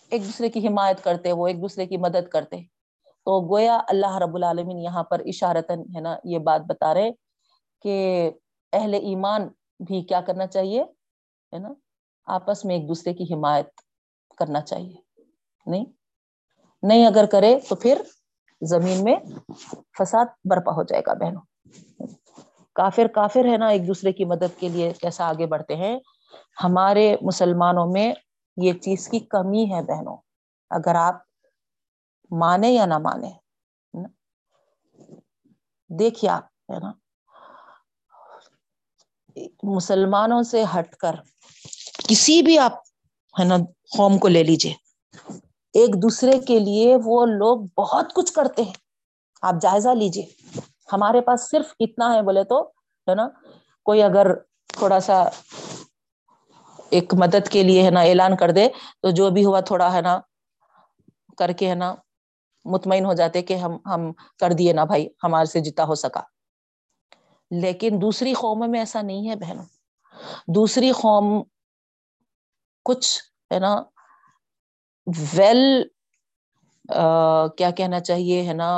ایک 0.09 0.25
دوسرے 0.25 0.49
کی 0.49 0.67
حمایت 0.67 1.03
کرتے، 1.03 1.31
وہ 1.31 1.47
ایک 1.47 1.61
دوسرے 1.61 1.85
کی 1.85 1.97
مدد 1.97 2.29
کرتے۔ 2.29 2.80
تو 3.25 3.41
گویا 3.49 3.79
اللہ 3.87 4.17
رب 4.17 4.35
العالمین 4.35 4.77
یہاں 4.77 5.03
پر 5.03 5.19
اشارتن 5.25 5.79
ہے 5.95 5.99
نا 5.99 6.15
یہ 6.23 6.39
بات 6.39 6.61
بتا 6.61 6.93
رہے 6.93 7.11
کہ 7.81 8.31
اہل 8.73 8.93
ایمان 8.93 9.47
بھی 9.79 10.01
کیا 10.01 10.21
کرنا 10.21 10.47
چاہیے؟ 10.47 10.83
ہے 11.53 11.59
نا؟ 11.59 11.69
آپس 12.25 12.65
میں 12.65 12.75
ایک 12.75 12.87
دوسرے 12.87 13.13
کی 13.13 13.33
حمایت 13.33 13.69
کرنا 14.37 14.61
چاہیے، 14.61 14.95
نہیں؟ 15.65 15.85
نہیں 16.83 17.05
اگر 17.07 17.25
کرے 17.25 17.59
تو 17.69 17.75
پھر 17.75 18.01
زمین 18.61 19.03
میں 19.03 19.15
فساد 19.99 20.25
برپا 20.49 20.71
ہو 20.71 20.83
جائے 20.83 21.01
گا 21.07 21.13
بہنوں۔ 21.13 21.41
کافر 22.75 23.07
کافر 23.07 23.45
ہے 23.45 23.57
نا 23.57 23.67
ایک 23.67 23.87
دوسرے 23.87 24.11
کی 24.11 24.25
مدد 24.25 24.59
کے 24.59 24.69
لیے 24.69 24.93
کیسا 25.01 25.27
آگے 25.29 25.45
بڑھتے 25.45 25.75
ہیں؟ 25.75 25.99
ہمارے 26.63 27.15
مسلمانوں 27.21 27.85
میں 27.87 28.13
یہ 28.57 28.73
چیز 28.73 29.07
کی 29.09 29.19
کمی 29.19 29.71
ہے 29.71 29.81
بہنوں۔ 29.81 30.17
اگر 30.69 30.95
آپ 30.95 31.15
مانے 32.31 32.71
یا 32.71 32.85
نہ 32.85 32.97
مانے؟ 32.97 33.31
دیکھیے 35.89 36.29
آپ، 36.29 36.43
ہے 36.71 36.79
نا؟ 36.79 36.91
مسلمانوں 39.63 40.43
سے 40.43 40.63
ہٹ 40.75 40.95
کر 40.95 41.15
کسی 42.07 42.41
بھی 42.41 42.57
آپ، 42.59 42.73
ہے 43.35 43.43
نا، 43.43 43.57
قوم 43.97 44.17
کو 44.17 44.27
لے 44.27 44.43
لیجیے 44.43 44.73
ایک 45.73 46.01
دوسرے 46.01 46.39
کے 46.39 46.59
لیے 46.59 46.95
وہ 47.03 47.25
لوگ 47.25 47.59
بہت 47.77 48.13
کچھ 48.13 48.33
کرتے 48.33 48.63
ہیں۔ 48.63 48.73
آپ 49.41 49.55
جائزہ 49.61 49.89
لیجیے 49.89 50.25
ہمارے 50.93 51.21
پاس 51.21 51.49
صرف 51.49 51.73
اتنا 51.79 52.13
ہے، 52.13 52.21
بولے 52.21 52.43
تو، 52.43 52.61
ہے 53.07 53.15
نا، 53.15 53.27
کوئی 53.85 54.03
اگر 54.03 54.33
تھوڑا 54.67 54.99
سا 54.99 55.23
ایک 56.89 57.13
مدد 57.13 57.47
کے 57.49 57.63
لیے، 57.63 57.83
ہے 57.83 57.91
نا، 57.91 58.01
اعلان 58.01 58.35
کر 58.37 58.51
دے 58.51 58.67
تو 59.01 59.09
جو 59.09 59.29
بھی 59.29 59.45
ہوا 59.45 59.59
تھوڑا، 59.59 59.93
ہے 59.93 60.01
نا، 60.01 60.19
کر 61.37 61.51
کے، 61.51 61.69
ہے 61.69 61.75
نا 61.75 61.93
مطمئن 62.65 63.05
ہو 63.05 63.13
جاتے 63.13 63.41
کہ 63.41 63.53
ہم 63.55 63.77
ہم 63.85 64.11
کر 64.39 64.53
دیے 64.53 64.73
نا 64.73 64.83
بھائی، 64.83 65.07
ہمارے 65.23 65.45
سے 65.45 65.59
جتا 65.59 65.83
ہو 65.83 65.95
سکا۔ 65.95 66.21
لیکن 67.51 67.97
دوسری 68.01 68.33
قوموں 68.33 68.67
میں 68.67 68.79
ایسا 68.79 69.01
نہیں 69.01 69.29
ہے 69.29 69.35
بہنوں۔ 69.35 69.65
دوسری 70.55 70.91
قوم 70.91 71.41
کچھ، 72.85 73.09
ہے 73.51 73.59
نا 73.59 73.73
ویل 75.33 75.61
کیا 77.57 77.69
کہنا 77.71 77.99
چاہیے، 77.99 78.41
ہے 78.47 78.53
نا، 78.53 78.69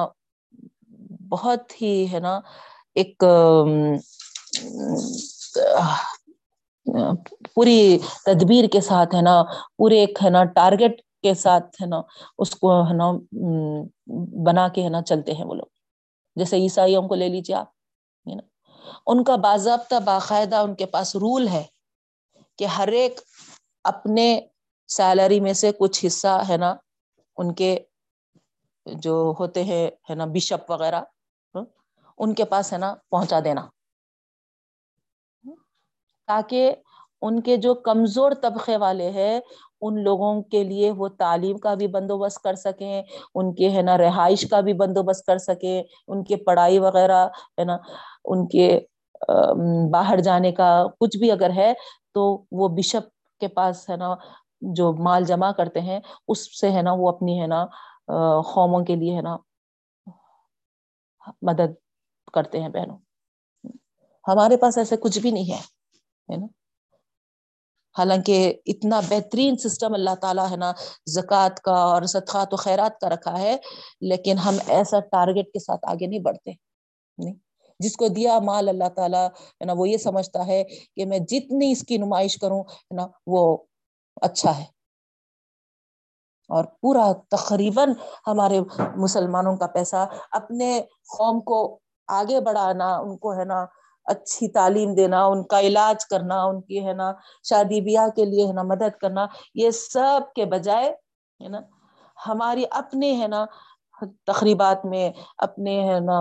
بہت 1.30 1.82
ہی، 1.82 1.94
ہے 2.14 2.20
نا، 2.20 2.40
ایک 2.96 3.24
پوری 7.56 7.98
تدبیر 8.26 8.68
کے 8.68 8.82
ساتھ، 8.82 9.16
ہے 9.16 9.22
نا، 9.22 9.36
پورے 9.78 10.00
ایک، 10.00 10.20
ہے 10.24 10.30
نا، 10.30 10.44
ٹارگیٹ 10.56 11.02
کے 11.24 11.34
ساتھ 11.34 11.82
ہے 11.82 11.88
نا، 11.88 12.02
اس 12.38 12.52
کو 12.56 12.72
ہے 12.82 12.94
نا 12.94 13.12
بنا 14.46 14.68
کے 14.68 14.84
ہے 14.84 14.90
نا 14.90 15.02
چلتے 15.02 15.34
ہیں 15.34 15.46
وہ 15.46 15.56
لوگ۔ 15.56 15.70
جیسے 16.36 16.58
عیسائیوں 16.58 17.08
کو 17.08 17.16
لے 17.16 17.30
لیجیے 17.30 17.56
آپ 17.56 17.72
ان 19.08 19.24
کا 19.24 19.36
باضابطہ، 19.36 19.96
باقاعدہ 20.06 20.56
ان 20.56 20.76
کے 20.76 20.86
پاس 20.86 21.16
رول 21.16 21.48
ہے 21.48 21.64
کہ 22.60 22.66
ہر 22.66 22.88
ایک 22.88 23.20
اپنے 23.84 24.26
سیلری 24.90 25.40
میں 25.40 25.54
سے 25.54 25.72
کچھ 25.80 26.06
حصہ 26.06 26.42
ہے 26.50 26.58
نا، 26.58 26.76
ان 27.38 27.54
کے 27.54 27.78
جو 28.86 29.14
ہوتے 29.40 29.64
ہیں، 29.64 29.86
ہے 30.10 30.16
نا، 30.16 30.26
بشپ 30.26 30.72
وغیرہ 30.72 31.02
ان 32.20 32.34
کے 32.34 32.46
پاس 32.46 32.74
ہے 32.74 32.78
نا 32.78 32.94
پہنچا 33.10 33.40
دینا۔ 33.44 33.68
تاکہ 36.28 36.76
ان 37.22 37.42
کے 37.42 37.58
جو 37.58 37.74
کمزور 37.74 38.32
طبقے 38.42 38.78
والے 38.78 39.10
ہیں 39.12 39.40
ان 39.88 40.04
لوگوں 40.04 40.42
کے 40.52 40.64
لیے 40.64 40.92
وہ 40.92 41.08
تعلیم 41.18 41.58
کا 41.58 41.74
بھی 41.74 41.88
بندوبست 41.88 42.42
کر 42.44 42.56
سکیں، 42.56 43.04
ان 43.36 43.54
کے، 43.56 43.70
ہے 43.70 43.82
نا، 43.82 43.98
رہائش 43.98 44.46
کا 44.50 44.60
بھی 44.62 44.74
بندوبست 44.74 45.26
کر 45.26 45.38
سکیں، 45.38 45.84
ان 46.08 46.24
کے 46.24 46.36
پڑھائی 46.46 46.80
وغیرہ، 46.80 47.26
ہے 47.60 47.64
نا، 47.64 47.78
ان 48.26 48.48
کے 48.48 48.68
باہر 49.92 50.20
جانے 50.20 50.52
کا 50.52 50.70
کچھ 51.00 51.18
بھی 51.18 51.32
اگر 51.32 51.52
ہے 51.56 51.74
تو 52.14 52.24
وہ 52.52 52.68
بشپ 52.78 53.10
کے 53.42 53.48
پاس، 53.48 53.90
ہے 53.90 53.96
نا، 53.98 54.14
جو 54.76 54.92
مال 55.04 55.26
جمع 55.26 55.52
کرتے 55.52 55.82
ہیں، 55.82 56.00
اس 56.28 56.60
سے، 56.60 56.72
ہے 56.72 56.82
نا، 56.82 56.94
وہ 56.94 57.10
اپنی، 57.10 57.40
ہے 57.42 57.48
نا 57.48 57.66
قوموں 58.54 58.84
کے 58.86 58.96
لیے، 58.96 59.16
ہے 59.16 59.22
نا، 59.22 59.38
مدد 61.42 61.74
کرتے 62.34 62.62
ہیں 62.62 62.70
بہنوں۔ 62.70 62.98
ہمارے 64.26 64.58
پاس 64.58 64.78
ایسے 64.78 64.98
کچھ 64.98 65.20
بھی 65.20 65.32
نہیں 65.32 65.52
ہے 65.54 66.38
نا۔ 66.38 66.48
حالانکہ 67.98 68.54
اتنا 68.66 69.00
بہترین 69.10 69.58
سسٹم 69.58 69.94
اللہ 69.94 70.16
تعالیٰ 70.22 70.52
ہے 70.52 70.56
نا، 70.56 70.72
زکوٰۃ 71.06 71.56
کا 71.64 71.76
اور 71.76 72.02
صدقات 72.04 72.54
و 72.54 72.58
خیرات 72.58 73.00
کا 73.00 73.10
رکھا 73.10 73.40
ہے، 73.40 73.58
لیکن 74.02 74.38
ہم 74.38 74.56
ایسا 74.68 75.00
ٹارگیٹ 75.00 75.46
کے 75.46 75.60
ساتھ 75.60 75.86
آگے 75.88 76.08
نہیں 76.08 76.20
بڑھتے، 76.20 76.52
نہیں۔ 77.18 77.34
جس 77.80 77.96
کو 77.98 78.08
دیا 78.08 78.40
مال 78.40 78.70
اللہ 78.70 78.90
تعالیٰ، 78.96 79.28
ہے 79.28 79.66
نا، 79.66 79.74
وہ 79.74 79.90
یہ 79.90 79.98
سمجھتا 79.98 80.46
ہے 80.48 80.64
کہ 80.96 81.06
میں 81.06 81.20
جتنی 81.20 81.72
اس 81.72 81.84
کی 81.84 81.98
نمائش 81.98 82.38
کروں، 82.38 82.62
ہے 82.62 82.96
نا، 82.96 83.08
وہ 83.28 83.58
اچھا 84.22 84.58
ہے۔ 84.58 84.66
اور 86.50 86.66
پورا 86.82 87.12
تقریباً 87.30 87.94
ہمارے 88.28 88.60
مسلمانوں 88.96 89.58
کا 89.58 89.68
پیسہ 89.68 90.06
اپنے 90.32 90.82
قوم 91.18 91.40
کو 91.40 91.80
آگے 92.08 92.40
بڑھانا، 92.40 92.96
ان 92.96 93.18
کو، 93.18 93.34
ہے 93.40 93.46
نا 93.46 93.66
اچھی 94.06 94.48
تعلیم 94.48 94.94
دینا، 94.94 95.24
ان 95.26 95.44
کا 95.44 95.60
علاج 95.60 96.06
کرنا، 96.06 96.44
ان 96.44 96.62
کی 96.62 96.86
ہے 96.88 96.94
نا 96.94 97.12
شادی 97.50 97.82
بیاہ 97.82 98.08
کے 98.16 98.26
لیے 98.26 98.48
ہے 98.48 98.54
نا 98.54 98.64
مدد 98.64 98.98
کرنا، 99.02 99.26
یہ 99.56 99.72
سب 99.72 100.34
کے 100.36 100.46
بجائے 100.46 100.90
ہے 101.40 101.48
نا 101.50 101.60
ہماری 102.28 102.64
اپنے 102.72 103.14
ہے 103.18 103.28
نا 103.28 103.46
تقریبات 104.28 104.86
میں، 104.86 105.12
اپنے 105.38 105.82
ہے 105.90 106.00
نا 106.00 106.20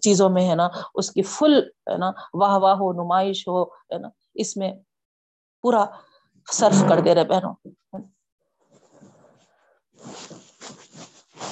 چیزوں 0.00 0.28
میں 0.30 0.48
ہے 0.48 0.54
نا 0.54 0.68
اس 0.94 1.10
کی 1.10 1.22
فل 1.22 1.58
ہے 1.90 1.96
نا 1.98 2.10
واہ 2.34 2.56
واہ 2.58 2.74
ہو، 2.74 2.92
نمائش 2.92 3.46
ہو 3.48 3.62
ہے 3.62 3.98
نا 3.98 4.08
اس 4.34 4.56
میں 4.56 4.72
پورا 5.64 5.84
صرف 6.52 6.82
کر 6.88 7.00
دے 7.00 7.14
رہے 7.14 7.24
بہنوں۔ 7.24 7.54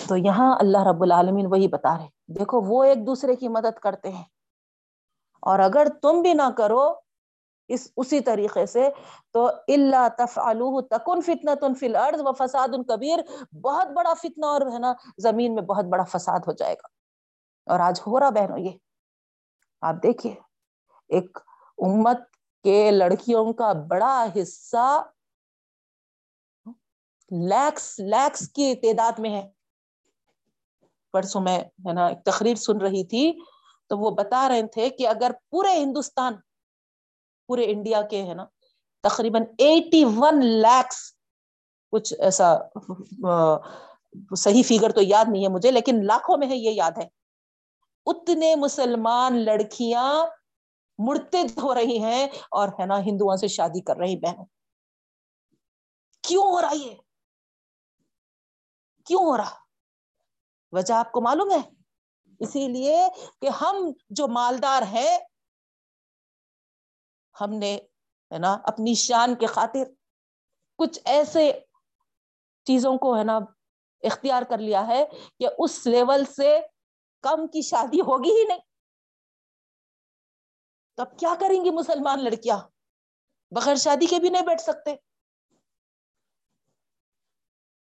تو 0.08 0.16
یہاں 0.16 0.54
اللہ 0.60 0.82
رب 0.88 1.02
العالمین 1.02 1.46
وہی 1.46 1.68
بتا 1.68 1.96
رہے 1.98 2.34
دیکھو 2.34 2.60
وہ 2.60 2.84
ایک 2.84 3.06
دوسرے 3.06 3.36
کی 3.36 3.48
مدد 3.48 3.78
کرتے 3.78 4.08
ہیں۔ 4.08 4.24
اور 5.44 5.58
اگر 5.58 5.86
تم 6.02 6.22
بھی 6.22 6.32
نہ 6.34 6.50
کرو 6.56 6.94
اس 7.68 7.88
اسی 7.96 8.20
طریقے 8.20 8.66
سے، 8.66 8.90
تو 9.30 9.46
اللہ 9.46 10.08
تفعلوہ 10.18 10.80
تکن 10.80 11.20
فتنہ 11.20 11.50
تن 11.60 11.74
فی 11.74 11.86
الارض 11.86 12.20
و 12.24 12.32
فساد 12.32 12.68
کبیر 12.88 13.18
بہت 13.54 13.86
بڑا 13.86 14.14
فتنہ 14.14 14.46
اور 14.46 14.60
ہے 14.60 14.78
نا، 14.78 14.92
زمین 15.18 15.54
میں 15.54 15.62
بہت 15.62 15.84
بڑا 15.84 16.04
فساد 16.04 16.40
ہو 16.46 16.52
جائے 16.52 16.74
گا۔ 16.74 16.86
اور 17.66 17.80
آج 17.80 18.00
ہو 18.06 18.20
رہا 18.20 18.30
بہنوں 18.30 18.58
یہ۔ 18.58 18.70
آپ 19.80 19.94
دیکھیے، 20.02 20.34
ایک 21.08 21.38
امت 21.78 22.18
کے 22.64 22.90
لڑکیوں 22.90 23.52
کا 23.52 23.72
بڑا 23.72 24.26
حصہ 24.42 25.10
لیکس 27.30 27.98
لیکس 27.98 28.48
کی 28.48 28.74
تعداد 28.74 29.18
میں 29.18 29.30
ہے۔ 29.30 29.50
پرسوں 31.12 31.40
میں 31.40 31.58
ہے 31.58 31.92
نا، 31.92 32.06
ایک 32.06 32.24
تقریر 32.24 32.54
سن 32.54 32.76
رہی 32.80 33.04
تھی۔ 33.04 33.40
تو 33.88 33.98
وہ 33.98 34.10
بتا 34.10 34.48
رہے 34.48 34.66
تھے 34.66 34.90
کہ 34.90 35.08
اگر 35.08 35.30
پورے 35.50 35.72
ہندوستان، 35.72 36.34
پورے 37.46 37.64
انڈیا 37.64 38.02
کے 38.02 38.22
ہے 38.22 38.34
نا، 38.34 38.44
تقریباً 39.00 39.42
ایٹی 39.58 40.04
ون 40.04 40.44
لیکس 40.44 41.14
کچھ 41.92 42.14
ایسا 42.18 42.56
صحیح 44.36 44.62
فیگر 44.66 44.90
تو 44.90 45.00
یاد 45.02 45.24
نہیں 45.28 45.42
ہے 45.42 45.48
مجھے، 45.48 45.70
لیکن 45.70 46.06
لاکھوں 46.06 46.36
میں 46.36 46.48
ہے، 46.48 46.56
یہ 46.56 46.70
یاد 46.70 46.92
ہے۔ 46.98 47.08
اتنے 48.06 48.56
مسلمان 48.56 49.44
لڑکیاں 49.44 50.26
مڑتے 50.98 51.42
ہو 51.62 51.74
رہی 51.74 51.98
ہیں 51.98 52.26
اور 52.50 52.68
ہے 52.68 52.86
نا، 52.86 52.98
ہندوؤں 52.98 53.36
سے 53.36 53.48
شادی 53.48 53.80
کر 53.80 53.96
رہی 53.96 54.16
بہنوں۔ 54.16 54.44
کیوں 56.22 56.44
ہو 56.44 56.60
رہا 56.60 56.74
یہ؟ 56.74 56.94
کیوں 59.06 59.24
ہو 59.24 59.36
رہا؟ 59.36 59.54
وجہ 60.72 60.94
آپ 60.94 61.12
کو 61.12 61.20
معلوم 61.20 61.50
ہے؟ 61.50 61.83
اسی 62.40 62.68
لیے 62.68 63.06
کہ 63.40 63.48
ہم 63.48 63.92
جو 64.10 64.28
مالدار 64.28 64.82
ہیں، 64.82 65.18
ہم 67.40 67.52
نے، 67.52 67.76
ہے 68.32 68.38
نا، 68.38 68.52
اپنی 68.52 68.94
شان 68.94 69.34
کے 69.34 69.46
خاطر 69.46 69.84
کچھ 70.78 71.00
ایسے 71.04 71.52
چیزوں 72.64 72.98
کو، 72.98 73.18
ہے 73.18 73.24
نا، 73.24 73.38
اختیار 74.02 74.42
کر 74.42 74.58
لیا 74.58 74.86
ہے 74.86 75.04
کہ 75.38 75.46
اس 75.58 75.86
لیول 75.86 76.24
سے 76.24 76.60
کم 77.22 77.46
کی 77.46 77.62
شادی 77.62 78.00
ہوگی 78.00 78.30
ہی 78.30 78.44
نہیں۔ 78.44 78.58
تو 80.94 81.02
اب 81.02 81.18
کیا 81.18 81.34
کریں 81.40 81.64
گی 81.64 81.70
مسلمان 81.70 82.24
لڑکیاں؟ 82.24 82.58
بغیر 83.50 83.74
شادی 83.74 84.06
کے 84.06 84.18
بھی 84.18 84.28
نہیں 84.28 84.46
بیٹھ 84.46 84.60
سکتے۔ 84.60 84.96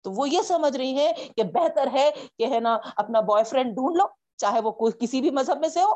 تو 0.03 0.11
وہ 0.11 0.29
یہ 0.29 0.43
سمجھ 0.43 0.77
رہی 0.77 0.99
ہے 0.99 1.13
کہ 1.37 1.43
بہتر 1.43 1.87
ہے 1.93 2.11
کہ، 2.39 2.55
ہے 2.55 2.61
نا، 2.61 2.79
اپنا 2.97 3.21
بوائے 3.21 3.45
فرینڈ 3.45 3.75
ڈھونڈ 3.75 3.97
لو۔ 3.97 4.22
چاہے 4.43 4.61
وہ 4.61 4.73
کسی 5.01 5.21
بھی 5.21 5.31
مذہب 5.31 5.61
میں 5.61 5.69
سے 5.69 5.83
ہو، 5.83 5.93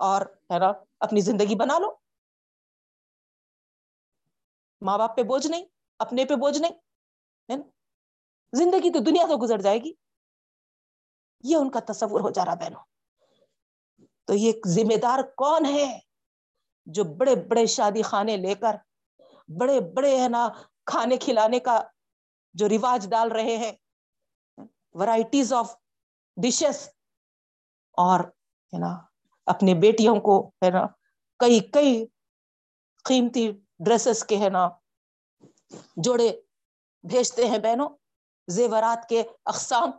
اور 0.00 0.22
ہے 0.52 0.58
نا، 0.58 0.72
اپنی 1.00 1.20
زندگی 1.20 1.54
بنا 1.54 1.78
لو۔ 1.78 1.90
ماں 4.82 4.98
باپ 4.98 5.16
پہ 5.16 5.22
بوجھ 5.22 5.46
نہیں، 5.46 5.64
اپنے 6.00 6.24
پہ 6.24 6.34
بوجھ 6.34 6.58
نہیں، 6.58 6.72
ہے 7.48 7.56
نا۔ 7.56 7.62
زندگی 8.52 8.90
تو 8.92 8.98
دنیا 8.98 9.26
سے 9.28 9.36
گزر 9.36 9.60
جائے 9.60 9.78
گی۔ 9.78 9.92
یہ 11.44 11.56
ان 11.56 11.70
کا 11.70 11.80
تصور 11.86 12.20
ہو 12.20 12.30
جا 12.30 12.44
رہا 12.44 12.54
بہنوں۔ 12.54 12.82
تو 14.24 14.34
یہ 14.34 14.52
ذمہ 14.66 14.96
دار 15.02 15.22
کون 15.36 15.66
ہے 15.66 15.98
جو 16.86 17.04
بڑے 17.16 17.34
بڑے 17.48 17.66
شادی 17.66 18.02
خانے 18.02 18.36
لے 18.36 18.54
کر، 18.54 18.76
بڑے 19.58 19.80
بڑے 19.94 20.16
ہے 20.20 20.28
نا، 20.28 20.48
کھانے 20.86 21.16
کھلانے 21.16 21.58
کا 21.60 21.82
جو 22.54 22.68
رواج 22.68 23.08
ڈال 23.10 23.32
رہے 23.32 23.56
ہیں۔ 23.56 23.72
ورائٹیز 24.92 25.52
آف 25.52 25.74
ڈشز 26.36 26.88
اور 27.98 28.20
ہے 28.72 28.78
نا 28.78 28.92
اپنے 29.46 29.74
بیٹیوں 29.74 30.16
کو 30.20 30.48
ہے 30.64 30.70
نا 30.70 30.86
کئی 31.38 31.60
کئی 31.60 32.06
قیمتی 33.04 33.52
ڈریسز 33.78 34.24
کے 34.24 34.36
ہے 34.36 34.48
نا 34.48 34.68
جوڑے 35.96 36.28
بھیجتے 37.04 37.46
ہیں 37.46 37.58
بہنوں، 37.58 37.88
زیورات 38.48 39.08
کے 39.08 39.22
اقسام۔ 39.44 39.90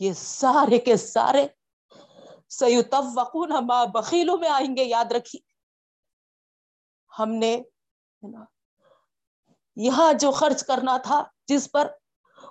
یہ 0.00 0.12
سارے 0.12 0.78
کے 0.78 0.96
سارے 0.96 1.46
سیوتوقون 2.48 3.52
ہم 3.52 3.66
بخیلوں 3.92 4.36
میں 4.36 4.48
آئیں 4.48 4.76
گے، 4.76 4.84
یاد 4.84 5.12
رکھیے 5.12 5.40
ہم 7.12 7.30
نے 7.30 7.62
یہاں 9.76 10.12
جو 10.12 10.30
خرچ 10.30 10.64
کرنا 10.66 10.96
تھا، 10.96 11.22
جس 11.48 11.68
پر 11.72 11.88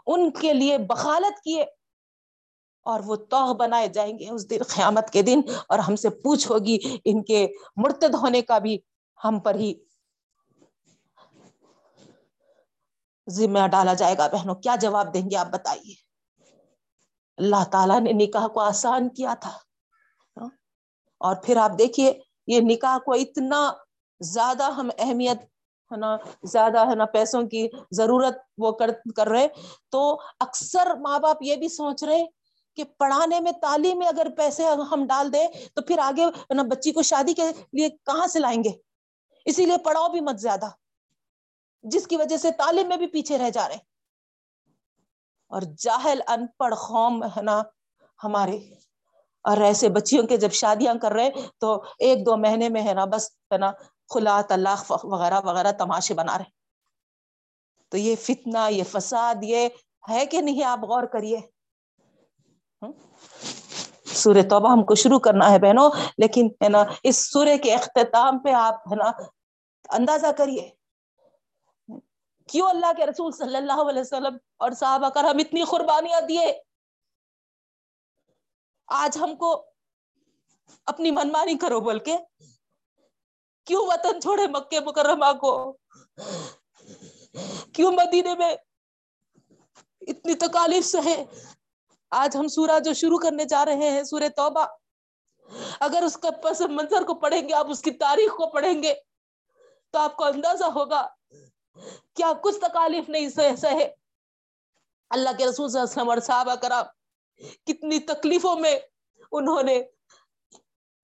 ان 0.08 0.32
کے 0.32 0.54
لیے 0.54 0.78
بخالت 0.78 1.42
کیے 1.44 1.64
اور 2.84 3.00
وہ 3.06 3.16
توح 3.16 3.54
بنائے 3.54 3.88
جائیں 3.88 4.20
گے 4.20 4.30
اس 4.30 4.50
دن 4.50 4.60
قیامت 4.68 5.10
کے 5.10 5.22
دن 5.22 5.42
اور 5.70 5.80
ہم 5.80 5.96
سے 5.96 6.10
پوچھ 6.10 6.52
ہوگی 6.52 6.78
ان 7.06 7.24
کے 7.24 7.48
مرتد 7.76 8.16
ہونے 8.16 8.42
کا 8.42 8.58
بھی 8.58 8.78
ہم 9.24 9.40
پر 9.40 9.56
ہی 9.56 9.74
ذمہ 13.30 13.68
ڈالا 13.68 13.94
جائے 13.94 14.18
گا۔ 14.18 14.28
بہنوں، 14.28 14.56
کیا 14.56 14.76
جواب 14.76 15.14
دیں 15.14 15.30
گے 15.32 15.36
آپ 15.36 15.48
بتائیے؟ 15.48 15.94
اللہ 17.38 17.64
تعالیٰ 17.72 18.00
نے 18.00 18.12
نکاح 18.14 18.48
کو 18.48 18.60
آسان 18.60 19.10
کیا 19.10 19.34
تھا۔ 19.34 19.58
اور 21.20 21.36
پھر 21.44 21.58
آپ 21.58 21.72
دیکھیے، 21.80 22.22
یہ 22.48 22.60
نکاح 22.62 22.98
کو 22.98 23.14
اتنا 23.14 23.74
زیادہ 24.20 24.64
ہم 24.64 24.90
اہمیت 24.98 25.38
ہے 25.92 25.98
نا، 25.98 26.16
زیادہ 26.44 26.90
ہے 26.90 26.96
نا 26.96 27.06
پیسوں 27.06 27.42
کی 27.44 27.68
ضرورت 27.92 28.38
وہ 28.58 28.72
کر 28.72 28.90
کر 29.16 29.28
رہے۔ 29.28 29.48
تو 29.90 30.20
اکثر 30.40 30.96
ماں 30.96 31.20
باپ 31.20 31.38
یہ 31.42 31.56
بھی 31.56 31.68
سوچ 31.68 32.04
رہے 32.04 32.26
کہ 32.76 32.84
پڑھانے 32.98 33.40
میں، 33.40 33.52
تعلیم 33.52 34.00
میں 34.00 34.08
اگر 34.08 34.28
پیسے 34.38 34.66
ہم 34.92 35.06
ڈال 35.08 35.34
دیں 35.34 35.48
تو 35.74 35.82
پھر 35.82 36.00
آگے 36.00 36.26
نا 36.54 36.64
بچی 36.64 36.92
کو 36.92 37.02
شادی 37.02 37.34
کے 37.34 37.48
لیے 37.74 37.90
کہاں 37.90 38.28
سے 38.28 38.40
لائیں 38.40 38.64
گے؟ 38.64 38.70
اسی 39.46 39.66
لیے 39.66 39.78
پڑھاؤ 39.78 40.10
بھی 40.10 40.22
مت 40.22 40.40
زیادہ، 40.40 40.70
جس 41.84 42.08
کی 42.08 42.16
وجہ 42.16 42.38
سے 42.38 42.52
تعلیم 42.52 42.88
میں 42.88 42.98
بھی 42.98 43.08
پیچھے 43.08 43.38
رہ 43.38 43.50
جا 43.50 43.68
رہے۔ 43.70 43.78
اور 45.52 45.62
جاہل 45.78 46.20
ان 46.28 46.48
پڑھ 46.58 46.76
قوم 46.76 47.24
ہے 47.24 47.42
نا 47.42 47.62
ہمارے۔ 48.24 48.58
اور 49.44 49.58
ایسے 49.58 49.90
بچیوں 49.90 50.28
کے 50.28 50.38
جب 50.38 50.52
شادیاں 50.52 50.94
کر 51.02 51.12
رہے 51.12 51.30
تو 51.58 51.84
ایک 52.00 52.26
دو 52.26 52.38
مہینے 52.38 52.70
میں 52.70 52.82
ہے 52.82 52.94
نا 52.94 53.06
بس 53.06 53.30
ہے 53.52 53.58
نا 53.58 53.72
خلا، 54.10 54.42
طلاق 54.42 55.06
وغیرہ 55.06 55.42
وغیرہ 55.44 55.72
تماشے 55.72 56.14
بنا 56.14 56.38
رہے۔ 56.38 56.58
تو 57.90 57.98
یہ 57.98 58.16
فتنہ، 58.16 58.58
یہ 58.70 58.84
فساد، 58.84 59.36
یہ 59.42 59.70
ہے 60.10 60.26
کہ 60.26 60.42
نہیں 60.42 60.64
آپ 60.64 60.80
غور 60.80 61.04
کریے۔ 61.04 61.40
سورہ 64.06 64.42
توبہ 64.50 64.72
ہم 64.72 64.84
کو 64.84 64.96
شروع 64.96 65.20
کرنا 65.20 65.52
ہے 65.52 65.60
بہنوں، 65.60 65.92
لیکن 66.18 66.48
ہے 66.64 66.70
نا، 66.70 66.84
اس 67.04 67.32
سورہ 67.32 67.58
کے 67.64 67.76
اختتام 67.76 68.40
پہ 68.40 68.52
آپ 68.52 68.74
ہے 68.74 68.96
نا 68.96 69.12
اندازہ 69.90 70.28
کریے۔ 70.38 70.70
کیوں 72.48 72.70
اللہ 72.70 72.94
کے 72.98 73.06
رسول 73.06 73.32
صلی 73.32 73.56
اللہ 73.56 73.82
علیہ 73.90 74.02
وسلم 74.02 74.38
اور 74.58 74.72
صحابہ 74.72 75.10
کر 75.10 75.24
ہم 75.24 75.38
اتنی 75.40 75.64
قربانیاں 75.64 76.22
دیے؟ 76.22 76.62
آج 78.88 79.18
ہم 79.18 79.36
کو 79.36 79.66
اپنی 80.86 81.12
منمانی 81.12 81.58
کرو 81.58 81.80
بول 81.80 82.00
کے۔ 82.00 82.18
کیوں 83.68 83.86
وطن 83.88 84.22
چھوڑے 84.22 84.48
مکے 84.48 84.80
مکرمہ 84.86 85.32
کو؟ 85.42 85.54
کیوں 87.74 87.92
مدینے 87.92 88.34
میں 88.36 88.54
اتنی 90.08 90.34
تکالیف 90.46 90.86
سہے 90.86 91.24
آج 92.12 92.36
ہم 92.38 92.48
سورہ 92.48 92.80
جو 92.84 92.94
شروع 92.94 93.18
کرنے 93.20 93.46
جا 93.46 93.64
رہے 93.66 93.90
ہیں، 93.92 94.04
سورہ 94.04 94.28
توبہ، 94.36 94.66
اگر 95.80 96.04
اس 96.04 96.16
کا 96.18 96.30
پس 96.44 96.62
منظر 96.70 97.04
کو 97.08 97.14
پڑھیں 97.20 97.42
گے، 97.48 97.54
آپ 97.54 97.70
اس 97.72 97.82
کی 97.82 97.92
تاریخ 98.04 98.32
کو 98.38 98.50
پڑھیں 98.52 98.82
گے، 98.84 98.94
تو 99.94 100.00
آپ 100.00 100.16
کو 100.18 100.24
اندازہ 100.26 100.66
ہوگا 100.76 101.06
کیا 102.16 102.32
کچھ 102.44 102.60
تکالیف 102.62 103.10
نہیں 103.10 103.30
سہ 103.30 103.56
سہے 103.62 103.88
اللہ 105.12 105.38
کے 105.38 105.46
رسول 105.46 105.70
صلی 105.70 105.80
اللہ 105.80 105.84
علیہ 105.84 105.98
وسلم 105.98 106.10
اور 106.10 106.20
صحابہ 106.28 106.56
کرام، 106.62 106.86
کتنی 107.68 108.00
تکلیفوں 108.08 108.56
میں 108.60 108.78
انہوں 109.32 109.64
نے 109.64 109.82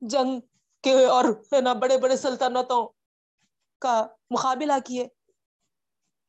جنگ 0.01 0.39
کے 0.84 1.06
اور 1.06 1.26
ہے 1.54 1.62
نا 1.62 1.74
بڑے 1.74 1.98
بڑے 1.98 2.18
سلطنتوں 2.18 2.88
کا 3.82 3.96
مقابلہ 4.32 4.74
کیے۔ 4.88 5.08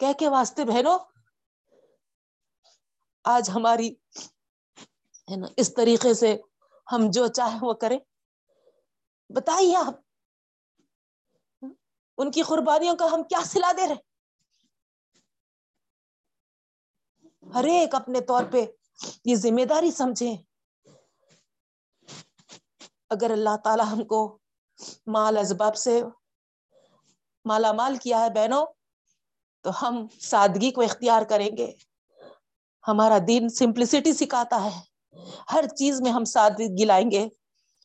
کہہ 0.01 0.13
کے 0.19 0.29
واسطے 0.29 0.65
بہنوں، 0.65 0.99
آج 3.25 3.51
ہماری 3.51 3.89
ہے 5.31 5.37
نا 5.37 5.47
اس 5.57 5.75
طریقے 5.75 6.15
سے 6.15 6.37
ہم 6.93 7.11
جو 7.11 7.27
چاہیں 7.27 7.59
وہ 7.63 7.73
کریں۔ 7.73 7.99
بتائیے 9.31 9.77
آپ، 9.77 9.95
ان 12.19 12.31
کی 12.31 12.43
قربانیوں 12.43 12.97
کا 12.97 13.07
ہم 13.13 13.23
کیا 13.23 13.41
سلا 13.45 13.73
دے 13.77 13.89
رہے 13.89 14.03
ہر 17.55 17.65
ایک 17.65 17.95
اپنے 17.95 18.21
طور 18.21 18.45
پہ 18.53 18.65
یہ 19.25 19.35
ذمہ 19.37 19.65
داری 19.65 19.91
سمجھیں۔ 19.91 20.37
اگر 23.11 23.31
اللہ 23.31 23.57
تعالی 23.65 23.83
ہم 23.93 24.05
کو 24.05 24.39
مال 25.07 25.37
اسباب 25.37 25.77
سے 25.77 26.03
مالا 27.45 27.72
مال 27.72 27.97
کیا 27.97 28.20
ہے 28.20 28.31
بہنوں؟ 28.31 28.66
تو 29.62 29.70
ہم 29.83 30.07
سادگی 30.20 30.70
کو 30.70 30.81
اختیار 30.81 31.22
کریں 31.22 31.57
گے۔ 31.57 31.72
ہمارا 32.89 33.18
دین 33.27 33.49
سمپلسٹی 33.49 34.12
سکھاتا 34.12 34.64
ہے۔ 34.64 34.81
ہر 35.53 35.66
چیز 35.66 36.01
میں 36.01 36.11
ہم 36.11 36.25
سادگی 36.25 36.85
لائیں 36.85 37.11
گے۔ 37.11 37.29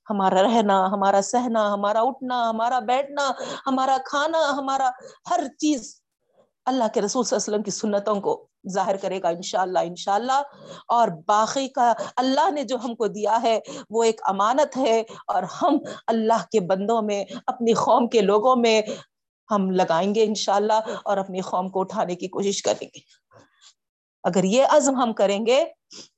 ہمارا 0.10 0.42
رہنا، 0.42 0.86
ہمارا 0.86 1.22
سہنا، 1.22 1.74
ہمارا 1.74 2.02
اٹھنا، 2.02 2.50
ہمارا 2.50 2.80
بیٹھنا، 2.80 3.32
ہمارا 3.68 3.98
کھانا، 4.06 4.50
ہمارا 4.50 4.90
ہر 5.30 5.40
چیز۔ 5.58 6.02
اللہ 6.66 6.84
کے 6.94 7.02
رسول 7.02 7.24
صلی 7.24 7.36
اللہ 7.36 7.46
علیہ 7.46 7.54
وسلم 7.54 7.64
کی 7.64 7.72
سنتوں 7.72 8.22
کو 8.22 8.49
ظاہر 8.68 8.96
کرے 8.96 9.22
گا، 9.22 9.30
انشاءاللہ 9.30 9.80
انشاءاللہ۔ 9.80 10.42
اور 10.88 11.08
باقی 11.28 11.68
کا 11.68 11.94
اللہ 12.16 12.50
نے 12.50 12.64
جو 12.64 12.78
ہم 12.84 12.96
کو 12.96 13.08
دیا 13.08 13.42
ہے، 13.42 13.60
وہ 13.90 14.04
ایک 14.04 14.22
امانت 14.24 14.78
ہے۔ 14.78 15.04
اور 15.28 15.44
ہم 15.44 15.78
اللہ 16.08 16.46
کے 16.52 16.60
بندوں 16.60 17.02
میں، 17.02 17.26
اپنی 17.48 17.74
قوم 17.74 18.08
کے 18.08 18.22
لوگوں 18.22 18.56
میں 18.56 18.82
ہم 19.52 19.72
لگائیں 19.72 20.16
گے، 20.16 20.24
انشاءاللہ۔ 20.24 20.74
اور 21.04 21.18
اپنی 21.18 21.42
قوم 21.42 21.70
کو 21.70 21.80
اٹھانے 21.80 22.16
کی 22.16 22.28
کوشش 22.28 22.64
کریں 22.64 22.88
گے۔ 22.96 23.00
اگر 24.24 24.44
یہ 24.44 24.66
عزم 24.70 24.96
ہم 24.96 25.14
کریں 25.14 25.46
گے 25.46 25.66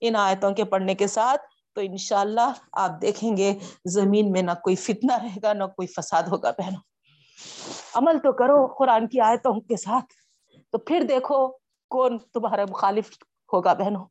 ان 0.02 0.16
آیتوں 0.16 0.52
کے 0.52 0.64
پڑھنے 0.64 0.96
کے 0.96 1.08
ساتھ، 1.08 1.42
تو 1.76 1.82
انشاءاللہ 1.82 2.52
آپ 2.72 2.92
دیکھیں 3.02 3.38
گے، 3.38 3.58
زمین 3.86 4.32
میں 4.32 4.42
نہ 4.42 4.52
کوئی 4.64 4.76
فتنہ 4.76 5.14
رہے 5.14 5.40
گا، 5.44 5.54
نہ 5.54 5.64
کوئی 5.64 5.88
فساد 5.88 6.24
ہوگا۔ 6.24 6.52
بہنوں، 6.52 6.82
عمل 7.94 8.20
تو 8.20 8.32
کرو 8.32 8.68
قرآن 8.68 9.08
کی 9.08 9.20
آیتوں 9.20 9.54
کے 9.54 9.78
ساتھ۔ 9.78 10.06
تو 10.72 10.78
پھر 10.78 11.02
دیکھو 11.10 11.61
کون 11.92 12.18
تمہارا 12.34 12.64
مخالف 12.70 13.10
ہوگا 13.54 13.74
بہنوں؟ 13.74 14.06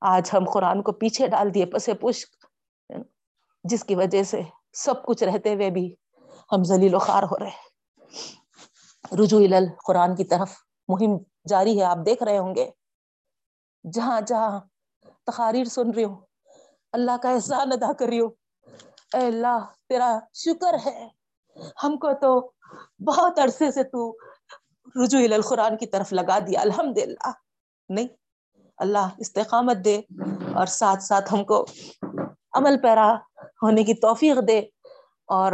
آج 0.00 0.30
ہم 0.32 0.44
قرآن 0.52 0.82
کو 0.82 0.92
پیچھے 0.92 1.26
ڈال 1.26 1.54
دیے، 1.54 1.66
پسے 1.66 1.94
پوش 1.94 2.24
جس 3.64 3.84
کی 3.84 3.94
وجہ 3.94 4.22
سے 4.22 4.40
سب 4.72 5.06
کچھ 5.06 5.22
رہتے 5.24 5.54
ہوئے 5.54 5.70
بھی 5.70 5.94
ہم 6.52 6.62
ذلیل 6.64 6.94
و 6.94 6.98
خار 6.98 7.22
ہو 7.22 7.38
رہے 7.38 7.48
ہیں۔ 7.48 7.68
رجوع 9.22 9.40
قرآن 9.86 10.14
کی 10.16 10.24
طرف 10.24 10.50
مہم 10.88 11.16
جاری 11.48 11.78
ہے، 11.78 11.84
آپ 11.84 11.98
دیکھ 12.06 12.22
رہے 12.22 12.38
ہوں 12.38 12.54
گے۔ 12.54 12.70
جہاں 13.92 14.20
جہاں 14.20 14.60
تقاریر 15.26 15.64
سن 15.64 15.90
رہی 15.90 16.04
ہوں، 16.04 16.20
اللہ 16.92 17.16
کا 17.22 17.30
احسان 17.30 17.72
ادا 17.72 17.92
کر 17.92 18.06
رہی 18.06 18.20
ہوں۔ 18.20 18.30
اے 19.14 19.26
اللہ، 19.26 19.58
تیرا 19.88 20.18
شکر 20.34 20.74
ہے۔ 20.86 21.08
ہم 21.84 21.96
کو 21.96 22.12
تو 22.22 22.50
بہت 23.04 23.38
عرصے 23.38 23.70
سے 23.70 23.82
تو 23.84 24.00
رجوع 24.96 25.20
القرآن 25.34 25.76
کی 25.76 25.86
طرف 25.86 26.12
لگا 26.12 26.38
دیا 26.46 26.60
الحمد 26.60 26.98
للہ 26.98 27.32
نہیں، 27.88 28.06
اللہ 28.78 29.08
استقامت 29.18 29.84
دے 29.84 29.96
اور 30.54 30.66
ساتھ 30.72 31.02
ساتھ 31.02 31.32
ہم 31.34 31.44
کو 31.44 31.64
عمل 32.58 32.80
پیرا 32.82 33.12
ہونے 33.62 33.84
کی 33.84 33.94
توفیق 34.00 34.38
دے 34.48 34.58
اور 35.28 35.52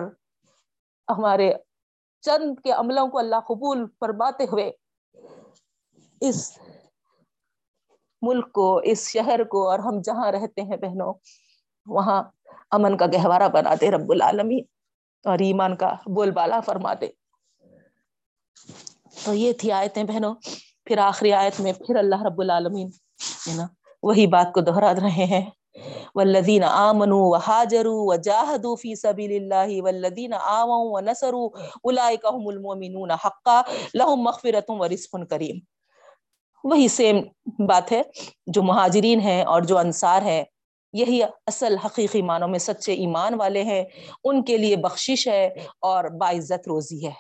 ہمارے 1.09 1.53
چند 2.25 2.59
کے 2.65 2.71
عملوں 2.73 3.07
کو 3.09 3.19
اللہ 3.19 3.41
قبول 3.49 3.85
فرماتے 4.01 4.45
ہوئے 4.53 4.71
اس 6.23 6.41
ملک 8.23 8.53
کو، 8.53 8.77
اس 8.85 9.09
شہر 9.09 9.43
کو 9.51 9.69
اور 9.71 9.79
ہم 9.79 10.01
جہاں 10.05 10.31
رہتے 10.33 10.63
ہیں 10.63 10.77
بہنوں، 10.77 11.13
وہاں 11.87 12.23
امن 12.77 12.97
کا 12.97 13.07
گہوارہ 13.15 13.49
بنا 13.55 13.75
دے 13.81 13.91
رب 13.91 14.11
العالمی 14.13 14.61
اور 15.25 15.39
ایمان 15.47 15.77
کا 15.77 15.95
بول 16.15 16.31
بالا 16.31 16.61
فرما 16.67 16.93
دے۔ 17.01 17.09
تو 19.25 19.35
یہ 19.35 19.53
تھی 19.53 19.73
آیتیں 19.73 20.05
بہنوں۔ 20.05 20.35
پھر 20.87 20.99
آخری 20.99 21.33
آیت 21.33 21.61
میں 21.61 21.73
پھر 21.73 21.97
اللہ 21.97 22.23
رب 22.23 22.41
العالمین، 22.41 22.89
ہے 23.49 23.55
نا، 23.55 23.67
وہی 24.03 24.27
بات 24.27 24.53
کو 24.55 24.61
دہرا 24.61 24.93
رہے 24.95 25.27
ہیں۔ 25.33 25.45
والذین 26.15 26.65
آمنوا 26.65 27.29
وحاجروا 27.29 28.01
وجاهدوا 28.09 28.75
في 28.81 28.95
سبيل 28.95 29.31
الله 29.37 29.85
والذین 29.85 30.33
آووا 30.33 30.81
ونصروا 30.95 31.47
اولئک 31.83 32.27
هم 32.31 32.49
المؤمنون 32.49 33.11
حقا 33.11 33.61
لهم 33.95 34.23
مغفرۃ 34.23 34.75
ورزق 34.81 35.17
کریم 35.31 35.63
وہی 36.65 36.89
سیم 36.89 37.23
بات 37.69 37.93
ہے، 37.93 38.03
جو 38.47 38.63
مہاجرین 38.63 39.21
ہیں 39.21 39.43
اور 39.45 39.63
جو 39.63 39.79
انصار 39.79 40.23
ہیں، 40.23 40.45
یہی 40.93 41.23
اصل 41.23 41.77
حقیقی 41.85 42.23
معنوں 42.23 42.49
میں 42.49 42.59
سچے 42.59 42.93
ایمان 42.93 43.35
والے 43.35 43.63
ہیں۔ 43.63 43.83
ان 44.25 44.45
کے 44.45 44.57
لیے 44.57 44.77
بخشش 44.77 45.29
ہے 45.29 45.45
اور 45.81 46.05
باعزت 46.21 46.69
روزی 46.69 47.07
ہے۔ 47.07 47.13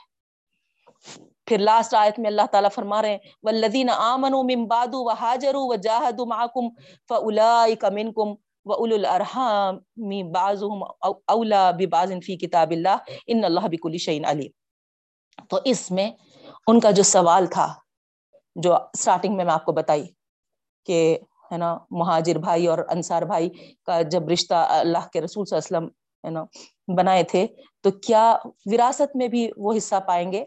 پھر 1.52 1.66
لاسٹ 1.70 1.94
آیت 2.02 2.18
میں 2.18 2.30
اللہ 2.30 2.52
تعالیٰ 2.52 2.70
فرما 2.74 3.02
رہے 3.02 3.16
ہیں 3.16 3.34
والذین 3.44 3.96
آمنوا 3.96 4.42
من 4.52 4.66
بعد 4.68 4.96
وهاجروا 5.00 5.66
وجاهدوا 5.74 6.32
معكم 6.32 6.72
فاولئک 7.10 7.84
منکم 7.98 8.34
واولو 8.66 8.96
الارحام 8.96 9.78
بعضهم 10.32 10.82
اولا 11.36 11.62
ببعض 11.78 12.12
فی 12.26 12.36
کتاب 12.38 12.74
اللہ 12.76 13.14
ان 13.26 13.44
اللہ 13.44 13.66
بكل 13.70 13.96
شیء 14.04 14.18
علیم 14.32 14.52
تو 15.50 15.58
اس 15.66 15.80
میں 15.90 16.10
ان 16.66 16.80
کا 16.80 16.90
جو 16.90 17.02
سوال 17.04 17.46
تھا، 17.52 17.66
جو 18.56 18.76
سٹارٹنگ 18.98 19.36
میں 19.36 19.44
میں 19.44 19.54
آپ 19.54 19.64
کو 19.64 19.72
بتائی 19.72 20.04
کہ، 20.86 20.98
ہے 21.52 21.58
نا، 21.58 21.76
مہاجر 21.92 22.38
بھائی 22.40 22.66
اور 22.66 22.78
انصار 22.90 23.22
بھائی 23.32 23.48
کا 23.86 24.00
جب 24.12 24.28
رشتہ 24.28 24.64
اللہ 24.70 25.08
کے 25.12 25.20
رسول 25.20 25.44
صلی 25.46 25.56
اللہ 25.56 25.66
علیہ 25.66 25.76
وسلم، 25.76 25.88
ہے 26.24 26.30
نا، 26.30 26.44
بنائے 26.96 27.22
تھے، 27.32 27.46
تو 27.84 27.90
کیا 28.08 28.24
وراثت 28.72 29.16
میں 29.16 29.28
بھی 29.28 29.48
وہ 29.56 29.76
حصہ 29.76 30.00
پائیں 30.06 30.32
گے؟ 30.32 30.44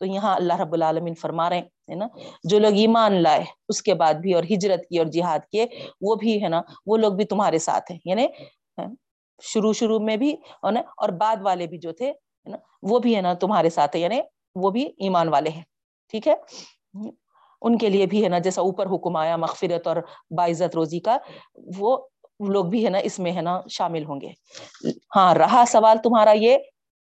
تو 0.00 0.06
یہاں 0.06 0.34
اللہ 0.36 0.60
رب 0.60 0.72
العالمین 0.72 1.14
فرما 1.14 1.48
رہے 1.50 1.58
ہیں 1.58 1.96
نا؟ 1.96 2.06
جو 2.44 2.58
لوگ 2.58 2.76
ایمان 2.78 3.22
لائے 3.22 3.44
اس 3.68 3.82
کے 3.82 3.94
بعد 3.94 4.14
بھی 4.22 4.32
اور 4.34 4.44
ہجرت 4.50 4.88
کی 4.88 4.98
اور 4.98 5.06
جہاد 5.06 5.40
کیے، 5.50 5.66
وہ 6.00 6.14
بھی، 6.14 6.42
ہے 6.42 6.48
نا، 6.48 6.60
وہ 6.86 6.96
لوگ 6.96 7.12
بھی 7.12 7.24
تمہارے 7.24 7.58
ساتھ 7.58 7.90
ہیں 7.92 7.98
یعنی 8.04 8.26
شروع 9.42 9.72
شروع 9.72 9.98
میں 10.00 10.16
بھی، 10.16 10.34
اور 10.62 11.08
بعد 11.20 11.42
والے 11.42 11.66
بھی 11.66 11.78
جو 11.78 11.92
تھے 11.92 12.12
وہ 12.82 12.98
بھی، 12.98 13.14
ہے 13.16 13.20
نا، 13.20 13.32
تمہارے 13.40 13.70
ساتھ 13.70 13.96
ہے 13.96 14.00
یعنی 14.00 14.20
وہ 14.56 14.70
بھی 14.70 14.84
ایمان 14.98 15.28
والے 15.28 15.50
ہیں، 15.50 15.62
ٹھیک 16.12 16.28
ہے؟ 16.28 16.34
ان 17.62 17.76
کے 17.78 17.88
لیے 17.88 18.06
بھی، 18.06 18.22
ہے 18.24 18.28
نا، 18.28 18.38
جیسا 18.38 18.62
اوپر 18.62 18.86
حکم 18.86 19.16
آیا 19.16 19.36
مغفرت 19.36 19.86
اور 19.86 19.96
باعزت 20.36 20.76
روزی 20.76 21.00
کا، 21.00 21.16
وہ 21.78 21.96
لوگ 22.48 22.64
بھی، 22.64 22.84
ہے 22.84 22.90
نا، 22.90 22.98
اس 23.04 23.18
میں، 23.18 23.32
ہے 23.32 23.40
نا، 23.40 23.60
شامل 23.70 24.04
ہوں 24.04 24.20
گے۔ 24.20 24.32
ہاں 25.16 25.34
رہا 25.34 25.64
سوال 25.68 25.98
تمہارا 26.02 26.32
یہ 26.36 26.56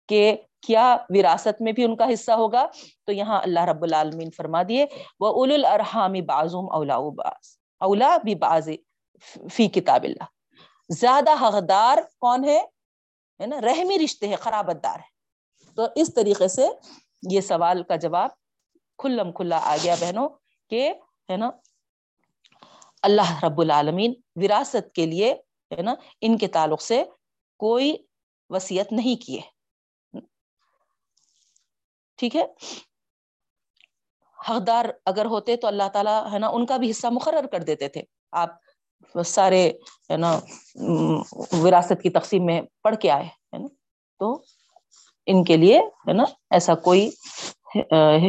کہ 0.09 0.36
کیا 0.62 0.96
وراثت 1.09 1.61
میں 1.61 1.72
بھی 1.72 1.84
ان 1.84 1.96
کا 1.96 2.06
حصہ 2.12 2.32
ہوگا؟ 2.32 2.66
تو 3.06 3.12
یہاں 3.12 3.40
اللہ 3.42 3.61
رب 3.61 3.82
العالمین 3.82 4.30
فرما 4.36 4.62
دیے 4.68 4.86
وہ 5.20 5.28
اول 5.28 5.64
الرحامی 5.64 6.22
بازم 6.22 6.72
اولا 6.72 6.98
باز 6.98 7.56
اولا 7.80 8.16
بھی 8.24 8.34
باز 8.34 8.68
فی 9.52 9.68
کتاب 9.68 10.02
اللہ 10.02 10.24
زیادہ 10.88 11.30
حقدار 11.40 11.98
کون 12.18 12.44
ہے؟ 12.44 12.61
نا، 13.46 13.61
رحمی 13.61 13.98
رشتے 14.04 14.28
ہے 14.28 14.36
خرابت 14.36 14.82
دار 14.82 14.98
ہے 14.98 15.16
تو 15.74 15.86
اس 15.94 16.14
طریقے 16.14 16.48
سے 16.48 16.66
یہ 17.30 17.40
سوال 17.40 17.82
کا 17.82 17.96
جواب 17.96 18.30
کھلم 18.98 19.32
کھلا 19.32 19.61
آ 19.62 19.76
گیا 19.84 19.94
بہنوں 20.00 20.28
کہ، 20.70 20.92
ہے 21.30 21.36
نا، 21.36 21.50
اللہ 23.02 23.44
رب 23.44 23.61
العالمین 23.61 24.14
وراثت 24.36 24.92
کے 24.92 25.06
لیے، 25.06 25.32
ہے 25.70 25.82
نا، 25.82 25.94
ان 26.20 26.38
کے 26.38 26.46
تعلق 26.46 26.82
سے 26.82 27.04
کوئی 27.56 27.96
وسیعت 28.50 28.92
نہیں 28.92 29.22
کیے۔ 29.26 29.40
ٹھیک 32.19 32.37
ہے؟ 32.37 32.45
حقدار 34.39 34.85
اگر 35.07 35.27
ہوتے 35.27 35.57
تو 35.57 35.66
اللہ 35.66 35.89
تعالیٰ، 35.93 36.21
ہے 36.33 36.39
نا، 36.39 36.49
ان 36.49 36.66
کا 36.66 36.77
بھی 36.77 36.91
حصہ 36.91 37.07
مقرر 37.12 37.47
کر 37.53 37.62
دیتے 37.62 37.89
تھے۔ 37.89 38.03
آپ 38.33 38.51
سارے، 39.27 39.66
ہے 40.11 40.16
نا 40.16 40.39
وراثت 41.62 42.03
کی 42.03 42.11
تقسیم 42.11 42.47
میں 42.47 42.61
پڑھ 42.83 42.97
کے 43.03 43.11
آئے، 43.11 43.25
ہے 43.25 43.59
نا۔ 43.59 43.66
تو 44.21 44.33
ان 45.29 45.43
کے 45.45 45.57
لیے، 45.57 45.79
ہے 45.79 46.12
نا، 46.12 46.25
ایسا 46.51 46.75
کوئی 46.87 47.09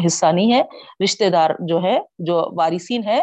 حصہ 0.06 0.26
نہیں 0.26 0.54
ہے۔ 0.54 0.62
رشتے 1.04 1.30
دار 1.30 1.50
جو 1.70 1.82
ہے، 1.84 1.98
جو 2.28 2.36
وارثین 2.58 3.04
ہے 3.04 3.20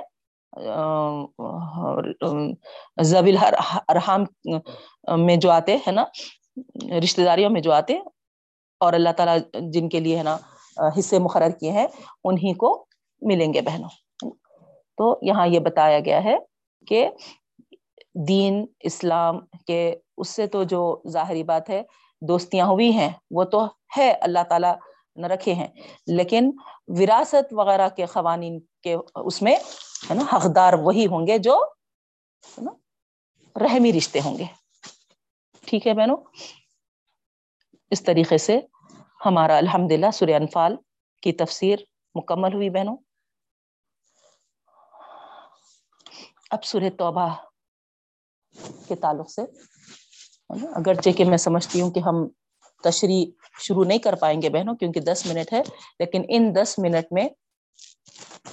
زبیل 3.05 3.37
ارحام 3.89 4.25
میں 5.25 5.37
جو 5.37 5.51
آتے 5.51 5.77
ہیں 5.77 5.93
نا 5.93 6.05
رشتے 7.03 7.25
داریوں 7.25 7.51
میں 7.51 7.61
جو 7.61 7.73
آتے، 7.73 7.99
اور 8.81 8.93
اللہ 8.93 9.13
تعالیٰ 9.17 9.37
جن 9.73 9.89
کے 9.89 10.01
لیے، 10.01 10.17
ہے 10.19 10.23
نا 10.23 10.37
حصے 10.99 11.19
مقرر 11.19 11.51
کیے 11.51 11.73
ہیں 11.73 11.87
انہیں 12.25 12.55
کو 12.55 12.87
ملیں 13.23 13.55
گے 13.55 13.61
بہنوں۔ 13.61 13.89
تو 14.97 15.19
یہاں 15.23 15.47
یہ 15.47 15.59
بتایا 15.59 16.01
گیا 16.01 16.25
ہے 16.25 16.37
کہ 16.87 17.09
دین، 18.29 18.67
اسلام 18.81 19.41
کے 19.67 19.97
اس 20.19 20.29
سے 20.29 20.47
تو 20.47 20.65
جو 20.65 21.03
ظاہری 21.09 21.43
بات 21.43 21.71
ہے، 21.71 21.83
دوستیاں 22.21 22.67
ہوئی 22.67 22.93
ہیں، 22.93 23.11
وہ 23.31 23.45
تو 23.45 23.67
ہے، 23.97 24.13
اللہ 24.21 24.39
تعالیٰ 24.49 24.75
نہ 25.17 25.27
رکھے 25.27 25.55
ہیں۔ 25.55 25.69
لیکن 26.07 26.51
وراثت 26.87 27.53
وغیرہ 27.53 27.89
کے 27.89 28.07
قوانین 28.07 28.61
کے 28.83 28.97
اس 29.15 29.43
میں، 29.43 29.57
ہے 30.11 30.15
نا، 30.15 30.37
حقدار 30.37 30.73
وہی 30.73 31.07
ہوں 31.07 31.27
گے 31.27 31.39
جو 31.39 31.65
رحمی 33.61 33.93
رشتے 33.93 34.21
ہوں 34.25 34.39
گے۔ 34.39 34.45
ٹھیک 35.67 35.87
ہے 35.87 35.95
بہنوں؟ 35.95 36.17
اس 37.91 38.03
طریقے 38.03 38.39
سے 38.39 38.61
ہمارا 39.21 39.57
الحمد 39.57 39.93
للہ 39.93 40.11
سورہ 40.15 40.35
انفال 40.35 40.77
کی 41.23 41.33
تفسیر 41.33 41.79
مکمل 42.15 42.55
ہوئی 42.55 42.69
بہنوں۔ 42.71 42.97
اب 46.51 46.65
سورہ 46.65 46.91
توبہ 46.99 47.29
کے 48.89 48.95
تعلق 48.95 49.31
سے، 49.31 49.43
اگرچہ 50.51 51.11
کہ 51.17 51.25
میں 51.25 51.37
سمجھتی 51.37 51.81
ہوں 51.81 51.91
کہ 51.91 52.01
ہم 52.01 52.27
تشریح 52.85 53.25
شروع 53.61 53.85
نہیں 53.85 53.99
کر 53.99 54.15
پائیں 54.15 54.41
گے 54.43 54.49
بہنوں 54.49 54.75
کیونکہ 54.75 55.01
دس 55.01 55.27
منٹ 55.27 55.53
ہے، 55.53 55.63
لیکن 55.99 56.25
ان 56.29 56.55
دس 56.55 56.79
منٹ 56.79 57.13
میں 57.13 57.29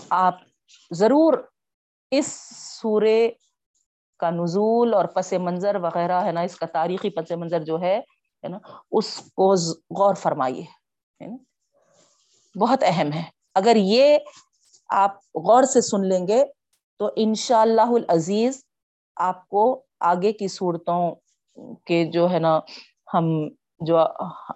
آپ 0.09 0.39
ضرور 0.91 1.33
اس 2.11 2.31
سورے 2.81 3.29
کا 4.19 4.29
نزول 4.29 4.93
اور 4.93 5.05
پس 5.05 5.33
منظر 5.41 5.75
وغیرہ، 5.75 6.23
ہے 6.25 6.31
نا، 6.31 6.41
اس 6.41 6.55
کا 6.55 6.65
تاریخی 6.73 7.09
پس 7.09 7.31
منظر 7.31 7.63
جو 7.63 7.79
ہے 7.81 7.99
نا، 8.49 8.57
اس 8.91 9.17
کو 9.17 9.53
غور 9.99 10.15
فرمائیے 10.15 10.83
بہت 12.59 12.83
اہم 12.87 13.11
ہے۔ 13.11 13.23
اگر 13.55 13.75
یہ 13.75 14.17
آپ 14.89 15.15
غور 15.17 15.63
سے 15.63 15.81
سن 15.81 16.07
لیں 16.07 16.27
گے 16.27 16.45
تو 16.99 17.09
انشاء 17.15 17.61
اللہ 17.61 17.81
العزیز 17.81 18.65
آپ 19.15 19.49
کو 19.49 19.83
آگے 19.99 20.33
کی 20.33 20.47
صورتوں 20.47 21.15
کے 21.85 22.05
جو 22.05 22.29
ہے 22.29 22.39
نا، 22.39 22.59
ہم 23.13 23.49
جو 23.79 23.97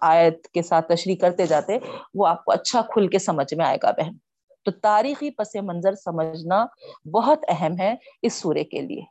آیت 0.02 0.48
کے 0.48 0.62
ساتھ 0.62 0.88
تشریح 0.88 1.16
کرتے 1.22 1.48
جاتے، 1.48 1.78
وہ 2.14 2.28
آپ 2.28 2.46
کو 2.46 2.52
اچھا 2.52 2.82
کھل 2.82 3.08
کے 3.08 3.20
سمجھ 3.20 3.54
میں 3.54 3.66
آئے 3.66 3.78
گا 3.84 3.92
بہن۔ 3.92 4.18
تو 4.64 4.72
تاریخی 4.72 5.32
پس 5.32 5.56
منظر 5.56 5.96
سمجھنا 5.96 6.66
بہت 7.14 7.40
اہم 7.48 7.80
ہے 7.80 7.96
اس 8.22 8.34
سورے 8.34 8.64
کے 8.64 8.82
لیے۔ 8.82 9.02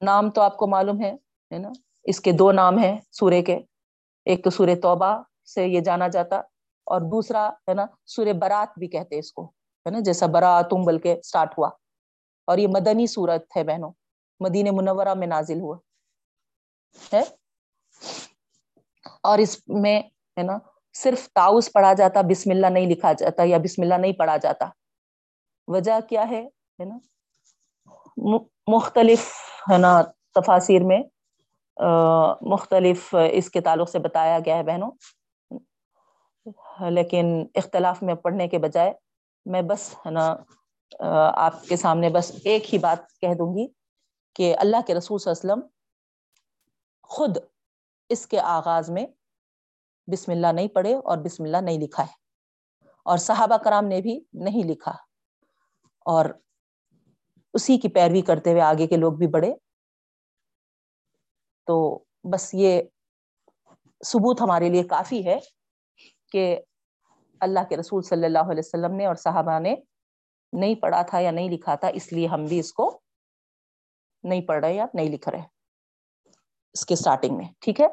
نام 0.00 0.30
تو 0.30 0.40
آپ 0.40 0.56
کو 0.56 0.66
معلوم 0.66 1.00
ہے 1.00 1.12
ہے 1.52 1.58
نا؟ 1.58 1.68
اس 2.06 2.20
کے 2.20 2.32
دو 2.32 2.52
نام 2.52 2.78
ہیں 2.78 2.98
سورے 3.12 3.42
کے، 3.42 3.58
ایک 4.24 4.44
تو 4.44 4.50
سورہ 4.50 4.74
توبہ 4.82 5.22
سے 5.54 5.66
یہ 5.66 5.80
جانا 5.80 6.08
جاتا 6.08 6.36
اور 6.84 7.00
دوسرا 7.00 7.48
ہے 7.48 7.74
نا 7.74 7.86
سورہ 8.06 8.32
برات 8.32 8.78
بھی 8.78 8.88
کہتے 8.88 9.18
اس 9.18 9.32
کو، 9.32 9.46
ہے 9.86 9.90
نا 9.90 9.98
جیسا 10.00 10.26
براتم 10.26 10.82
بلکہ 10.82 11.20
سٹارٹ 11.22 11.58
ہوا۔ 11.58 11.68
اور 12.46 12.58
یہ 12.58 12.68
مدنی 12.68 13.06
صورت 13.06 13.56
ہے 13.56 13.64
بہنوں، 13.64 13.92
مدینہ 14.40 14.68
منورہ 14.72 15.14
میں 15.14 15.26
نازل 15.26 15.60
ہوا۔ 15.60 15.76
ہے؟ 17.12 17.22
اور 19.22 19.38
اس 19.38 19.68
میں 19.68 20.00
ہے 20.38 20.42
نا 20.42 20.58
صرف 20.94 21.28
تاؤس 21.32 21.72
پڑھا 21.72 21.92
جاتا، 21.92 22.20
بسم 22.20 22.50
اللہ 22.50 22.66
نہیں 22.66 22.86
لکھا 22.86 23.12
جاتا 23.12 23.42
یا 23.46 23.58
بسم 23.58 23.82
اللہ 23.82 23.94
نہیں 23.94 24.12
پڑھا 24.12 24.36
جاتا۔ 24.36 24.68
وجہ 25.66 26.00
کیا 26.08 26.30
ہے؟ 26.30 26.48
نا 26.78 26.98
مختلف 28.66 29.32
ہے 29.72 29.78
نا 29.78 30.02
تفاصیر 30.34 30.82
میں 30.82 31.02
مختلف 32.42 33.14
اس 33.32 33.50
کے 33.50 33.60
تعلق 33.60 33.90
سے 33.90 33.98
بتایا 33.98 34.38
گیا 34.44 34.56
ہے 34.56 34.62
بہنوں۔ 34.62 34.90
لیکن 36.90 37.46
اختلاف 37.54 38.02
میں 38.02 38.14
پڑھنے 38.14 38.48
کے 38.48 38.58
بجائے 38.58 38.92
میں 39.46 39.62
بس 39.62 39.94
ہے 40.06 40.10
نا 40.10 40.36
آپ 41.34 41.64
کے 41.68 41.76
سامنے 41.76 42.10
بس 42.10 42.32
ایک 42.44 42.74
ہی 42.74 42.78
بات 42.78 43.20
کہہ 43.20 43.34
دوں 43.34 43.54
گی 43.54 43.66
کہ 44.34 44.54
اللہ 44.58 44.76
کے 44.86 44.94
رسول 44.94 45.18
صلی 45.18 45.32
اللہ 45.32 45.52
علیہ 45.52 45.62
وسلم 45.62 45.68
خود 47.02 47.36
اس 48.08 48.26
کے 48.26 48.40
آغاز 48.40 48.90
میں 48.90 49.06
بسم 50.12 50.32
اللہ 50.32 50.46
نہیں 50.46 50.68
پڑھے 50.68 50.94
اور 50.94 51.18
بسم 51.18 51.42
اللہ 51.42 51.56
نہیں 51.56 51.78
لکھا 51.78 52.02
ہے۔ 52.02 52.26
اور 53.04 53.18
صحابہ 53.18 53.56
کرام 53.56 53.84
نے 53.84 54.00
بھی 54.00 54.20
نہیں 54.32 54.64
لکھا۔ 54.64 54.92
اور 56.04 56.24
اسی 57.54 57.78
کی 57.78 57.88
پیروی 57.88 58.20
کرتے 58.20 58.50
ہوئے 58.50 58.62
آگے 58.62 58.86
کے 58.86 58.96
لوگ 58.96 59.12
بھی 59.12 59.26
بڑھے۔ 59.26 59.54
تو 61.68 61.76
بس 62.32 62.52
یہ 62.54 62.80
ثبوت 64.00 64.40
ہمارے 64.40 64.68
لیے 64.68 64.82
کافی 64.88 65.24
ہے 65.26 65.38
کہ 66.34 66.44
اللہ 67.40 67.68
کے 67.68 67.76
رسول 67.76 68.02
صلی 68.02 68.24
اللہ 68.24 68.50
علیہ 68.50 68.66
وسلم 68.66 68.94
نے 68.96 69.06
اور 69.06 69.14
صحابہ 69.14 69.58
نے 69.58 69.74
نہیں 70.52 70.74
پڑھا 70.74 71.02
تھا 71.02 71.18
یا 71.20 71.30
نہیں 71.30 71.50
لکھا 71.50 71.74
تھا، 71.74 71.88
اس 71.88 72.12
لیے 72.12 72.26
ہم 72.26 72.44
بھی 72.44 72.58
اس 72.58 72.72
کو 72.72 72.88
نہیں 74.24 74.40
پڑھ 74.46 74.64
رہے 74.64 74.74
یا 74.74 74.86
نہیں 74.94 75.08
لکھ 75.10 75.28
رہے 75.28 75.40
اس 76.74 76.84
کے 76.86 76.94
اسٹارٹنگ 76.94 77.36
میں، 77.36 77.46
ٹھیک 77.60 77.80
ہے؟ 77.80 77.86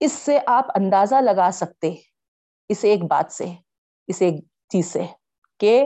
اس 0.00 0.12
سے 0.12 0.38
آپ 0.48 0.70
اندازہ 0.74 1.20
لگا 1.22 1.50
سکتے 1.52 1.94
اس 2.70 2.84
ایک 2.84 3.02
بات 3.10 3.32
سے، 3.32 3.44
اس 4.08 4.22
ایک 4.22 4.34
چیز 4.70 4.86
سے 4.86 5.06
کہ 5.60 5.84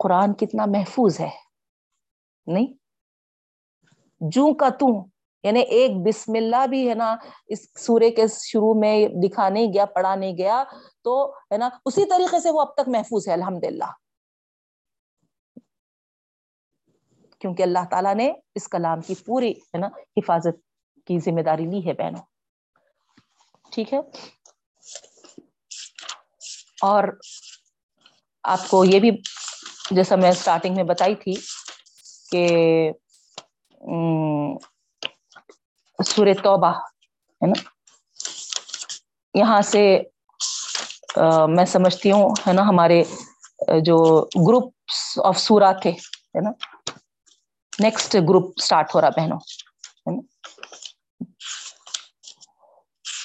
قرآن 0.00 0.34
کتنا 0.34 0.64
محفوظ 0.68 1.20
ہے، 1.20 1.30
نہیں؟ 2.46 2.66
جو 4.20 4.54
کا 4.54 4.68
توں 4.68 5.04
یعنی 5.44 5.60
ایک 5.60 5.90
بسم 6.06 6.32
اللہ 6.34 6.66
بھی 6.66 6.88
ہے 6.88 6.94
نا، 6.94 7.16
اس 7.46 7.58
سورے 7.78 8.10
کے 8.10 8.26
شروع 8.26 8.74
میں 8.74 9.08
دکھا 9.08 9.48
نہیں 9.48 9.72
گیا، 9.72 9.84
پڑھا 9.84 10.14
نہیں 10.14 10.36
گیا، 10.38 10.64
تو 11.02 11.30
ہے 11.30 11.56
نا، 11.56 11.68
اسی 11.84 12.04
طریقے 12.04 12.40
سے 12.40 12.50
وہ 12.50 12.60
اب 12.60 12.74
تک 12.74 12.88
محفوظ 12.88 13.28
ہے 13.28 13.32
الحمد 13.32 13.64
للہ 13.64 13.90
کیونکہ 17.38 17.62
اللہ 17.62 17.84
تعالیٰ 17.90 18.14
نے 18.14 18.32
اس 18.54 18.68
کلام 18.68 19.00
کی 19.00 19.14
پوری 19.14 19.50
ہے 19.52 19.78
نا، 19.78 19.86
حفاظت 19.86 20.60
کی 21.06 21.18
ذمہ 21.18 21.40
داری 21.40 21.66
لی 21.66 21.86
ہے 21.86 21.92
بہنوں۔ 21.92 22.22
ٹھیک 23.72 23.94
ہے؟ 23.94 23.98
اور 26.82 27.04
آپ 28.44 28.68
کو 28.68 28.84
یہ 28.84 29.00
بھی، 29.00 29.10
جیسا 29.90 30.16
میں 30.16 30.30
اسٹارٹنگ 30.30 30.74
میں 30.74 30.84
بتائی 30.84 31.14
تھی 31.14 31.34
کہ 32.30 32.46
سور 35.98 36.26
توبہ، 36.42 36.72
ہے 37.40 37.46
نا؟ 37.46 37.58
یہاں 39.34 39.60
سے 39.62 39.82
میں 41.48 41.64
سمجھتی 41.64 42.12
ہوں، 42.12 42.30
ہے 42.46 42.52
نا، 42.52 42.62
ہمارے 42.62 43.02
جو 43.84 43.96
گروپ 44.48 44.72
آف 45.24 45.38
سورا 45.38 45.72
تھے، 45.72 45.90
ہے 45.90 46.40
نا؟ 46.40 46.50
نیکسٹ 47.78 48.16
گروپ 48.28 48.50
اسٹارٹ 48.56 48.94
ہو 48.94 49.00
رہا 49.00 49.08
بہنوں 49.16 49.38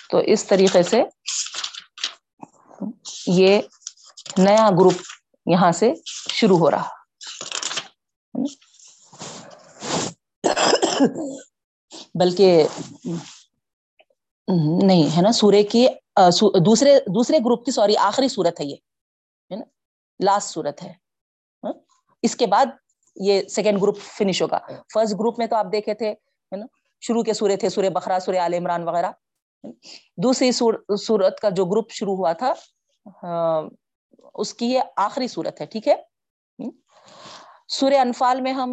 تو 0.10 0.18
اس 0.34 0.46
طریقے 0.46 0.84
سے 0.84 1.02
یہ 3.28 3.62
نیا 4.38 4.70
گروپ 4.80 4.94
یہاں 5.46 5.72
سے 5.72 5.94
شروع 6.34 6.58
ہو 6.58 6.72
رہا۔ 6.72 7.01
بلکہ 12.20 12.68
نہیں، 14.48 15.04
ہے 15.18 15.22
نا؟ 15.22 15.32
سورے 15.32 15.64
کی 15.64 15.88
دوسرے 16.66 17.00
دوسرے 17.16 17.38
گروپ 17.46 17.66
کی، 17.66 17.72
سوری، 17.72 17.98
آخری 17.98 18.28
صورت 18.28 18.60
ہے 18.60 18.66
یہ 18.66 19.56
لاسٹ 20.20 20.50
صورت 20.50 20.84
ہے 20.84 20.92
ہاں؟ 21.64 21.74
اس 22.24 22.36
کے 22.36 22.46
بعد 22.48 22.66
یہ 23.18 23.42
سیکنڈ 23.50 23.82
گروپ 23.82 23.98
فنش 24.18 24.42
ہوگا۔ 24.42 24.60
فرسٹ 24.94 25.14
گروپ 25.20 25.40
میں 25.40 25.48
تو 25.48 25.56
آپ 25.56 25.72
دیکھے 25.72 25.94
تھے 25.94 26.14
نا؟ 26.52 26.66
شروع 27.04 27.24
کے 27.24 27.34
سورے 27.34 27.56
تھے 27.58 27.70
سورے 27.70 27.90
بخرا 27.90 28.18
سورے 28.26 28.38
عال 28.38 28.54
عمران 28.54 28.88
وغیرہ 28.88 29.12
دوسری 30.24 30.52
صورت 30.52 31.40
کا 31.40 31.50
جو 31.50 31.66
گروپ 31.66 31.92
شروع 31.92 32.16
ہوا 32.18 32.34
تھا 32.34 32.54
اس 34.34 34.54
کی 34.54 34.66
یہ 34.66 34.82
آخری 34.96 35.28
صورت 35.28 35.62
ہے، 35.62 35.66
ٹھیک 35.66 35.88
ہے؟ 35.88 35.96
سورہ 37.70 37.94
انفال 37.94 38.42
میں 38.42 38.54
ہم 38.54 38.72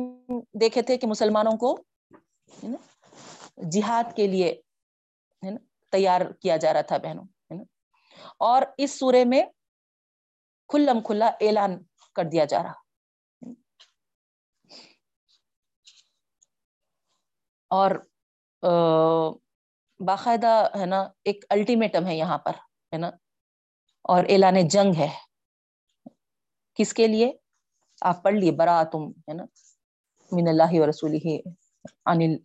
دیکھے 0.61 0.83
تھے 0.83 0.97
کہ 0.99 1.07
مسلمانوں 1.07 1.53
کو 1.53 1.77
جہاد 3.57 4.17
کے 4.17 4.27
لیے 4.27 4.61
تیار 5.91 6.21
کیا 6.41 6.57
جا 6.57 6.73
رہا 6.73 6.81
تھا 6.81 6.97
بہنوں 6.97 7.25
اور 8.39 8.63
اس 8.79 8.99
سورے 8.99 9.25
میں 9.25 9.43
کھلم 10.69 11.01
کھلا 11.01 11.27
اعلان 11.27 11.83
کر 12.15 12.25
دیا 12.25 12.45
جا 12.45 12.63
رہا۔ 12.63 12.73
اور 17.71 17.91
باقاعدہ 20.01 20.67
ہے 20.81 20.87
نا 20.87 21.01
ایک 21.25 21.45
الٹیمیٹم 21.51 22.07
ہے 22.07 22.17
یہاں 22.17 22.39
پر، 22.39 22.55
ہے 22.93 22.97
نا؟ 22.97 23.09
اور 24.03 24.25
اعلان 24.29 24.69
جنگ 24.69 24.93
ہے۔ 24.99 25.09
کس 26.75 26.95
کے 26.95 27.07
لیے؟ 27.07 27.33
آپ 28.01 28.23
پڑھ 28.23 28.35
لیے 28.35 28.53
برا 28.53 28.83
تم 28.93 29.11
ہے 29.11 29.33
نا؟ 29.33 29.45
من 30.33 30.49
اللہ 30.49 30.81
و 30.81 30.91
رسول 30.91 31.15
ہی 31.15 31.41
انل 32.07 32.37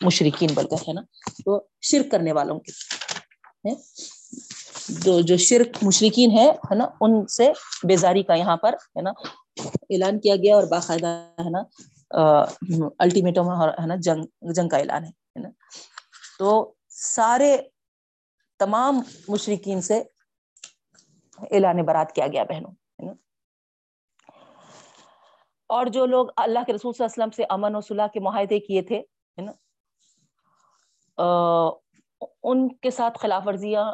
مشرقین 0.00 0.50
بول 0.54 0.68
کر 0.68 0.88
ہے 0.88 0.92
نا، 0.92 1.00
تو 1.44 1.66
شرک 1.80 2.10
کرنے 2.10 2.32
والوں 2.32 2.60
کے۔ 2.60 2.72
جو 4.88 5.20
جو 5.20 5.36
شرک 5.36 5.78
مشرقین 5.82 6.30
ہے 6.30 6.50
ہے 6.50 6.74
نا، 6.74 6.84
ان 7.00 7.26
سے 7.26 7.52
بیزاری 7.82 8.22
کا 8.22 8.34
یہاں 8.34 8.56
پر، 8.56 8.72
ہے 8.72 9.02
نا، 9.02 9.10
اعلان 9.90 10.20
کیا 10.20 10.36
گیا 10.36 10.54
اور 10.54 10.64
باقاعدہ، 10.64 11.06
ہے 11.38 11.50
نا 11.50 11.62
الٹیمیٹم 12.98 13.62
ہے 13.62 13.86
نا، 13.86 13.94
جنگ 13.96 14.24
جنگ 14.52 14.68
کا 14.68 14.76
اعلان 14.76 15.04
ہے 15.04 15.38
نا۔ 15.40 15.48
تو 16.38 16.72
سارے 16.90 17.56
تمام 18.58 19.02
مشرقین 19.28 19.80
سے 19.80 20.02
اعلان 21.38 21.84
برات 21.84 22.14
کیا 22.14 22.26
گیا 22.26 22.44
بہنوں۔ 22.44 22.72
اور 25.70 25.86
جو 25.94 26.06
لوگ 26.06 26.26
اللہ 26.36 26.64
کے 26.66 26.72
رسول 26.72 26.92
صلی 26.92 27.04
اللہ 27.04 27.14
علیہ 27.14 27.22
وسلم 27.22 27.36
سے 27.36 27.44
امن 27.54 27.76
و 27.76 27.80
صلاح 27.80 28.06
کے 28.12 28.20
معاہدے 28.20 28.58
کیے 28.60 28.82
تھے 28.82 29.02
نا؟ 29.38 29.52
ان 32.42 32.68
کے 32.76 32.90
ساتھ 32.90 33.18
خلاف 33.20 33.42
ورزیاں 33.46 33.84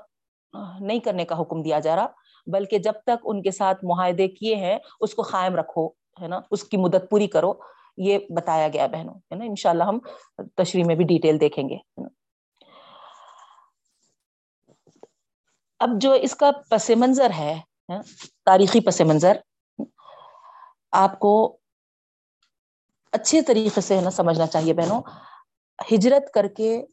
نہیں 0.55 0.99
کرنے 1.01 1.25
کا 1.25 1.41
حکم 1.41 1.63
دیا 1.63 1.79
جا 1.79 1.97
رہا، 1.97 2.07
بلکہ 2.47 2.79
جب 2.79 3.01
تک 3.07 3.25
ان 3.25 3.43
کے 3.43 3.51
ساتھ 3.51 3.85
معاہدے 3.85 4.29
کیے 4.29 4.55
ہیں، 4.57 4.79
اس 5.01 5.15
کو 5.15 5.23
قائم 5.31 5.57
رکھو، 5.57 5.87
ہے 6.21 6.29
نا؟ 6.29 6.41
اس 6.51 6.65
کی 6.65 6.77
مدت 6.77 7.09
پوری 7.11 7.27
کرو، 7.29 7.53
یہ 7.99 8.19
بتایا 8.37 8.69
گیا 8.73 8.87
بہنوں، 8.93 9.15
ہے 9.15 9.37
نا؟ 9.37 9.45
انشاءاللہ 9.45 9.85
ہم 9.85 9.99
تشریح 10.57 10.85
میں 10.87 10.95
بھی 10.95 11.05
ڈیٹیل 11.07 11.41
دیکھیں 11.41 11.69
گے 11.69 11.77
اب 15.81 15.91
جو 16.01 16.13
اس 16.23 16.35
کا 16.37 16.51
پس 16.71 16.91
منظر 16.99 17.31
ہے 17.39 17.55
تاریخی 18.47 18.81
پس 18.87 19.01
منظر، 19.01 19.37
آپ 20.93 21.19
کو 21.19 21.35
اچھے 23.15 23.43
طریقے 23.43 23.81
سے 23.81 23.97
ہے 23.97 24.01
نا 24.01 24.11
سمجھنا 24.11 24.47
چاہیے 24.47 24.75
بہنوں۔ 24.75 25.03
ہجرت 25.93 26.33
کر 26.35 26.49
کے 26.49 26.87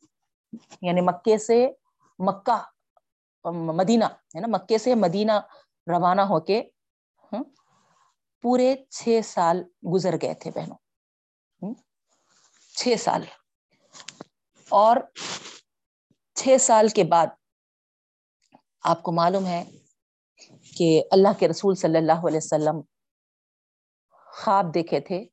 یعنی 0.82 1.02
مکے 1.02 1.38
سے 1.38 1.72
مکہ، 2.20 2.58
مدینہ، 3.52 4.06
ہے 4.06 4.40
نا، 4.40 4.48
مکے 4.48 4.78
سے 4.78 4.96
مدینہ 4.96 5.32
روانہ 5.88 6.22
ہو 6.22 6.40
کے 6.40 6.64
پورے 8.42 8.76
چھ 8.90 9.20
سال 9.24 9.64
گزر 9.94 10.16
گئے 10.22 10.34
تھے 10.34 10.52
بہنوں۔ 10.52 10.78
چھ 12.76 12.96
سال۔ 13.00 13.26
اور 14.70 14.98
چھ 16.34 16.58
سال 16.60 16.88
کے 16.88 17.04
بعد 17.04 17.28
آپ 18.84 19.04
کو 19.04 19.12
معلوم 19.12 19.46
ہے 19.46 19.64
کہ 20.78 21.04
اللہ 21.12 21.40
کے 21.40 21.48
رسول 21.48 21.76
صلی 21.76 21.98
اللہ 21.98 22.28
علیہ 22.28 22.38
وسلم 22.38 22.82
خواب 24.12 24.74
دیکھے 24.74 25.00
تھے۔ 25.00 25.26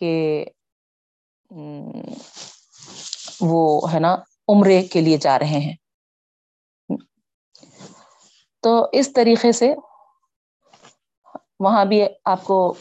کہ 0.00 0.44
وہ 3.40 3.92
ہے 3.92 3.98
نا، 3.98 4.14
عمرے 4.48 4.82
کے 4.82 5.00
لیے 5.00 5.16
جا 5.16 5.38
رہے 5.38 5.58
ہیں۔ 5.60 5.76
تو 8.62 8.88
اس 8.92 9.12
طریقے 9.12 9.52
سے 9.52 9.74
وہاں 11.60 11.84
بھی 11.84 12.02
آپ 12.24 12.44
کو 12.44 12.74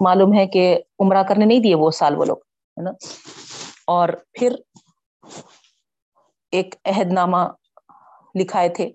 معلوم 0.00 0.38
ہے 0.38 0.46
کہ 0.46 0.78
عمرہ 0.98 1.22
کرنے 1.22 1.44
نہیں 1.44 1.60
دیے 1.60 1.74
وہ 1.74 1.90
سال 1.90 2.16
وہ 2.16 2.24
لوگ، 2.24 2.36
ہے 2.36 2.82
نا۔ 2.82 2.90
اور 3.86 4.08
پھر 4.32 4.56
ایک 6.50 6.74
عہد 6.84 7.12
نامہ 7.12 7.36
لکھائے 8.40 8.68
تھے، 8.68 8.92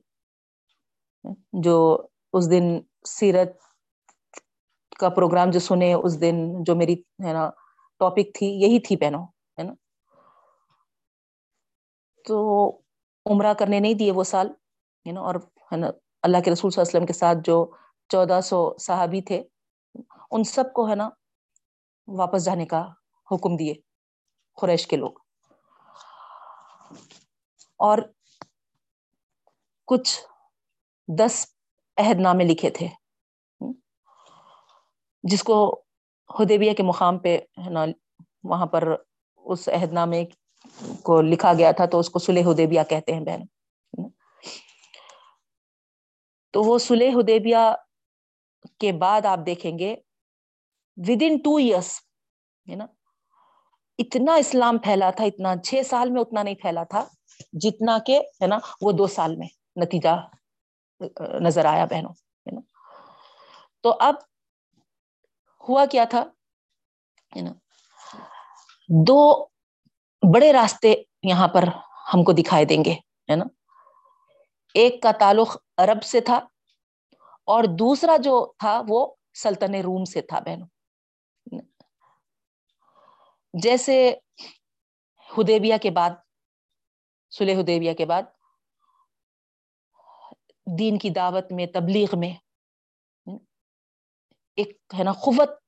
جو 1.54 2.08
اس 2.34 2.52
دن 2.52 2.80
سیرت 3.06 3.50
کا 5.00 5.10
پروگرام 5.10 5.50
جو 5.50 5.60
سنے 5.60 5.94
اس 5.94 6.22
دن 6.22 6.64
جو 6.64 6.76
میری، 6.76 6.94
ہے 7.28 7.34
نا 7.34 7.50
ٹاپک 8.00 8.36
تھی، 8.36 8.48
یہی 8.48 8.80
تھی 8.80 8.98
پہنو 8.98 9.24
ہے 9.24 9.64
نا۔ 9.64 9.74
تو 12.28 12.70
عمرہ 13.26 13.54
کرنے 13.54 13.80
نہیں 13.80 13.94
دیے 13.94 14.12
وہ 14.12 14.24
سال، 14.24 14.48
ہے 15.08 15.12
نا، 15.12 15.22
اور، 15.22 15.36
ہے 15.36 15.78
نا، 15.78 15.88
اللہ 16.24 16.38
کے 16.46 16.52
رسول 16.52 16.72
صلی 16.72 16.82
اللہ 16.82 16.90
علیہ 16.90 16.98
وسلم 16.98 17.06
کے 17.06 17.14
ساتھ 17.14 17.38
جو 17.44 17.72
چودہ 18.10 18.40
سو 18.44 18.78
صحابی 18.78 19.22
تھے، 19.22 19.44
ان 20.32 20.44
سب 20.44 20.74
کو، 20.74 20.90
ہے 20.90 20.96
نا، 20.96 21.10
واپس 22.08 22.46
جانے 22.46 22.66
کا 22.66 22.88
حکم 23.32 23.56
دیے 23.56 23.74
قریش 24.62 24.88
کے 24.88 24.96
لوگ۔ 24.96 25.12
اور 27.78 27.98
کچھ 29.88 30.20
دس 31.08 31.46
عہد 31.98 32.20
نامے 32.20 32.44
لکھے 32.44 32.70
تھے۔ 32.70 32.88
جس 35.24 35.44
کو 35.44 35.60
ہدیبیہ 36.30 36.74
کے 36.74 36.84
مقام 36.84 37.18
پہ 37.20 37.38
ہے 37.66 37.70
نا، 37.70 37.86
وہاں 38.44 38.66
پر 38.66 38.84
اس 39.46 39.68
عہد 39.74 39.94
نامے 39.94 40.24
کو 41.04 41.22
لکھا 41.22 41.54
گیا 41.54 41.72
تھا، 41.72 41.86
تو 41.86 42.00
اس 42.00 42.10
کو 42.10 42.20
سلح 42.20 42.52
ہدیبیہ 42.52 42.82
کہتے 42.90 43.14
ہیں 43.14 43.22
بہن 43.26 43.46
تو 46.54 46.64
وہ 46.64 46.78
سلح 46.80 47.20
ہدیبیہ 47.20 47.58
کے 48.80 48.92
بعد 49.02 49.26
آپ 49.26 49.40
دیکھیں 49.46 49.78
گے 49.80 49.96
ود 50.98 51.24
ان 51.26 51.38
ٹو 51.38 51.56
ایئرس 51.56 51.92
ہے 52.68 52.76
نا؟ 52.76 52.86
اتنا 54.00 54.36
اسلام 54.36 54.78
پھیلا 54.78 55.10
تھا، 55.12 55.24
اتنا 55.24 55.56
چھ 55.64 55.82
سال 55.90 56.10
میں 56.12 56.22
اتنا 56.22 56.44
نہیں 56.44 56.56
پھیلا 56.62 56.84
تھا 56.84 57.04
جتنا 57.62 57.98
کہ، 58.06 58.20
ہے 58.42 58.48
نا، 58.48 58.58
وہ 58.82 58.92
دو 58.92 59.08
سال 59.08 59.36
میں 59.36 59.48
نتیجہ 59.76 60.16
نظر 61.42 61.66
آیا 61.66 61.86
بہنوں، 61.86 62.12
ہے 62.46 62.52
نا؟ 62.52 62.62
تو 63.84 63.96
اب 64.00 64.16
ہوا 65.70 65.86
کیا 65.86 66.04
تھا؟ 66.04 66.24
دو 68.90 69.46
بڑے 70.34 70.54
راستے 70.54 70.94
یہاں 71.24 71.48
پر 71.48 71.64
ہم 72.14 72.24
کو 72.24 72.32
دکھائی 72.32 72.66
دیں 72.66 72.86
گے، 72.86 72.94
ہے 73.32 73.36
نا؟ 73.36 73.46
ایک 74.74 75.02
کا 75.04 75.12
تعلق 75.20 75.58
عرب 75.78 76.04
سے 76.04 76.22
تھا 76.22 76.36
اور 77.46 77.64
دوسرا 77.64 78.18
جو 78.18 78.52
تھا 78.58 78.82
وہ 78.88 79.16
سلطن 79.34 79.76
روم 79.76 80.06
سے 80.06 80.22
تھا، 80.22 80.40
بہنوں۔ 80.40 80.68
جیسے 83.54 84.16
ہدیبیا 85.30 85.78
کے 85.78 85.92
بعد 85.92 86.10
سلح 87.30 87.62
ہدیبیا 87.62 87.94
کے 87.94 88.06
بعد 88.06 88.24
دین 90.80 90.98
کی 90.98 91.10
دعوت 91.10 91.52
میں، 91.52 91.66
تبلیغ 91.66 92.08
میں، 92.14 92.34
ایک، 94.56 94.78
ہے 95.00 95.04
نا، 95.04 95.12
قوت 95.12 95.59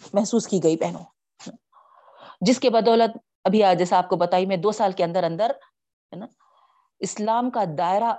محسوس 0.00 0.46
کی 0.48 0.62
گئی 0.62 0.76
بہنوں۔ 0.76 1.04
جس 2.40 2.60
کے 2.60 2.70
بدولت 2.70 3.16
ابھی 3.44 3.62
آج 3.64 3.78
جیسا 3.78 3.98
آپ 3.98 4.08
کو 4.08 4.16
بتائی، 4.16 4.46
میں 4.46 4.56
دو 4.56 4.72
سال 4.72 4.92
کے 4.92 5.04
اندر 5.04 5.24
اندر، 5.24 5.50
ہے 6.12 6.16
نا، 6.16 6.26
اسلام 7.00 7.50
کا 7.50 7.64
دائرہ 7.78 8.12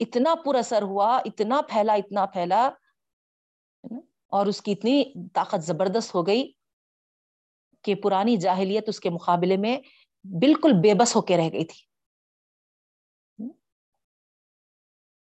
اتنا 0.00 0.34
پر 0.44 0.54
اثر 0.54 0.82
ہوا، 0.82 1.16
اتنا 1.24 1.60
پھیلا 1.68 1.94
اتنا 1.94 2.26
پھیلا 2.26 2.68
اور 4.32 4.46
اس 4.46 4.60
کی 4.62 4.72
اتنی 4.72 5.28
طاقت 5.28 5.62
زبردست 5.62 6.14
ہو 6.14 6.26
گئی 6.26 6.50
کہ 7.84 7.94
پرانی 7.94 8.36
جاہلیت 8.36 8.88
اس 8.88 9.00
کے 9.00 9.10
مقابلے 9.10 9.56
میں 9.56 9.76
بالکل 10.24 10.72
بے 10.82 10.94
بس 10.94 11.16
ہو 11.16 11.20
کے 11.20 11.36
رہ 11.36 11.48
گئی 11.52 11.64
تھی۔ 11.64 11.82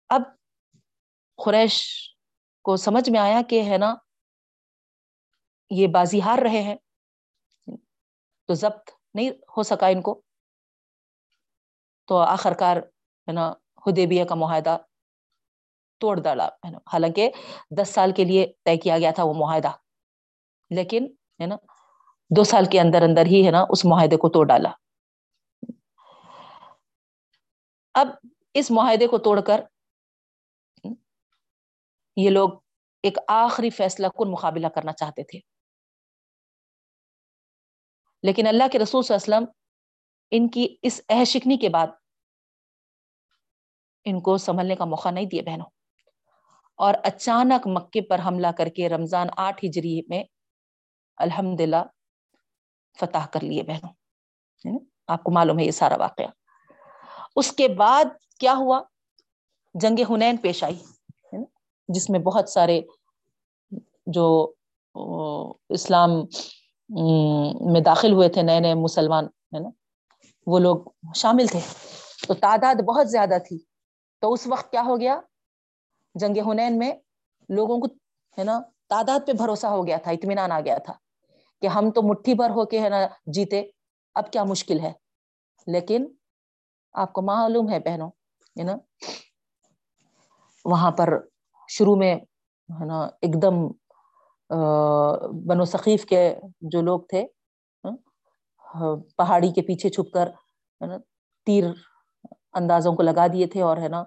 اب 0.10 0.22
قریش 1.40 1.82
کو 2.66 2.76
سمجھ 2.78 3.10
میں 3.10 3.20
آیا 3.20 3.42
کہ، 3.50 3.62
ہے 3.64 3.78
نا 3.78 3.94
یہ 5.72 5.88
بازی 5.88 6.22
ہار 6.22 6.40
رہے 6.40 6.62
ہیں، 6.62 6.76
تو 8.50 8.54
ضبط 8.54 8.90
نہیں 9.16 9.30
ہو 9.58 9.64
سکا 9.64 9.88
ان 9.88 10.02
کو۔ 10.02 10.22
تو 12.08 12.18
آخر 12.18 12.54
کار 12.54 12.78
ہے 12.78 13.32
نا 13.32 13.52
ہدیبیہ 13.86 14.24
کا 14.24 14.36
معاہدہ 14.36 14.78
توڑ 16.02 16.16
ڈالا 16.22 16.48
ہے 16.66 16.70
نا۔ 16.72 16.78
حالانکہ 16.94 17.30
دس 17.78 17.90
سال 17.90 18.12
کے 18.12 18.24
لیے 18.24 18.46
طے 18.66 18.76
کیا 18.78 18.98
گیا 19.00 19.12
تھا 19.12 19.24
وہ 19.24 19.34
معاہدہ، 19.34 19.72
لیکن 20.72 21.06
ہے 21.40 21.46
نا، 21.46 21.56
دو 22.32 22.44
سال 22.44 22.66
کے 22.72 22.80
اندر 22.80 23.02
اندر 23.02 23.26
ہی 23.26 23.46
ہے 23.46 23.52
نا 23.52 23.66
اس 23.70 23.86
معاہدے 23.86 24.18
کو 24.18 24.30
توڑ 24.30 24.46
ڈالا۔ 24.48 24.72
اب 27.96 28.08
اس 28.54 28.72
معاہدے 28.72 29.08
کو 29.08 29.18
توڑ 29.18 29.40
کر 29.42 29.62
یہ 32.18 32.30
لوگ 32.30 32.50
ایک 33.04 33.18
آخری 33.28 33.70
فیصلہ 33.70 34.08
کن 34.08 34.32
مقابلہ 34.32 34.68
کرنا 34.68 34.94
چاہتے 34.94 35.24
تھے۔ 35.24 35.40
لیکن 38.24 38.48
اللہ 38.48 38.64
کے 38.72 38.80
رسول 38.80 39.04
صلی 39.04 39.16
اللہ 39.16 39.36
علیہ 39.36 39.48
وسلم 39.48 39.62
ان 40.32 40.50
کی 40.50 40.76
اس 40.82 41.02
احشکنی 41.10 41.58
کے 41.58 41.70
بعد 41.70 41.88
ان 44.06 44.22
کو 44.22 44.38
سنبھلنے 44.38 44.76
کا 44.76 44.86
موقع 44.86 45.12
نہیں 45.12 45.26
دیے 45.26 45.42
بہنوں۔ 45.42 45.66
اور 46.76 46.94
اچانک 47.04 47.68
مکے 47.68 48.02
پر 48.02 48.20
حملہ 48.26 48.48
کر 48.58 48.70
کے 48.70 48.90
رمضان 48.90 49.28
آٹھ 49.38 49.66
ہجری 49.66 50.02
میں 50.08 50.24
الحمد 51.18 51.62
فتح 53.00 53.28
کر 53.34 53.44
لیے 53.44 53.64
بہنوں۔ 53.64 53.94
یعنی 54.64 54.78
آپ 55.08 55.24
کو 55.24 55.32
معلوم 55.32 55.60
ہے 55.60 55.64
یہ 55.64 55.72
سارا 55.72 55.96
واقعہ۔ 55.98 56.26
اس 57.36 57.52
کے 57.52 57.68
بعد 57.68 58.06
کیا 58.40 58.54
ہوا؟ 58.54 58.82
جنگ 59.74 60.00
ہنین 60.10 60.38
پیش 60.38 60.64
آئی۔ 60.64 60.76
یعنی 61.34 61.46
جس 61.88 62.10
میں 62.10 62.20
بہت 62.20 62.50
سارے 62.50 62.82
جو 64.06 64.54
اسلام 65.70 66.10
میں 67.62 67.82
داخل 67.82 68.14
ہوئے 68.14 68.30
تھے 68.30 68.42
نئے 68.42 68.60
نئے 68.60 68.74
مسلمان، 68.74 69.26
ہے 69.26 69.60
نا؟ 69.60 69.70
وہ 70.48 70.60
لوگ 70.60 70.78
شامل 71.16 71.48
تھے۔ 71.48 71.60
تو 72.28 72.34
تعداد 72.34 72.76
بہت 72.76 73.10
زیادہ 73.10 73.38
تھی۔ 73.48 73.60
تو 74.20 74.34
اس 74.34 74.48
وقت 74.48 74.72
کیا 74.72 74.84
ہو 74.86 75.00
گیا؟ 75.00 75.22
جنگ 76.16 76.38
ہنین 76.38 76.78
میں 76.78 76.92
لوگوں 77.50 77.80
کو، 77.80 77.88
ہے 78.40 78.44
نا، 78.44 78.62
تعداد 78.90 79.28
پہ 79.28 79.34
بھروسہ 79.34 79.68
ہو 79.68 79.88
گیا 79.88 79.98
تھا، 79.98 80.12
اطمینان 80.12 80.52
آ 80.52 80.60
گیا 80.60 80.78
تھا 80.78 80.94
کہ 81.62 81.68
ہم 81.68 81.92
تو 81.92 82.02
مٹھی 82.02 82.34
بھر 82.34 82.50
ہو 82.50 82.66
کے، 82.66 82.82
ہے 82.82 82.90
نا، 82.90 83.08
جیتے۔ 83.26 83.64
اب 84.16 84.32
کیا 84.32 84.44
مشکل 84.44 84.80
ہے؟ 84.80 84.94
لیکن 85.68 86.06
آپ 86.94 87.14
کو 87.14 87.22
معلوم 87.22 87.70
ہے 87.70 87.80
بہنوں، 87.80 88.10
ہے 88.60 88.64
نا، 88.64 88.76
وہاں 90.66 90.92
پر 90.92 91.10
شروع 91.68 91.96
میں، 91.96 92.16
ہے 92.80 92.86
نا، 92.86 93.00
ایک 93.00 93.42
دم 93.42 93.72
بنو 95.48 95.66
ثقیف 95.66 96.06
کے 96.06 96.22
جو 96.72 96.82
لوگ 96.82 97.02
تھے 97.10 97.26
پہاڑی 99.18 99.52
کے 99.54 99.62
پیچھے 99.68 99.90
چھپ 99.90 100.12
کر 100.14 100.30
تیر 101.48 101.64
اندازوں 102.54 102.94
کو 102.96 103.04
لگا 103.04 103.28
دیے 103.34 103.48
تھے 103.48 103.62
اور، 103.62 103.78
ہے 103.78 103.88
نا 103.88 104.04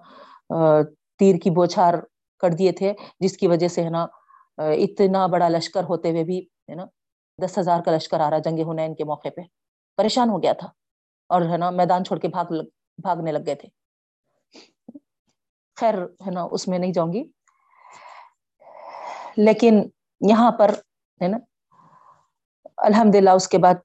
تیر 1.19 1.35
کی 1.43 1.49
بوچھار 1.49 1.93
کر 2.43 2.53
دیے 2.59 2.71
تھے، 2.71 2.93
جس 3.19 3.37
کی 3.37 3.47
وجہ 3.47 3.67
سے، 3.67 3.83
ہے 3.83 3.89
نا 3.89 4.05
اتنا 4.57 5.25
بڑا 5.27 5.47
لشکر 5.49 5.83
ہوتے 5.89 6.11
ہوئے 6.11 6.23
بھی، 6.23 6.39
ہے 6.69 6.75
نا، 6.75 6.85
دس 7.39 7.57
ہزار 7.57 7.81
کا 7.85 7.91
لشکر 7.91 8.19
آ 8.19 8.29
رہا 8.29 8.37
جنگ 8.45 8.59
ہنین 8.69 8.95
کے 8.95 9.03
موقع 9.03 9.29
پہ۔ 9.35 9.41
پریشان 9.97 10.29
ہو 10.29 10.41
گیا 10.43 10.53
تھا 10.59 10.67
اور، 11.29 11.41
ہے 11.51 11.57
نا، 11.57 11.69
میدان 11.79 12.03
چھوڑ 12.05 12.19
کے 12.19 12.27
بھاگ 12.27 12.51
لگ، 12.51 12.67
بھاگنے 13.03 13.31
لگ 13.31 13.45
گئے 13.45 13.55
تھے۔ 13.55 13.69
خیر، 15.77 15.95
ہے 16.25 16.31
نا، 16.31 16.47
اس 16.51 16.67
میں 16.67 16.79
نہیں 16.79 16.93
جاؤں 16.93 17.13
گی۔ 17.13 17.23
لیکن 19.37 19.81
یہاں 20.21 20.51
پر، 20.59 20.69
ہے 21.21 21.27
نا؟ 21.27 21.37
الحمد 22.87 23.15
للہ 23.15 23.29
اس 23.35 23.47
کے 23.47 23.57
بعد 23.57 23.75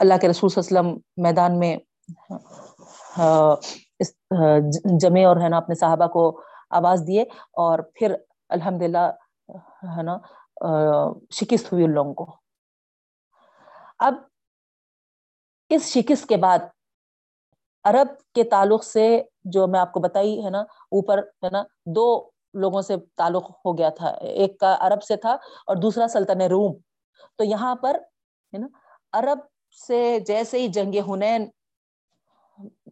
اللہ 0.00 0.18
کے 0.20 0.28
رسول 0.28 0.50
صلی 0.50 0.60
اللہ 0.60 0.80
علیہ 0.80 0.90
وسلم 0.90 1.22
میدان 1.24 1.58
میں 1.58 1.76
جمے 5.00 5.24
اور، 5.24 5.36
ہے 5.36 5.48
نا، 5.48 5.56
اپنے 5.56 5.74
صحابہ 5.74 6.06
کو 6.12 6.24
آواز 6.78 7.04
دیے 7.06 7.22
اور 7.62 7.78
پھر 7.94 8.14
الحمد 8.50 8.82
للہ 8.82 9.10
ہے 9.96 10.02
نا 10.02 10.16
شکست 11.32 11.72
ہوئی 11.72 11.84
ان 11.84 11.94
لوگوں 11.94 12.14
کو۔ 12.14 12.26
اب 13.98 14.14
اس 15.70 15.92
شکست 15.92 16.28
کے 16.28 16.36
بعد 16.36 16.58
عرب 17.84 18.08
کے 18.34 18.44
تعلق 18.44 18.84
سے 18.84 19.06
جو 19.52 19.66
میں 19.66 19.80
آپ 19.80 19.92
کو 19.92 20.00
بتائی، 20.00 20.44
ہے 20.44 20.50
نا، 20.50 20.60
اوپر، 20.90 21.18
ہے 21.44 21.50
نا، 21.52 21.62
دو 21.96 22.06
لوگوں 22.54 22.82
سے 22.82 22.96
تعلق 23.16 23.50
ہو 23.64 23.78
گیا 23.78 23.88
تھا۔ 23.88 24.08
ایک 24.08 24.58
کا 24.60 24.76
عرب 24.80 25.02
سے 25.02 25.16
تھا 25.16 25.32
اور 25.66 25.76
دوسرا 25.76 26.08
سلطن 26.08 26.40
روم۔ 26.40 26.72
تو 27.36 27.44
یہاں 27.44 27.74
پر، 27.74 27.94
ہے 28.52 28.58
نا، 28.58 28.66
عرب 29.12 29.38
سے 29.88 30.18
جیسے 30.26 30.58
ہی 30.58 30.68
جنگ 30.68 30.94
ہنین 31.08 31.48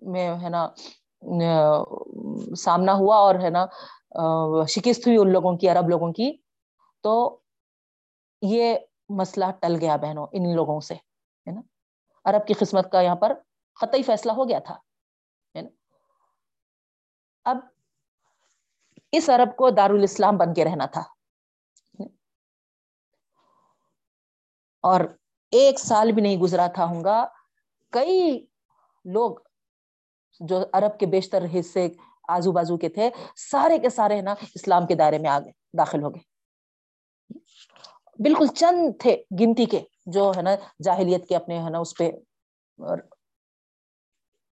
میں، 0.03 0.29
ہے 0.43 0.49
نا، 0.49 0.69
سامنا 2.57 2.93
ہوا 2.93 3.17
اور، 3.17 3.35
ہے 3.35 3.51
نا، 3.51 3.67
شکست 4.69 5.07
ہوئی 5.07 5.19
ان 5.19 5.33
لوگوں 5.33 5.57
کی، 5.57 5.69
عرب 5.69 5.89
لوگوں 5.89 6.13
کی، 6.13 6.33
تو 7.01 7.39
یہ 8.43 8.77
مسئلہ 9.09 9.45
ٹل 9.61 9.77
گیا 9.81 9.97
بہنوں 9.97 10.27
ان 10.33 10.55
لوگوں 10.57 10.81
سے، 10.81 10.95
ہے 10.95 11.51
نا۔ 11.51 11.61
عرب 12.25 12.47
کی 12.47 12.55
قسمت 12.55 12.93
کا 12.93 13.01
یہاں 13.01 13.17
پر 13.17 13.33
قطعی 13.81 14.03
فیصلہ 14.03 14.33
ہو 14.33 14.49
گیا 14.49 14.59
تھا 14.59 14.79
اب 17.45 17.59
اس 19.13 19.29
عرب 19.29 19.57
کو 19.57 19.71
دارالاسلام 19.71 20.37
بن 20.37 20.55
کے 20.55 20.65
رہنا 20.65 20.87
تھا۔ 20.87 21.03
اور 24.83 25.01
ایک 25.51 25.81
سال 25.81 26.13
بھی 26.13 26.23
نہیں 26.23 26.37
گزرا 26.37 26.67
تھا 26.67 26.85
ہوں 26.85 27.05
گا۔ 27.05 27.27
کئی 27.91 28.47
لوگ 29.05 29.37
جو 30.41 30.65
عرب 30.73 30.99
کے 30.99 31.07
بیشتر 31.07 31.45
حصے 31.61 31.89
آزو 32.29 32.53
بازو 32.53 32.77
کے 32.77 32.89
تھے، 32.89 33.11
سارے 33.37 33.79
کے 33.79 33.91
سارے 33.91 34.21
نا 34.21 34.35
اسلام 34.55 34.87
کے 34.87 34.95
دائرے 34.95 35.19
میں 35.19 35.31
آ 35.31 35.41
گئے 35.41 35.53
داخل 35.79 36.03
ہو 36.03 36.11
گئے۔ 36.11 36.39
بالکل 38.19 38.47
چند 38.47 39.01
تھے 39.01 39.23
گنتی 39.41 39.65
کے 39.65 39.81
جو 40.07 40.33
ہے 40.37 40.43
نا 40.43 40.51
جاہلیت 40.85 41.29
کے 41.29 41.37
اپنے 41.37 41.63
ہے 41.63 41.71
نا 41.71 41.79
اس 41.79 41.97
پہ 41.99 42.11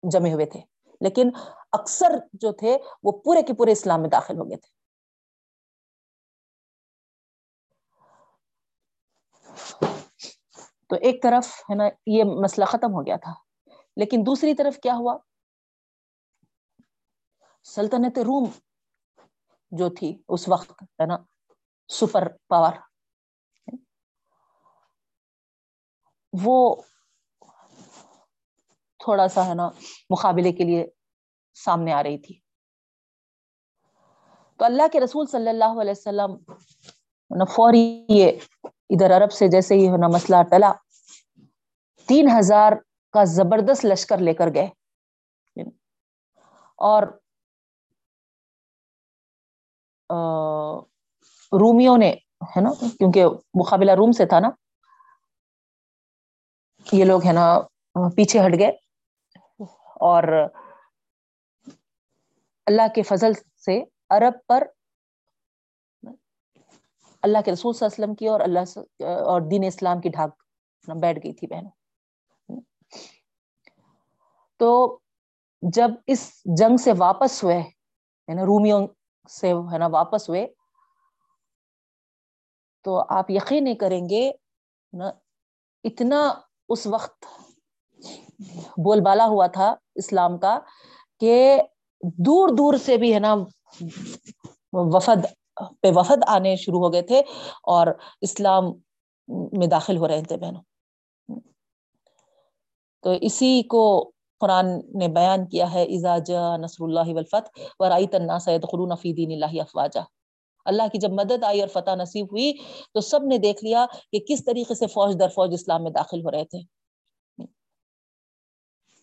جمے 0.03 0.33
ہوئے 0.33 0.47
تھے۔ 0.47 0.61
لیکن 1.01 1.31
اکثر 1.73 2.19
جو 2.33 2.53
تھے 2.53 2.77
وہ 3.03 3.13
پورے 3.25 3.43
کے 3.43 3.53
پورے 3.53 3.73
اسلام 3.73 4.01
میں 4.01 4.11
داخل 4.11 4.39
ہو 4.39 4.49
گئے 4.49 4.57
تھے۔ 4.57 4.71
تو 10.89 10.97
ایک 11.01 11.23
طرف 11.23 11.49
ہے 11.71 11.75
نا 11.75 11.85
یہ 12.07 12.25
مسئلہ 12.43 12.65
ختم 12.65 12.95
ہو 12.95 13.07
گیا 13.07 13.17
تھا، 13.17 13.33
لیکن 13.97 14.23
دوسری 14.27 14.55
طرف 14.55 14.79
کیا 14.83 14.95
ہوا؟ 14.95 15.17
سلطنت 17.65 18.19
روم 18.19 18.51
جو 19.73 19.89
تھی 19.91 20.17
اس 20.29 20.49
وقت 20.49 20.83
ہے 20.83 21.07
نا 21.07 21.17
سپر 21.91 22.29
پاور، 22.49 22.73
وہ 26.33 26.83
تھوڑا 29.01 29.29
سا 29.29 29.47
ہے 29.47 29.55
نا 29.55 29.69
مقابلے 30.11 30.53
کے 30.53 30.65
لیے 30.65 30.87
سامنے 31.55 31.93
آ 31.93 32.03
رہی 32.03 32.19
تھی۔ 32.19 32.41
تو 34.57 34.65
اللہ 34.65 34.83
کے 34.93 35.01
رسول 35.01 35.27
صلی 35.27 35.49
اللہ 35.49 35.81
علیہ 35.81 35.91
وسلم 35.91 36.37
فوری 37.45 38.07
ادھر 38.65 39.17
عرب 39.17 39.33
سے 39.33 39.49
جیسے 39.49 39.75
ہی 39.75 39.89
ہونا 39.89 40.07
مسئلہ 40.07 40.43
ٹلا، 40.51 40.73
تین 42.09 42.29
ہزار 42.39 42.73
کا 43.13 43.25
زبردست 43.25 43.85
لشکر 43.85 44.19
لے 44.19 44.35
کر 44.35 44.47
گئے۔ 44.55 44.69
اور 46.77 47.03
رومیوں 51.61 51.99
نے، 51.99 52.11
ہے 52.57 52.61
نا، 52.61 52.71
کیونکہ 52.99 53.25
مقابلہ 53.55 53.93
روم 53.93 54.13
سے 54.13 54.27
تھا 54.27 54.41
نا، 54.41 54.49
یہ 56.93 57.05
لوگ، 57.05 57.27
ہے 57.27 57.33
نا، 57.33 57.61
پیچھے 58.17 58.41
ہٹ 58.41 58.53
گئے۔ 58.59 58.71
اور 60.01 60.47
اللہ 62.67 62.89
کے 62.95 63.03
فضل 63.03 63.33
سے 63.65 63.83
عرب 64.11 64.35
پر 64.47 64.65
اللہ 67.23 67.39
کے 67.45 67.53
رسول 67.53 67.73
صلی 67.73 67.85
اللہ 67.85 67.95
علیہ 67.95 68.05
وسلم 68.05 68.15
کی 68.15 68.29
اور 68.29 68.41
اللہ 68.41 69.09
اور 69.31 69.41
دین 69.51 69.65
اسلام 69.67 70.01
کی 70.01 70.09
ڈھاک 70.09 70.43
بیٹھ 70.89 71.19
گئی 71.25 71.33
تھی 71.33 71.47
بہنوں۔ 71.47 72.61
تو 74.61 74.99
جب 75.63 75.91
اس 76.07 76.21
جنگ 76.59 76.77
سے 76.77 76.93
واپس 76.99 77.43
ہوئے 77.45 77.57
یعنی 77.57 78.43
رومیوں 78.43 78.87
سے 79.31 79.53
ہے 79.73 79.79
نا 79.79 79.87
واپس 79.93 80.29
ہوئے، 80.29 80.47
تو 82.85 83.03
آپ 83.17 83.31
یقین 83.31 83.65
نہیں 83.65 83.75
کریں 83.75 84.03
گے 84.09 84.31
نا، 84.93 85.11
اتنا 85.85 86.21
اس 86.69 86.87
وقت 86.87 87.27
بول 88.85 89.01
بالا 89.01 89.27
ہوا 89.27 89.47
تھا 89.47 89.75
اسلام 89.95 90.39
کا 90.39 90.59
کہ 91.21 91.61
دور 92.03 92.49
دور 92.49 92.75
سے 92.75 92.97
بھی 92.97 93.15
ہے 93.15 93.19
نا، 93.19 93.35
وفد، 94.73 95.27
پہ 95.81 95.91
وفد 95.95 96.23
آنے 96.27 96.57
شروع 96.57 96.81
ہو 96.81 96.93
گئے 96.93 97.03
تھے 97.03 97.23
اور 97.63 97.87
اسلام 98.21 98.73
میں 99.53 99.67
داخل 99.67 99.97
ہو 99.97 100.09
رہے 100.09 100.23
تھے 100.23 100.37
بہنوں۔ 100.37 100.63
تو 103.05 103.11
اسی 103.21 103.63
کو 103.63 104.11
قرآن 104.41 104.67
نے 104.99 105.09
بیان 105.09 105.47
کیا 105.47 105.73
ہے 105.73 105.83
اعزاز 105.83 106.31
نصر 106.61 106.85
اللہ 106.85 107.13
ولفت 107.15 107.59
و 107.81 107.89
رائی 107.89 108.07
تنا 108.07 108.39
سید 108.39 108.65
خلون 108.73 108.97
فیدین 109.03 109.33
اللہ 109.33 109.61
افواجہ 109.61 110.01
اللہ 110.65 110.83
کی 110.93 110.99
جب 110.99 111.13
مدد 111.13 111.45
آئی 111.45 111.61
اور 111.61 111.69
فتح 111.69 111.95
نصیب 111.95 112.27
ہوئی 112.27 112.53
تو 112.95 113.01
سب 113.01 113.25
نے 113.25 113.39
دیکھ 113.39 113.65
لیا 113.65 113.87
کہ 114.13 114.19
کس 114.29 114.45
طریقے 114.45 114.75
سے 114.75 114.87
فوج 114.87 115.21
در 115.21 115.29
فوج 115.29 115.55
اسلام 115.55 115.83
میں 115.83 115.91
داخل 115.91 116.25
ہو 116.25 116.31
رہے 116.31 116.45
تھے۔ 116.45 116.82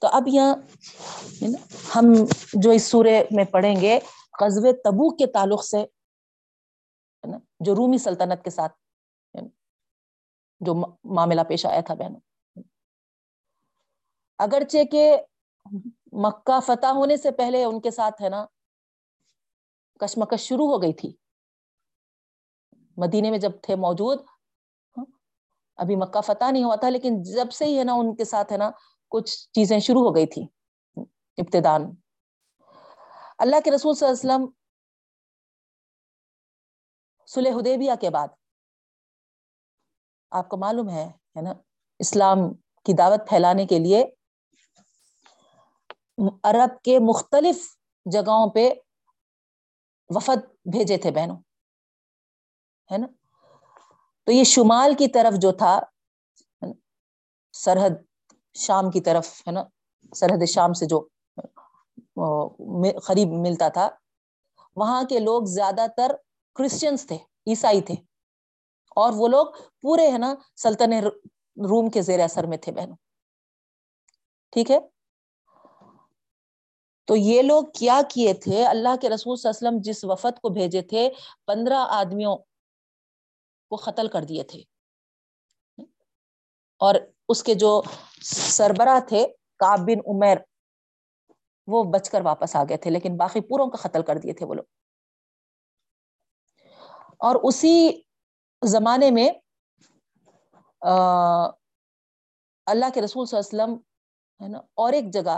تو 0.01 0.07
اب 0.07 0.27
یہاں 0.27 0.53
ہم 1.95 2.13
جو 2.53 2.71
اس 2.71 2.84
سورے 2.84 3.23
میں 3.31 3.43
پڑھیں 3.43 3.76
گے 3.81 3.99
قزو 4.39 4.71
تبوک 4.84 5.17
کے 5.19 5.27
تعلق 5.27 5.63
سے 5.65 5.85
جو 7.59 7.76
رومی 7.76 7.97
سلطنت 7.97 8.43
کے 8.43 8.49
ساتھ 8.49 8.73
جو 10.61 10.73
معاملہ 11.15 11.41
پیش 11.47 11.65
آیا 11.65 11.81
تھا 11.81 11.93
بہنوں۔ 11.93 12.19
اگرچہ 14.39 14.84
کہ 14.91 15.11
مکہ 16.13 16.59
فتح 16.65 16.93
ہونے 16.95 17.17
سے 17.17 17.31
پہلے 17.31 17.63
ان 17.63 17.80
کے 17.81 17.91
ساتھ، 17.91 18.21
ہے 18.21 18.30
نا، 18.30 18.45
کشمکش 20.01 20.41
شروع 20.41 20.67
ہو 20.67 20.81
گئی 20.81 20.93
تھی۔ 20.93 21.11
مدینے 22.97 23.30
میں 23.31 23.38
جب 23.38 23.51
تھے 23.63 23.76
موجود 23.76 24.19
ہاں، 24.97 25.05
ابھی 25.80 25.95
مکہ 25.95 26.21
فتح 26.21 26.51
نہیں 26.51 26.63
ہوا 26.63 26.76
تھا، 26.76 26.89
لیکن 26.89 27.21
جب 27.23 27.51
سے 27.51 27.65
ہی، 27.65 27.77
ہے 27.80 27.84
نا، 27.84 27.93
ان 27.93 28.15
کے 28.15 28.26
ساتھ، 28.26 28.51
ہے 28.51 28.57
نا 28.57 28.69
کچھ 29.11 29.31
چیزیں 29.53 29.80
شروع 29.80 30.02
ہو 30.02 30.15
گئی 30.15 30.27
تھی 30.34 30.44
ابتدان 31.38 31.81
اللہ 33.38 33.60
کے 33.65 33.72
رسول 33.72 33.95
صلی 33.95 34.07
اللہ 34.07 34.15
علیہ 34.15 34.30
وسلم 34.30 34.45
سلح 37.27 37.57
حدیبیہ 37.57 37.95
کے 38.02 38.10
بعد 38.10 38.27
آپ 40.31 40.49
کو 40.49 40.57
معلوم 40.57 40.90
ہے 40.90 41.41
نا، 41.41 41.53
اسلام 41.99 42.40
کی 42.86 42.94
دعوت 42.94 43.27
پھیلانے 43.30 43.65
کے 43.65 43.80
لیے 43.80 44.03
عرب 46.44 46.81
کے 46.84 46.98
مختلف 47.02 47.57
جگہوں 48.06 48.49
پہ 48.53 48.69
وفد 50.10 50.45
بھیجے 50.72 50.98
تھے 50.98 51.11
بہنوں، 51.11 51.38
ہے 52.90 52.98
نا۔ 52.98 53.07
تو 54.27 54.31
یہ 54.31 54.44
شمال 54.44 54.94
کی 54.98 55.07
طرف 55.14 55.40
جو 55.41 55.52
تھا، 55.57 55.80
سرحد 57.53 57.95
شام 58.53 58.91
کی 58.91 59.01
طرف، 59.01 59.27
ہے 59.47 59.51
نا، 59.51 59.63
سرحد 60.15 60.45
شام 60.45 60.73
سے 60.73 60.85
جو 60.85 61.07
قریب 62.99 63.27
ملتا 63.31 63.67
تھا، 63.67 63.89
وہاں 64.76 65.03
کے 65.03 65.19
لوگ 65.19 65.43
زیادہ 65.43 65.85
تر 65.97 66.11
کرسچنس 66.55 67.07
تھے، 67.07 67.15
عیسائی 67.47 67.81
تھے۔ 67.81 67.95
اور 68.95 69.13
وہ 69.15 69.27
لوگ 69.27 69.45
پورے، 69.81 70.11
ہے 70.11 70.17
نا، 70.17 70.35
سلطنت 70.55 71.03
روم 71.69 71.89
کے 71.89 72.01
زیر 72.01 72.19
اثر 72.19 72.43
میں 72.43 72.57
تھے 72.57 72.71
بہنوں۔ 72.71 72.95
ٹھیک 74.51 74.71
ہے؟ 74.71 74.80
تو 77.05 77.15
یہ 77.15 77.41
لوگ 77.41 77.63
کیا 77.73 78.01
کیے 78.09 78.34
تھے؟ 78.34 78.65
اللہ 78.65 78.95
کے 79.01 79.09
رسول 79.09 79.38
صلی 79.38 79.49
اللہ 79.49 79.69
علیہ 79.69 79.77
وسلم 79.77 79.91
جس 79.91 80.05
وفد 80.05 80.39
کو 80.41 80.49
بھیجے 80.49 80.81
تھے، 80.81 81.09
پندرہ 81.45 81.85
آدمیوں 81.89 82.38
کو 83.69 83.76
قتل 83.76 84.07
کر 84.07 84.21
دیے 84.21 84.43
تھے۔ 84.43 84.63
اور 86.80 86.95
اس 87.30 87.43
کے 87.43 87.53
جو 87.56 87.81
سربراہ 88.23 88.99
تھے 89.07 89.26
کاب 89.60 89.80
بن 89.88 89.99
عمیر، 90.14 90.38
وہ 91.68 91.84
بچ 91.93 92.10
کر 92.10 92.22
واپس 92.26 92.56
آ 92.56 92.64
گئے 92.69 92.77
تھے، 92.77 92.89
لیکن 92.89 93.18
باقی 93.18 93.41
پوروں 93.49 93.68
کا 93.72 93.77
قتل 93.88 94.01
کر 94.03 94.18
دیے 94.18 94.34
تھے 94.34 94.45
وہ 94.45 94.53
لوگ۔ 94.53 94.65
اور 97.19 97.35
اسی 97.43 97.89
زمانے 98.61 99.10
میں 99.11 99.30
اللہ 102.68 102.89
کے 102.93 103.01
رسول 103.01 103.26
صلی 103.26 103.38
اللہ 103.38 103.64
علیہ 103.64 103.73
وسلم، 103.73 103.76
ہے 104.41 104.47
نا، 104.47 104.57
اور 104.57 104.93
ایک 104.93 105.11
جگہ 105.14 105.38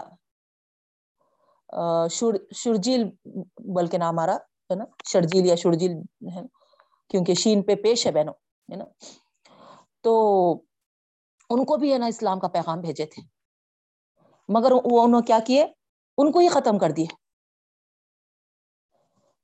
شرجیل 2.53 3.03
بلکہ 3.75 3.97
نام 3.97 4.19
آ 4.19 4.25
رہا، 4.25 4.35
ہے 4.35 4.75
نا، 4.75 4.85
شرجیل 5.11 5.45
یا 5.45 5.55
شرجیل، 5.55 5.91
ہے 6.35 6.41
نا، 6.41 6.47
کیونکہ 7.11 7.33
شین 7.33 7.61
پہ 7.63 7.75
پیش 7.83 8.05
ہے 8.05 8.11
بہنوں 8.11 8.33
ہے 8.69 8.75
نا۔ 8.75 8.85
تو 10.03 10.11
ان 11.51 11.65
کو 11.65 11.77
بھی 11.77 11.93
ہے 11.93 11.97
نا 11.97 12.05
اسلام 12.05 12.39
کا 12.39 12.47
پیغام 12.47 12.79
بھیجے 12.81 13.05
تھے۔ 13.05 13.21
مگر 14.49 14.71
وہ 14.71 15.03
انہوں 15.03 15.21
کیا 15.21 15.39
کیے؟ 15.47 15.63
ان 16.17 16.31
کو 16.31 16.39
ہی 16.39 16.47
ختم 16.47 16.77
کر 16.77 16.91
دیے 16.91 17.05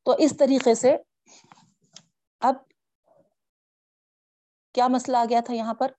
تو 0.05 0.15
اس 0.19 0.37
طریقے 0.37 0.73
سے 0.75 0.95
اب 2.41 2.55
کیا 4.73 4.87
مسئلہ 4.87 5.17
آ 5.17 5.25
گیا 5.29 5.39
تھا 5.45 5.53
یہاں 5.53 5.73
پر؟ 5.73 5.91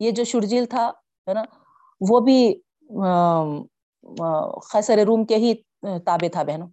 یہ 0.00 0.10
جو 0.10 0.24
شرجیل 0.24 0.66
تھا، 0.66 0.88
ہے 1.28 1.34
نا، 1.34 1.42
وہ 2.10 2.20
بھی 2.20 2.38
خیسر 4.70 4.98
روم 5.06 5.24
کے 5.24 5.36
ہی 5.36 5.54
تابع 6.06 6.28
تھا 6.32 6.42
بہنوں۔ 6.42 6.68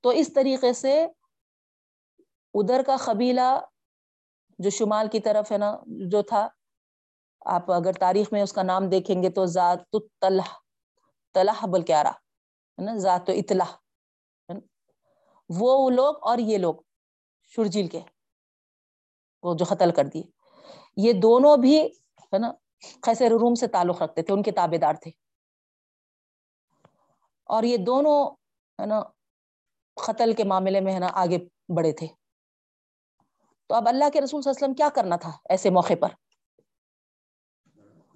تو 0.00 0.08
اس 0.08 0.32
طریقے 0.34 0.72
سے 0.72 1.04
ادھر 2.54 2.82
کا 2.86 2.96
قبیلہ 3.04 3.60
جو 4.58 4.70
شمال 4.70 5.08
کی 5.12 5.20
طرف 5.20 5.52
ہے 5.52 5.58
نا، 5.58 5.76
جو 6.10 6.22
تھا 6.22 6.46
آپ 7.44 7.70
اگر 7.70 7.92
تاریخ 7.92 8.32
میں 8.32 8.42
اس 8.42 8.52
کا 8.52 8.62
نام 8.62 8.88
دیکھیں 8.88 9.22
گے 9.22 9.30
تو 9.30 9.46
ذات 9.46 9.96
تلح 10.20 10.52
تلح 11.34 11.66
بل 11.66 11.82
کیا 11.82 12.02
رہا 12.02 12.10
ہے 12.10 12.84
نا؟ 12.84 12.96
ذات 12.96 13.28
اطلاح 13.28 13.72
وہ 15.48 15.90
لوگ 15.90 16.14
اور 16.22 16.38
یہ 16.38 16.58
لوگ 16.58 16.74
شرجیل 17.42 17.88
کے، 17.88 18.00
وہ 19.42 19.54
جو 19.54 19.64
قتل 19.64 19.90
کر 19.90 20.04
دیے۔ 20.04 20.22
یہ 20.96 21.12
دونوں 21.12 21.56
بھی، 21.56 21.86
ہے 21.86 22.38
نا 22.38 22.52
خیسر 23.02 23.24
روم 23.24 23.54
سے 23.54 23.66
تعلق 23.66 24.02
رکھتے 24.02 24.22
تھے، 24.22 24.34
ان 24.34 24.42
کے 24.42 24.52
تابے 24.52 24.78
دار 24.78 24.94
تھے۔ 24.94 25.10
اور 27.44 27.62
یہ 27.62 27.76
دونوں، 27.76 28.30
ہے 28.80 28.86
نا، 28.86 29.02
قتل 29.94 30.32
کے 30.32 30.44
معاملے 30.44 30.80
میں، 30.80 30.94
ہے 30.94 30.98
نا، 30.98 31.08
آگے 31.12 31.38
بڑے 31.76 31.92
تھے۔ 31.92 32.06
تو 33.66 33.74
اب 33.74 33.88
اللہ 33.88 34.04
کے 34.12 34.20
رسول 34.20 34.42
صلی 34.42 34.50
اللہ 34.50 34.58
علیہ 34.58 34.64
وسلم 34.64 34.74
کیا 34.74 34.88
کرنا 34.94 35.16
تھا 35.16 35.30
ایسے 35.48 35.70
موقع 35.70 35.94
پر؟ 36.00 36.08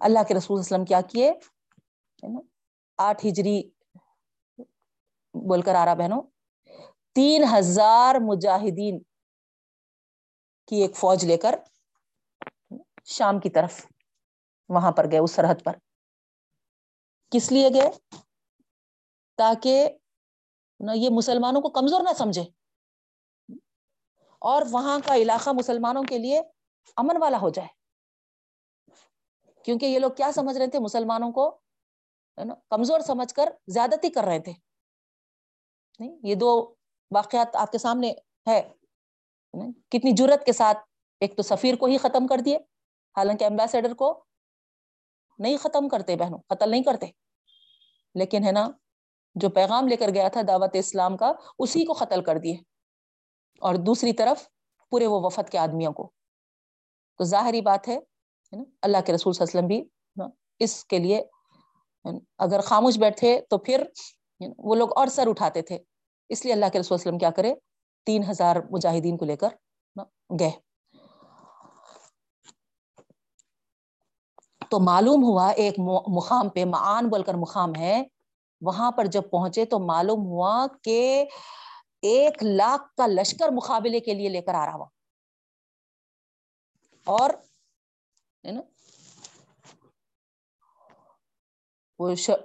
اللہ 0.00 0.18
کے 0.28 0.34
رسول 0.34 0.58
وسلم 0.58 0.84
کیا 0.84 1.00
کیے؟ 1.00 1.32
آٹھ 2.98 3.26
ہجری 3.26 3.70
بول 5.34 5.62
کر 5.62 5.74
آ 5.74 5.84
رہا 5.84 5.94
بہنوں، 5.94 6.22
تین 7.12 7.44
ہزار 7.58 8.14
مجاہدین 8.20 9.02
کی 10.66 10.76
ایک 10.76 10.96
فوج 10.96 11.24
لے 11.24 11.36
کر 11.36 11.54
شام 13.04 13.40
کی 13.40 13.50
طرف 13.50 13.86
وہاں 14.68 14.92
پر 14.92 15.10
گئے، 15.10 15.18
اس 15.18 15.32
سرحد 15.32 15.54
پر۔ 15.64 15.72
کس 17.30 17.52
لیے 17.52 17.68
گئے؟ 17.68 17.90
تاکہ 19.36 19.88
نہ 20.80 20.90
یہ 20.94 21.08
مسلمانوں 21.10 21.60
کو 21.60 21.68
کمزور 21.68 22.00
نہ 22.00 22.12
سمجھے۔ 22.18 22.42
اور 24.38 24.62
وہاں 24.70 24.98
کا 25.04 25.14
علاقہ 25.14 25.50
مسلمانوں 25.50 26.02
کے 26.02 26.18
لیے 26.18 26.38
امن 26.96 27.16
والا 27.20 27.38
ہو 27.38 27.48
جائے۔ 27.48 27.77
کیونکہ 29.64 29.86
یہ 29.86 29.98
لوگ 29.98 30.10
کیا 30.10 30.32
سمجھ 30.32 30.59
رہے 30.59 30.66
تھے؟ 30.66 30.78
مسلمانوں 30.78 31.32
کو 31.32 31.60
کمزور 32.70 33.01
سمجھ 33.01 33.35
کر 33.35 33.48
زیادتی 33.66 34.10
کر 34.10 34.24
رہے 34.24 34.39
تھے۔ 34.39 34.52
نہیں، 35.98 36.18
یہ 36.22 36.35
دو 36.35 36.74
واقعات 37.10 37.56
آپ 37.56 37.72
کے 37.72 37.78
سامنے 37.78 38.12
ہے 38.48 38.72
کتنی 39.89 40.12
جرت 40.12 40.47
کے 40.47 40.52
ساتھ 40.52 40.78
ایک 41.20 41.36
تو 41.36 41.43
سفیر 41.43 41.76
کو 41.76 41.86
ہی 41.86 41.98
ختم 41.98 42.26
کر 42.26 42.36
دیے، 42.44 42.56
حالانکہ 43.16 43.44
امبیسڈر 43.44 43.94
کو 43.94 44.24
نہیں 45.39 45.56
ختم 45.56 45.89
کرتے 45.89 46.16
بہنوں، 46.16 46.39
قتل 46.47 46.70
نہیں 46.70 46.82
کرتے۔ 46.82 47.06
لیکن 48.14 48.44
ہے 48.44 48.52
نا، 48.52 48.70
جو 49.35 49.51
پیغام 49.51 49.89
لے 49.89 49.97
کر 49.97 50.09
گیا 50.14 50.28
تھا 50.28 50.40
دعوت 50.48 50.70
اسلام 50.72 51.16
کا، 51.16 51.32
اسی 51.59 51.85
کو 51.85 51.93
قتل 51.93 52.24
کر 52.24 52.39
دیے۔ 52.39 52.56
اور 53.60 53.74
دوسری 53.74 54.12
طرف 54.12 54.48
پورے 54.90 55.06
وہ 55.06 55.20
وفد 55.20 55.51
کے 55.51 55.59
آدمیوں 55.59 55.93
کو۔ 55.93 56.10
تو 57.18 57.24
ظاہری 57.24 57.60
بات 57.60 57.89
ہے 57.89 57.98
اللہ 58.52 58.98
کے 59.06 59.12
رسول 59.12 59.32
صلی 59.32 59.44
اللہ 59.44 59.66
علیہ 59.66 59.82
وسلم 59.82 59.88
بھی 60.18 60.24
اس 60.58 60.84
کے 60.84 60.98
لیے 60.98 61.22
اگر 62.38 62.60
خاموش 62.60 62.98
بیٹھے 62.98 63.40
تو 63.50 63.58
پھر 63.58 63.84
وہ 64.58 64.74
لوگ 64.74 64.88
اور 64.96 65.06
سر 65.06 65.26
اٹھاتے 65.26 65.62
تھے۔ 65.62 65.78
اس 66.28 66.44
لیے 66.44 66.54
اللہ 66.54 66.66
کے 66.72 66.78
رسول 66.80 66.98
وسلم 67.00 67.18
کیا 67.18 67.30
کرے؟ 67.30 67.54
تین 68.06 68.22
ہزار 68.30 68.56
مجاہدین 68.70 69.16
کو 69.16 69.24
لے 69.24 69.36
کر 69.36 69.48
گئے۔ 70.40 70.50
تو 74.70 74.78
معلوم 74.80 75.22
ہوا، 75.22 75.48
ایک 75.48 75.74
مقام 76.08 76.48
پہ، 76.48 76.64
معان 76.64 77.08
بول 77.08 77.22
کر 77.22 77.34
مقام 77.34 77.74
ہے۔ 77.74 78.02
وہاں 78.60 78.90
پر 78.92 79.04
جب 79.04 79.22
پہنچے 79.30 79.64
تو 79.64 79.78
معلوم 79.78 80.26
ہوا 80.26 80.66
کہ 80.82 81.24
ایک 82.02 82.42
لاکھ 82.42 82.96
کا 82.96 83.06
لشکر 83.06 83.48
مقابلے 83.48 84.00
کے 84.00 84.14
لیے 84.14 84.28
لے 84.28 84.42
کر 84.42 84.54
آ 84.54 84.66
رہا 84.66 84.74
ہوا 84.74 84.86
اور 87.06 87.30
ہے 88.48 88.52
نا؟ 88.52 88.60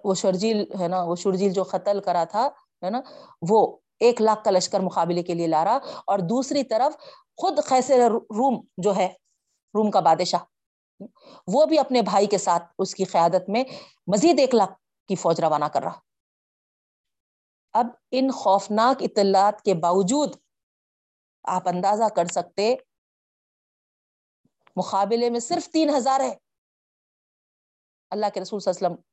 وہ 0.03 0.13
شرجیل 0.15 0.65
ہے 0.80 0.88
نا، 0.88 1.03
وہ 1.03 1.15
شرجیل 1.15 1.53
جو 1.53 1.63
قتل 1.63 2.01
کرا 2.01 2.23
تھا، 2.23 2.47
ہے 2.85 2.89
نا، 2.89 3.01
وہ 3.49 3.77
ایک 3.99 4.21
لاکھ 4.21 4.43
کا 4.43 4.51
لشکر 4.51 4.80
مقابلے 4.80 5.23
کے 5.23 5.34
لیے 5.34 5.47
لا 5.47 5.63
رہا۔ 5.65 5.77
اور 6.07 6.19
دوسری 6.19 6.63
طرف 6.63 6.97
خود 7.38 7.59
خیسر 7.63 8.11
روم 8.11 8.65
جو 8.77 8.95
ہے، 8.95 9.13
روم 9.73 9.91
کا 9.91 9.99
بادشاہ، 9.99 10.43
وہ 11.47 11.65
بھی 11.65 11.80
اپنے 11.80 12.01
بھائی 12.01 12.27
کے 12.27 12.38
ساتھ 12.38 12.63
اس 12.80 12.95
کی 12.95 13.03
قیادت 13.03 13.49
میں 13.49 13.63
مزید 14.07 14.39
ایک 14.39 14.55
لاکھ 14.55 14.73
کی 15.07 15.15
فوج 15.15 15.39
روانہ 15.39 15.65
کر 15.65 15.84
رہا۔ 15.84 15.99
اب 17.73 17.88
ان 18.11 18.31
خوفناک 18.31 19.03
اطلاعات 19.03 19.61
کے 19.61 19.73
باوجود 19.73 20.35
آپ 21.43 21.67
اندازہ 21.67 22.03
کر 22.15 22.25
سکتے 22.25 22.75
مقابلے 24.75 25.29
میں 25.29 25.39
صرف 25.39 25.69
تین 25.69 25.95
ہزار 25.95 26.19
ہے۔ 26.19 26.35
اللہ 28.09 28.25
کے 28.33 28.41
رسول 28.41 28.59
صلی 28.59 28.71
اللہ 28.71 28.87
علیہ 28.87 28.95
وسلم 28.95 29.03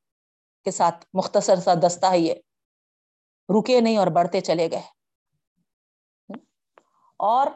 کے 0.64 0.70
ساتھ 0.70 1.06
مختصر 1.12 1.56
سا 1.56 1.74
دستہ 1.86 2.06
ہی 2.14 2.30
ہے۔ 2.30 2.34
رکے 3.48 3.80
نہیں 3.80 3.96
اور 3.96 4.06
بڑھتے 4.06 4.40
چلے 4.40 4.70
گئے۔ 4.70 4.82
اور 7.18 7.46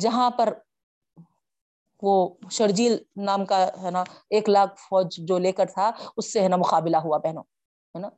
جہاں 0.00 0.30
پر 0.30 0.58
وہ 2.02 2.34
شرجیل 2.50 3.02
نام 3.16 3.44
کا 3.44 3.68
ہے 3.82 3.90
نا، 3.90 4.04
ایک 4.30 4.48
لاکھ 4.48 4.80
فوج 4.80 5.16
جو 5.18 5.38
لے 5.38 5.52
کر 5.52 5.66
تھا، 5.66 5.90
اس 6.16 6.32
سے 6.32 6.42
ہے 6.42 6.48
نا 6.48 6.56
مقابلہ 6.56 6.96
ہوا 6.96 7.18
بہنوں۔ 7.18 7.42
ہے 7.94 7.98
نا؟ 7.98 8.08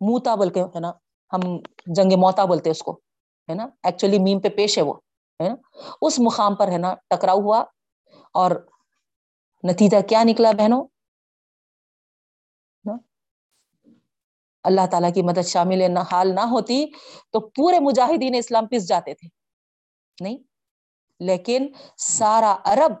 موتا 0.00 0.34
بول 0.34 0.52
کے 0.52 0.62
ہے 0.62 0.80
نا، 0.80 0.92
ہم 1.32 1.40
جنگ 1.86 2.20
موتا 2.20 2.44
بولتے 2.44 2.70
اس 2.70 2.82
کو۔ 2.82 2.92
ہے 3.48 3.54
نا؟ 3.54 3.66
ایکچولی 3.82 4.18
میم 4.18 4.40
پہ 4.40 4.48
پیش 4.48 4.78
ہے 4.78 4.82
وہ۔ 4.82 4.94
ہے 5.40 5.48
نا 5.48 5.54
اس 6.00 6.18
مقام 6.18 6.54
پر 6.54 6.68
ہے 6.68 6.78
نا 6.78 6.94
ٹکراؤ 7.10 7.40
ہوا 7.40 7.64
اور 8.34 8.50
نتیجہ 9.64 10.00
کیا 10.08 10.22
نکلا 10.24 10.52
بہنوں؟ 10.52 10.84
اللہ 14.64 14.86
تعالیٰ 14.90 15.12
کی 15.14 15.22
مدد 15.22 15.46
شامل 15.46 15.82
نہ 15.94 15.98
حال 16.12 16.34
نہ 16.34 16.40
ہوتی 16.40 16.84
تو 17.30 17.40
پورے 17.48 17.78
مجاہدین 17.80 18.34
اسلام 18.34 18.66
پس 18.66 18.88
جاتے 18.88 19.14
تھے۔ 19.14 19.28
نہیں، 20.18 20.36
لیکن 21.20 21.66
سارا 21.98 22.56
عرب 22.64 22.92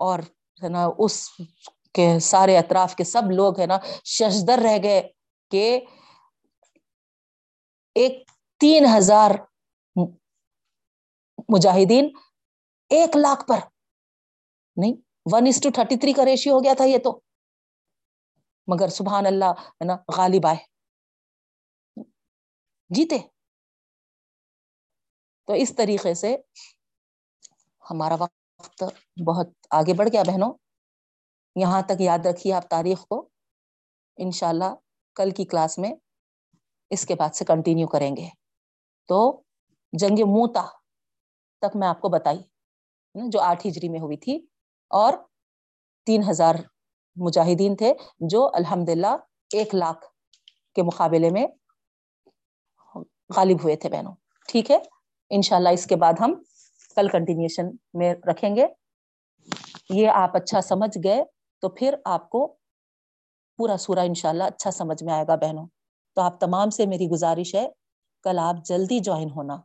اور 0.00 0.18
ہے 0.62 0.68
نا 0.68 0.88
اس 0.98 1.28
کے 1.94 2.18
سارے 2.18 2.58
اطراف 2.58 2.94
کے 2.96 3.04
سب 3.04 3.30
لوگ 3.30 3.60
ہے 3.60 3.66
نا 3.66 3.78
ششدر 4.04 4.58
رہ 4.58 4.76
گئے 4.82 5.02
کہ 5.50 5.80
ایک 7.96 8.30
تین 8.60 8.86
ہزار 8.96 9.30
مجاہدین 11.48 12.08
ایک 12.88 13.16
لاکھ 13.16 13.46
پر۔ 13.48 13.58
نہیں 14.76 14.92
one 15.32 15.46
is 15.46 15.60
to 15.60 15.70
thirty 15.74 15.96
three 15.96 16.12
کا 16.12 16.24
ریشیو 16.24 16.54
ہو 16.54 16.64
گیا 16.64 16.74
تھا 16.76 16.84
یہ 16.84 16.98
تو۔ 16.98 17.20
مگر 18.66 18.88
سبحان 18.88 19.26
اللہ، 19.26 19.52
ہے 19.60 19.84
نا، 19.84 19.96
غالب 20.16 20.46
آئے۔ 20.46 20.56
جیتے۔ 22.90 23.18
تو 25.46 25.52
اس 25.52 25.72
طریقے 25.76 26.14
سے 26.14 26.36
ہمارا 27.90 28.14
وقت 28.18 28.84
بہت 29.26 29.48
آگے 29.70 29.94
بڑھ 29.94 30.08
گیا 30.12 30.22
بہنوں۔ 30.26 30.52
یہاں 31.56 31.82
تک 31.82 32.00
یاد 32.00 32.26
رکھیے 32.26 32.52
آپ 32.54 32.68
تاریخ 32.68 33.06
کو۔ 33.08 33.28
انشاءاللہ 34.16 34.74
کل 35.14 35.30
کی 35.30 35.44
کلاس 35.44 35.78
میں 35.78 35.92
اس 36.90 37.06
کے 37.06 37.14
بعد 37.14 37.34
سے 37.34 37.44
کنٹینیو 37.44 37.86
کریں 37.86 38.16
گے۔ 38.16 38.28
تو 39.08 39.42
جنگ 39.92 40.18
موتا۔ 40.18 40.83
تک 41.66 41.76
میں 41.76 41.88
آپ 41.88 42.00
کو 42.00 42.08
بتائی 42.08 42.38
جو 43.14 43.40
آٹھ 43.40 43.66
ہجری 43.66 43.88
میں 43.88 44.00
ہوئی 44.00 44.16
تھی 44.16 44.46
اور 44.90 45.12
تین 46.06 46.22
ہزار 46.30 46.54
مجاہدین 47.16 47.76
تھے 47.76 47.94
جو 48.20 48.50
الحمد 48.54 48.88
للہ 48.88 49.16
ایک 49.52 49.74
لاکھ 49.74 50.04
کے 50.74 50.82
مقابلے 50.82 51.30
میں 51.30 51.46
غالب 53.36 53.62
ہوئے 53.62 53.76
تھے 53.76 53.88
بہنوں۔ 53.88 54.14
ٹھیک 54.48 54.70
ہے؟ 54.70 54.78
انشاءاللہ 55.30 55.68
اس 55.68 55.86
کے 55.86 55.96
بعد 55.96 56.12
ہم 56.20 56.34
کل 56.96 57.08
کنٹینیوشن 57.08 57.66
میں 57.94 58.14
رکھیں 58.14 58.56
گے۔ 58.56 58.66
یہ 59.90 60.08
آپ 60.08 60.36
اچھا 60.36 60.60
سمجھ 60.60 60.98
گئے 61.04 61.24
تو 61.60 61.68
پھر 61.68 61.94
آپ 62.04 62.30
کو 62.30 62.46
پورا 63.56 63.76
سورا 63.76 64.02
انشاءاللہ 64.02 64.44
اچھا 64.44 64.70
سمجھ 64.70 65.04
میں 65.04 65.14
آئے 65.14 65.24
گا 65.28 65.36
بہنوں۔ 65.36 65.66
تو 66.14 66.22
آپ 66.22 66.40
تمام 66.40 66.70
سے 66.70 66.86
میری 66.86 67.08
گزارش 67.08 67.54
ہے، 67.54 67.68
کل 68.22 68.38
آپ 68.38 68.54
جلدی 68.64 68.98
جوائن 68.98 69.30
ہونا۔ 69.30 69.56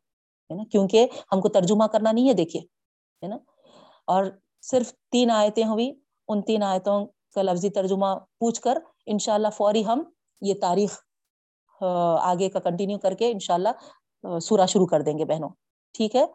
ہے 0.50 0.56
نا؟ 0.56 0.64
کیونکہ 0.72 1.08
ہم 1.32 1.42
کو 1.42 1.50
ترجمہ 1.50 1.86
کرنا 1.92 2.12
نہیں 2.12 2.28
ہے، 2.30 2.34
دیکھیے، 2.34 2.62
ہے 3.24 3.28
نا؟ 3.28 3.38
اور 4.08 4.26
صرف 4.62 4.94
تین 5.12 5.32
آیتیں 5.32 5.66
ہوئی 5.66 5.92
ان 6.30 6.42
تین 6.42 6.64
آیتوں 6.64 7.06
کا 7.36 7.42
لفظی 7.42 7.70
ترجمہ 7.70 8.06
پوچھ 8.40 8.62
کر 8.62 8.78
انشاءاللہ 9.06 9.48
فوری 9.58 9.86
ہم 9.86 10.04
یہ 10.42 10.54
تاریخ 10.62 11.00
آگے 11.82 12.50
کا 12.50 12.60
کنٹینیو 12.60 12.98
کر 13.00 13.14
کے 13.14 13.32
انشاءاللہ 13.32 14.40
سورہ 14.40 14.66
شروع 14.70 14.86
کر 14.88 15.02
دیں 15.02 15.18
گے 15.18 15.26
بہنوں۔ 15.26 15.50
ٹھیک 15.96 16.16
ہے؟ 16.16 16.26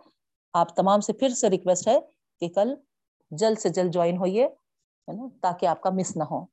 آپ 0.55 0.75
تمام 0.77 1.01
سے 1.01 1.13
پھر 1.13 1.29
سے 1.35 1.51
ریکویسٹ 1.51 1.89
ہے 1.89 1.99
کہ 2.43 2.49
کل 2.49 2.75
جلد 3.33 3.59
سے 3.59 3.69
جلد 3.69 3.93
جوائن 3.93 4.17
ہوئیے 4.17 4.49
تاکہ 5.43 5.67
آپ 5.67 5.81
کا 5.83 5.91
مس 5.91 6.17
نہ 6.17 6.25
ہو۔ 6.31 6.45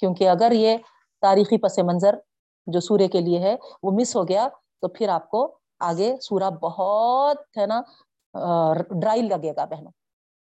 کیونکہ 0.00 0.28
اگر 0.28 0.52
یہ 0.52 0.76
تاریخی 1.22 1.58
پس 1.58 1.78
منظر 1.78 2.14
جو 2.66 2.80
سورے 2.80 3.08
کے 3.08 3.20
لیے 3.20 3.38
ہے 3.38 3.54
وہ 3.82 3.90
مس 3.98 4.14
ہو 4.16 4.26
گیا، 4.28 4.48
تو 4.82 4.88
پھر 4.88 5.08
آپ 5.08 5.28
کو 5.30 5.46
آگے 5.82 6.16
سورہ 6.20 6.50
بہت 6.50 7.36
ہے 7.56 7.66
نا 7.66 7.82
ڈرائی 9.00 9.22
لگے 9.22 9.52
گا 9.56 9.64
بہنوں۔ 9.64 9.92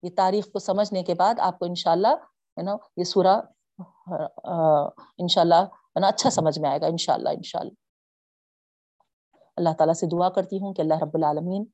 یہ 0.03 0.10
تاریخ 0.18 0.45
کو 0.53 0.60
سمجھنے 0.60 1.03
کے 1.03 1.14
بعد 1.14 1.39
آپ 1.39 1.60
کو 1.60 1.65
انشاءاللہ 1.65 2.14
ہے 2.57 2.61
نا، 2.61 2.76
یہ 2.97 3.03
سورہ 3.03 3.41
انشاءاللہ 5.18 5.56
ہے 5.56 5.99
نا 5.99 6.07
اچھا 6.07 6.30
سمجھ 6.30 6.60
میں 6.60 6.69
آئے 6.69 6.81
گا، 6.81 6.85
انشاءاللہ 6.85 7.30
انشاءاللہ۔ 7.30 7.73
اللہ 9.56 9.69
تعالیٰ 9.77 9.93
سے 9.93 10.06
دعا 10.06 10.30
کرتی 10.30 10.60
ہوں 10.60 10.73
کہ 10.73 10.81
اللہ 10.81 10.99
رب 11.02 11.11
العالمین 11.14 11.65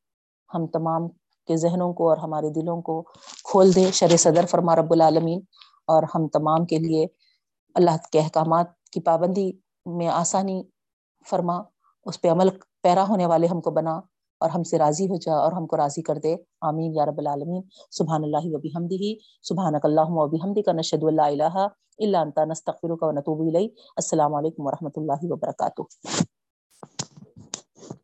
ہم 0.54 0.68
تمام 0.68 1.08
کے 1.48 1.58
ذہنوں 1.58 1.94
کو 1.94 2.10
اور 2.10 2.18
ہمارے 2.18 2.50
دلوں 2.50 2.82
کو 2.82 3.02
کھول 3.44 3.76
دے، 3.76 3.92
شر 3.92 4.18
صدر 4.18 4.46
فرما 4.46 4.76
رب 4.76 4.92
العالمین۔ 4.92 5.42
اور 5.82 6.04
ہم 6.16 6.28
تمام 6.28 6.66
کے 6.66 6.78
لیے 6.78 7.08
اللہ 7.76 7.98
کے 8.12 8.20
احکامات 8.20 8.68
کی 8.92 9.02
پابندی 9.02 9.52
میں 9.86 10.08
آسانی 10.08 10.64
فرما۔ 11.30 11.62
اس 12.06 12.22
پہ 12.22 12.30
عمل 12.30 12.50
پیرا 12.84 13.06
ہونے 13.10 13.26
والے 13.26 13.48
ہم 13.48 13.62
کو 13.62 13.72
بنا 13.72 14.00
اور 14.42 14.50
ہم 14.50 14.64
سے 14.64 14.78
راضی 14.78 15.06
ہو 15.06 15.16
جا 15.16 15.34
اور 15.34 15.52
ہم 15.52 15.68
کو 15.68 15.78
راضی 15.78 16.02
کر 16.02 16.18
دے۔ 16.24 16.36
آمین 16.62 16.92
یا 16.96 17.06
رب 17.06 17.18
العالمین۔ 17.18 17.62
سبحان 17.92 18.24
اللہ 18.24 18.46
و 18.46 18.58
بحمدہ۔ 18.58 19.12
سبحانک 19.44 19.86
اللہم 19.86 20.18
و 20.18 20.28
بحمدک۔ 20.28 20.70
نشہد 20.70 21.04
اللہ 21.04 21.22
الہ 21.22 21.68
الا 22.00 22.22
انت۔ 22.22 22.40
نستغفرک 22.48 23.04
و 23.04 23.12
نتوب 23.12 23.42
الیک۔ 23.48 23.74
السلام 23.96 24.36
علیکم 24.36 24.66
و 24.66 24.72
رحمۃ 24.72 24.96
اللہ 24.96 25.20
وبرکاتہ۔ 25.24 25.82